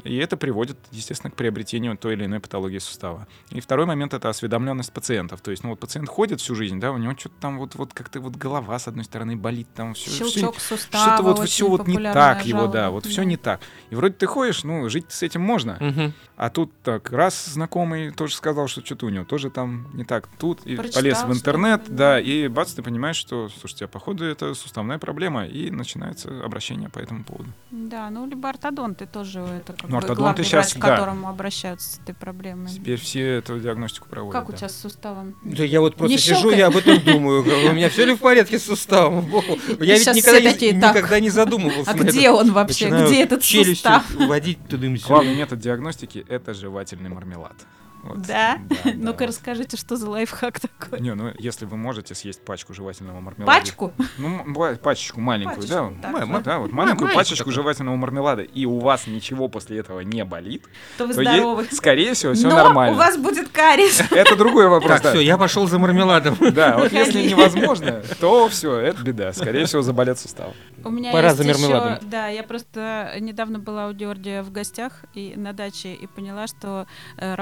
и 0.04 0.16
это 0.18 0.38
приводит, 0.38 0.78
естественно, 0.92 1.32
к 1.32 1.36
приобретению 1.36 1.98
той 1.98 2.14
или 2.14 2.26
иной 2.26 2.40
патологии 2.40 2.78
сустава. 2.80 3.28
И 3.50 3.60
второй 3.60 3.86
момент— 3.86 4.14
это 4.16 4.30
осведомленность 4.30 4.94
пациентов, 4.94 5.42
то 5.42 5.52
есть, 5.52 5.64
ну 5.64 5.72
вот 5.72 5.80
пациент 5.80 6.08
ходит 6.10 6.40
всю 6.40 6.56
жизнь, 6.56 6.80
да, 6.80 6.92
у 6.92 6.98
него 6.98 7.14
что-то 7.18 7.36
там 7.42 7.58
вот, 7.58 7.76
вот 7.76 7.94
как-то 7.94 8.20
вот 8.22 8.36
голова 8.36 8.78
с 8.80 8.88
одной 8.88 9.06
стороны 9.06 9.36
болит, 9.36 9.68
там 9.76 9.94
все, 9.94 10.12
Щелчок 10.12 10.60
сустава. 10.60 11.04
что-то 11.16 11.24
вот 11.24 11.50
все 11.50 11.68
вот 11.68 11.88
не 11.88 11.98
так 11.98 12.46
его, 12.46 12.60
жалоба. 12.60 12.74
да, 12.74 12.90
вот 12.92 13.06
все 13.06 13.24
не 13.24 13.38
так. 13.38 13.60
И 13.90 13.96
вроде 13.96 14.14
ты 14.14 14.26
ходишь, 14.28 14.64
ну, 14.64 14.88
жить 14.90 15.06
с 15.10 15.24
этим 15.24 15.42
можно. 15.42 15.78
Мгм. 15.80 16.14
А 16.38 16.50
тут 16.50 16.72
так, 16.84 17.12
раз 17.12 17.46
знакомый 17.48 18.12
тоже 18.12 18.36
сказал, 18.38 18.68
что 18.68 18.84
что-то 18.86 19.06
у 19.06 19.10
него 19.10 19.26
тоже 19.26 19.50
там 19.50 19.88
не 19.94 20.04
так. 20.06 20.28
Тут 20.40 20.66
и 20.66 20.76
Прочитал 20.76 21.02
полез 21.02 21.24
в 21.24 21.34
интернет, 21.34 21.82
что-то, 21.82 21.98
да, 21.98 22.14
да. 22.14 22.20
и 22.22 22.48
бац, 22.48 22.74
ты 22.74 22.82
понимаешь, 22.82 23.18
что, 23.18 23.50
слушайте, 23.50 23.86
а 23.86 23.88
походу 23.88 24.24
это 24.26 24.54
суставная 24.54 24.98
проблема, 24.98 25.46
и 25.46 25.70
начинается 25.70 26.44
обращение 26.44 26.90
по 26.90 27.00
этому 27.00 27.24
поводу. 27.24 27.50
Да, 27.72 28.10
ну 28.10 28.26
либо 28.26 28.50
ортодонты 28.50 29.06
тоже 29.06 29.40
это 29.42 29.74
как 29.74 29.84
Ну, 29.84 29.90
бы 29.90 29.98
ортодонты 29.98 30.22
главный 30.22 30.44
щас, 30.46 30.72
врач, 30.72 30.74
к 30.74 30.86
да. 30.86 30.96
которому 30.96 31.28
обращаются 31.30 31.90
с 31.96 32.00
этой 32.00 32.16
проблемой. 32.16 32.70
Теперь 32.72 33.00
все 33.00 33.22
эту 33.38 33.60
диагностику 33.60 34.08
проводят. 34.08 34.40
Как 34.40 34.50
у 34.50 34.52
да. 34.54 34.58
тебя 34.58 34.70
с 34.70 34.76
суставом? 34.80 35.36
Да 35.44 35.64
я 35.64 35.82
вот 35.82 35.96
просто 35.96 36.16
Не 36.16 36.18
сижу, 36.18 36.50
я 36.52 36.68
об 36.68 36.78
этом 36.78 37.00
думаю. 37.04 37.44
говорю, 37.44 37.70
У 37.72 37.74
меня 37.74 37.90
все 37.90 38.06
ли 38.06 38.16
в 38.16 38.20
порядке 38.20 38.58
с 38.60 38.66
суставом? 38.66 39.28
Я 39.80 39.98
ведь 39.98 40.08
никогда 40.08 40.40
не- 40.40 40.72
никогда 40.74 41.20
не 41.20 41.30
задумывался 41.30 41.92
А 41.92 41.94
где 41.94 42.30
он 42.30 42.52
вообще? 42.52 42.90
Где 42.90 43.24
этот 43.24 43.44
сустав? 43.44 44.04
водить 44.16 44.60
туда 44.68 44.88
Главный 45.08 45.36
метод 45.36 45.60
диагностики— 45.60 46.26
это 46.30 46.54
жевательный 46.54 47.10
мармелад. 47.10 47.56
Вот. 48.04 48.22
Да? 48.22 48.58
да, 48.70 48.76
Ну-ка 48.96 49.20
да. 49.20 49.28
расскажите, 49.28 49.76
что 49.78 49.96
за 49.98 50.10
лайфхак 50.10 50.60
такой? 50.60 51.00
Не, 51.02 51.14
ну 51.14 51.32
если 51.40 51.66
вы 51.66 51.78
можете 51.78 52.16
съесть 52.16 52.44
пачку 52.46 52.74
жевательного 52.74 53.20
мармелада. 53.20 53.46
Пачку? 53.60 53.94
Ну, 54.18 54.44
пачечку 54.82 55.20
маленькую, 55.20 55.58
Пачечку, 55.58 55.94
да? 56.02 56.12
так, 56.12 56.28
ма- 56.28 56.42
да, 56.42 56.60
вот 56.60 56.72
Ма- 56.72 56.84
маленькую 56.86 57.14
пачечку 57.14 57.52
жевательного 57.52 57.96
мармелада, 57.96 58.44
и 58.44 58.66
у 58.66 58.80
вас 58.80 59.08
ничего 59.08 59.48
после 59.50 59.80
этого 59.80 60.00
не 60.02 60.24
болит, 60.24 60.64
То 60.98 61.06
вы 61.08 61.14
то 61.14 61.22
е- 61.22 61.28
здоровы. 61.34 61.68
скорее 61.72 62.14
всего, 62.14 62.34
все 62.34 62.48
Но 62.50 62.56
нормально. 62.56 62.96
у 62.96 62.98
вас 62.98 63.18
будет 63.18 63.50
кариес. 63.50 64.02
Это 64.12 64.36
другой 64.36 64.68
вопрос. 64.68 64.92
Так, 64.94 65.04
да. 65.04 65.12
все, 65.12 65.20
я 65.22 65.38
пошел 65.38 65.68
за 65.68 65.80
мармеладом. 65.80 66.38
Да, 66.58 66.78
вот 66.78 66.92
если 66.92 67.22
невозможно, 67.28 68.02
то 68.20 68.48
все, 68.50 68.78
это 68.78 69.02
беда. 69.04 69.34
Скорее 69.34 69.66
всего, 69.66 69.82
заболят 69.82 70.18
суставы. 70.20 70.54
У 70.84 70.90
меня 70.90 71.12
Пора 71.12 71.30
есть 71.30 71.38
за 71.38 71.44
мармеладом. 71.46 71.94
ещё- 71.96 72.02
Да, 72.08 72.28
я 72.30 72.44
просто 72.44 73.14
недавно 73.20 73.60
была 73.60 73.88
у 73.88 73.94
Георгия 73.94 74.42
в 74.44 74.52
гостях 74.52 75.04
и 75.14 75.34
на 75.36 75.54
даче 75.54 75.94
и 75.94 76.08
поняла, 76.08 76.48
что 76.48 76.88
э, 77.18 77.36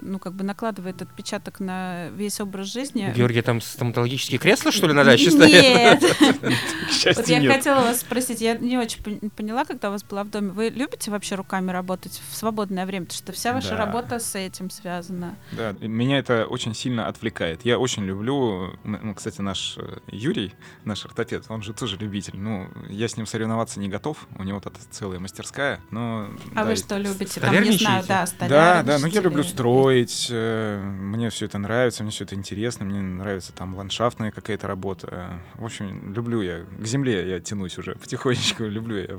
ну 0.00 0.18
как 0.18 0.34
бы 0.34 0.44
накладывает 0.44 1.02
отпечаток 1.02 1.60
на 1.60 2.08
весь 2.10 2.40
образ 2.40 2.72
жизни. 2.72 3.12
Георгий, 3.14 3.42
там 3.42 3.60
стоматологические 3.60 4.38
кресла, 4.38 4.72
что 4.72 4.86
ли, 4.86 4.92
на 4.92 5.04
даче 5.04 5.30
стоят? 5.30 6.02
Нет. 6.42 7.16
Вот 7.16 7.28
я 7.28 7.52
хотела 7.52 7.80
вас 7.80 8.00
спросить, 8.00 8.40
я 8.40 8.56
не 8.56 8.78
очень 8.78 9.00
пон- 9.02 9.30
поняла, 9.30 9.64
когда 9.64 9.88
у 9.88 9.92
вас 9.92 10.02
была 10.04 10.24
в 10.24 10.30
доме. 10.30 10.50
Вы 10.50 10.68
любите 10.68 11.10
вообще 11.10 11.34
руками 11.34 11.70
работать 11.70 12.20
в 12.30 12.36
свободное 12.36 12.86
время? 12.86 13.06
Потому 13.06 13.18
что 13.18 13.32
вся 13.32 13.52
ваша 13.52 13.76
работа 13.76 14.18
с 14.18 14.34
этим 14.34 14.70
связана. 14.70 15.36
Да, 15.52 15.74
меня 15.80 16.18
это 16.18 16.46
очень 16.46 16.74
сильно 16.74 17.06
отвлекает. 17.08 17.64
Я 17.64 17.78
очень 17.78 18.04
люблю, 18.04 18.78
ну, 18.84 19.14
кстати, 19.14 19.40
наш 19.40 19.76
э, 19.78 19.98
Юрий, 20.08 20.54
наш 20.84 21.04
ортопед, 21.04 21.44
он 21.48 21.62
же 21.62 21.72
тоже 21.72 21.96
любитель. 21.96 22.36
Ну, 22.36 22.68
я 22.88 23.08
с 23.08 23.16
ним 23.16 23.26
соревноваться 23.26 23.80
не 23.80 23.88
готов, 23.88 24.26
у 24.38 24.42
него 24.44 24.60
тут 24.60 24.74
целая 24.90 25.18
мастерская, 25.18 25.80
но... 25.90 26.28
А 26.54 26.64
вы 26.64 26.76
что 26.76 26.96
любите? 26.98 27.40
Там, 27.40 27.54
не 27.62 27.72
знаю, 27.72 28.04
да, 28.06 28.26
Да, 28.40 28.82
да, 28.82 28.98
ну 28.98 29.06
я 29.06 29.20
люблю 29.20 29.42
строить, 29.62 30.26
э, 30.30 30.80
мне 30.82 31.30
все 31.30 31.46
это 31.46 31.58
нравится, 31.58 32.02
мне 32.02 32.10
все 32.10 32.24
это 32.24 32.34
интересно, 32.34 32.84
мне 32.84 33.00
нравится 33.00 33.52
там 33.52 33.76
ландшафтная 33.76 34.32
какая-то 34.32 34.66
работа. 34.66 35.40
В 35.54 35.64
общем, 35.64 36.12
люблю 36.12 36.42
я, 36.42 36.64
к 36.80 36.84
земле 36.84 37.28
я 37.30 37.40
тянусь 37.40 37.78
уже 37.78 37.94
потихонечку, 37.94 38.64
люблю 38.64 38.96
я 38.96 39.16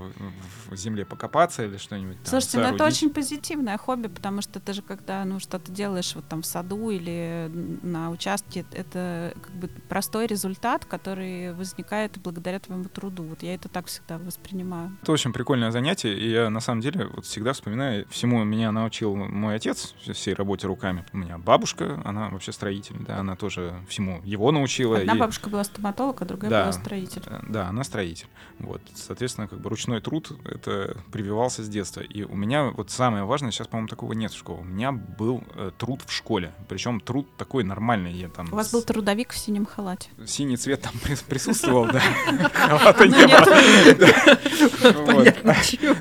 в, 0.70 0.76
земле 0.76 1.06
покопаться 1.06 1.64
или 1.64 1.78
что-нибудь 1.78 2.18
Слушайте, 2.26 2.58
ну 2.58 2.76
это 2.76 2.84
очень 2.86 3.10
позитивное 3.10 3.78
хобби, 3.78 4.08
потому 4.08 4.42
что 4.42 4.60
ты 4.60 4.74
же 4.74 4.82
когда 4.82 5.24
ну 5.24 5.40
что-то 5.40 5.72
делаешь 5.72 6.14
вот 6.16 6.26
там 6.28 6.42
в 6.42 6.46
саду 6.46 6.90
или 6.90 7.50
на 7.84 8.10
участке, 8.10 8.66
это 8.74 9.34
как 9.42 9.54
бы 9.54 9.70
простой 9.88 10.28
результат, 10.28 10.86
который 10.86 11.54
возникает 11.54 12.18
благодаря 12.18 12.60
твоему 12.60 12.86
труду. 12.86 13.24
Вот 13.24 13.44
я 13.44 13.56
это 13.56 13.70
так 13.70 13.88
всегда 13.88 14.18
воспринимаю. 14.18 14.98
Это 15.02 15.12
очень 15.12 15.32
прикольное 15.32 15.72
занятие, 15.72 16.18
и 16.18 16.30
я 16.30 16.50
на 16.50 16.60
самом 16.60 16.82
деле 16.82 17.06
вот 17.06 17.26
всегда 17.26 17.54
вспоминаю, 17.54 18.06
всему 18.10 18.44
меня 18.44 18.72
научил 18.72 19.16
мой 19.16 19.56
отец, 19.56 19.94
всей 20.34 20.38
работе 20.38 20.68
руками. 20.68 21.06
У 21.14 21.18
меня 21.18 21.38
бабушка, 21.38 22.02
она 22.04 22.30
вообще 22.30 22.52
строитель, 22.52 22.96
да, 23.00 23.18
она 23.20 23.36
тоже 23.36 23.74
всему 23.88 24.22
его 24.24 24.52
научила. 24.52 24.98
Одна 24.98 25.14
и- 25.16 25.20
бабушка 25.20 25.50
была 25.50 25.64
стоматолог, 25.64 26.22
а 26.22 26.26
другая 26.26 26.50
Да. 26.52 26.62
была 26.64 26.72
строитель. 26.74 27.22
Э, 27.28 27.40
Да, 27.48 27.68
она 27.68 27.84
строитель. 27.84 28.28
Вот, 28.60 28.82
соответственно, 28.96 29.48
как 29.48 29.60
бы 29.60 29.70
ручной 29.70 30.02
труд 30.02 30.32
это 30.46 30.98
прививался 31.12 31.64
с 31.64 31.70
детства. 31.70 32.02
И 32.02 32.24
у 32.24 32.36
меня 32.36 32.66
вот 32.72 32.90
самое 32.92 33.24
важное, 33.26 33.52
сейчас, 33.52 33.68
по-моему, 33.68 33.88
такого 33.88 34.14
нет 34.14 34.32
в 34.32 34.38
школе. 34.38 34.62
У 34.62 34.64
меня 34.66 34.92
был 34.92 35.44
э, 35.56 35.72
труд 35.78 36.02
в 36.06 36.12
школе. 36.12 36.54
Причем 36.68 37.00
труд 37.00 37.28
такой 37.38 37.64
нормальный. 37.64 38.12
Я 38.14 38.30
там 38.30 38.48
У 38.52 38.56
вас 38.56 38.72
был 38.72 38.82
трудовик 38.82 39.32
в 39.32 39.38
синем 39.38 39.66
халате. 39.66 40.10
синий 40.26 40.58
цвет 40.58 40.82
там 40.82 40.94
прис- 41.04 41.24
присутствовал, 41.28 41.86
да. 41.88 42.00
Халата 42.54 43.08
не 43.08 43.14
Вот. 44.94 45.36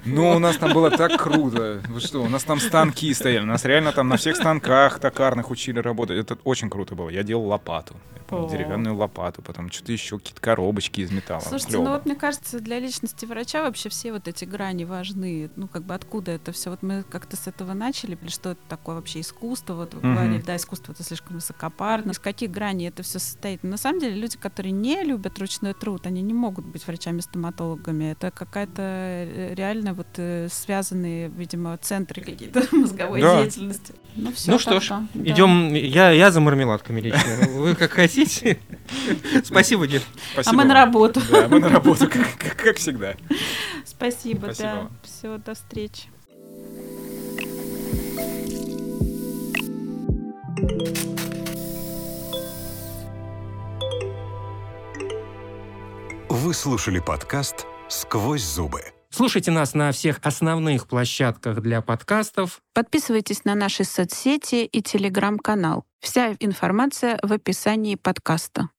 Ну, 0.04 0.30
у 0.36 0.38
нас 0.38 0.56
там 0.56 0.72
было 0.72 0.90
так 0.90 1.20
круто. 1.22 1.82
Вы 1.88 2.00
что, 2.00 2.22
у 2.22 2.28
нас 2.28 2.44
там 2.44 2.60
станки 2.60 3.12
стояли. 3.14 3.44
Нас 3.44 3.64
реально 3.64 3.92
там 3.92 4.08
на 4.08 4.18
всех 4.22 4.36
станках 4.36 4.98
токарных 5.00 5.50
учили 5.50 5.78
работать. 5.80 6.18
Это 6.18 6.38
очень 6.44 6.70
круто 6.70 6.94
было. 6.94 7.08
Я 7.10 7.22
делал 7.22 7.46
лопату. 7.46 7.96
Я 8.16 8.22
помню, 8.22 8.48
деревянную 8.48 8.94
лопату. 8.96 9.42
Потом 9.42 9.70
что-то 9.70 9.92
еще, 9.92 10.18
какие-то 10.18 10.40
коробочки 10.40 11.00
из 11.00 11.10
металла. 11.10 11.40
Слушайте, 11.40 11.72
Клёво. 11.72 11.84
ну 11.84 11.90
вот 11.90 12.06
мне 12.06 12.14
кажется, 12.14 12.60
для 12.60 12.78
личности 12.78 13.24
врача 13.26 13.62
вообще 13.62 13.88
все 13.88 14.12
вот 14.12 14.28
эти 14.28 14.44
грани 14.44 14.84
важны. 14.84 15.50
Ну, 15.56 15.66
как 15.68 15.82
бы 15.82 15.94
откуда 15.94 16.30
это 16.32 16.52
все? 16.52 16.70
Вот 16.70 16.82
мы 16.82 17.02
как-то 17.02 17.36
с 17.36 17.46
этого 17.46 17.72
начали, 17.74 18.16
или 18.20 18.30
что 18.30 18.50
это 18.52 18.60
такое 18.68 18.94
вообще 18.96 19.20
искусство? 19.20 19.74
Вот 19.74 19.94
вы 19.94 20.00
Мгм. 20.00 20.14
говорили, 20.14 20.42
да, 20.42 20.56
искусство 20.56 20.92
это 20.92 21.02
слишком 21.02 21.36
высокопарно. 21.36 22.12
Из 22.12 22.18
каких 22.18 22.50
граней 22.50 22.88
это 22.88 23.02
все 23.02 23.18
состоит? 23.18 23.62
Но 23.64 23.70
на 23.70 23.76
самом 23.76 24.00
деле 24.00 24.14
люди, 24.14 24.38
которые 24.38 24.72
не 24.72 25.02
любят 25.02 25.38
ручной 25.38 25.74
труд, 25.74 26.06
они 26.06 26.22
не 26.22 26.32
могут 26.34 26.64
быть 26.64 26.86
врачами-стоматологами. 26.86 28.12
Это 28.12 28.30
какая-то 28.30 28.82
э, 28.82 29.54
реально 29.54 29.94
вот 29.94 30.06
э, 30.16 30.48
связанные, 30.50 31.28
видимо, 31.28 31.76
центры 31.78 32.22
какие-то 32.22 32.62
мозговой 32.72 33.20
Да. 33.20 33.42
деятельности. 33.42 33.94
Ну, 34.14 34.32
всё 34.32 34.52
Ну 34.52 34.58
что 34.58 34.80
ж, 34.80 34.88
да. 34.88 35.06
идем. 35.14 35.74
Я, 35.74 36.10
я 36.10 36.30
за 36.30 36.40
мармеладками 36.40 37.00
лично. 37.00 37.48
Вы 37.56 37.74
как 37.74 37.92
хотите. 37.92 38.58
Спасибо, 39.44 39.86
Дим. 39.86 40.02
А 40.44 40.52
мы 40.52 40.64
на 40.64 40.74
работу. 40.74 41.20
Да, 41.30 41.48
мы 41.48 41.60
на 41.60 41.68
работу, 41.68 42.08
как, 42.08 42.76
всегда. 42.76 43.14
Спасибо, 43.84 44.46
Спасибо 44.52 44.54
да. 44.58 44.88
Все, 45.02 45.38
до 45.38 45.54
встречи. 45.54 46.08
Вы 56.28 56.54
слушали 56.54 56.98
подкаст 56.98 57.66
«Сквозь 57.88 58.42
зубы». 58.42 58.82
Слушайте 59.14 59.50
нас 59.50 59.74
на 59.74 59.92
всех 59.92 60.20
основных 60.22 60.88
площадках 60.88 61.60
для 61.60 61.82
подкастов. 61.82 62.62
Подписывайтесь 62.72 63.44
на 63.44 63.54
наши 63.54 63.84
соцсети 63.84 64.64
и 64.64 64.80
телеграм-канал. 64.80 65.84
Вся 66.00 66.34
информация 66.40 67.18
в 67.22 67.30
описании 67.30 67.96
подкаста. 67.96 68.70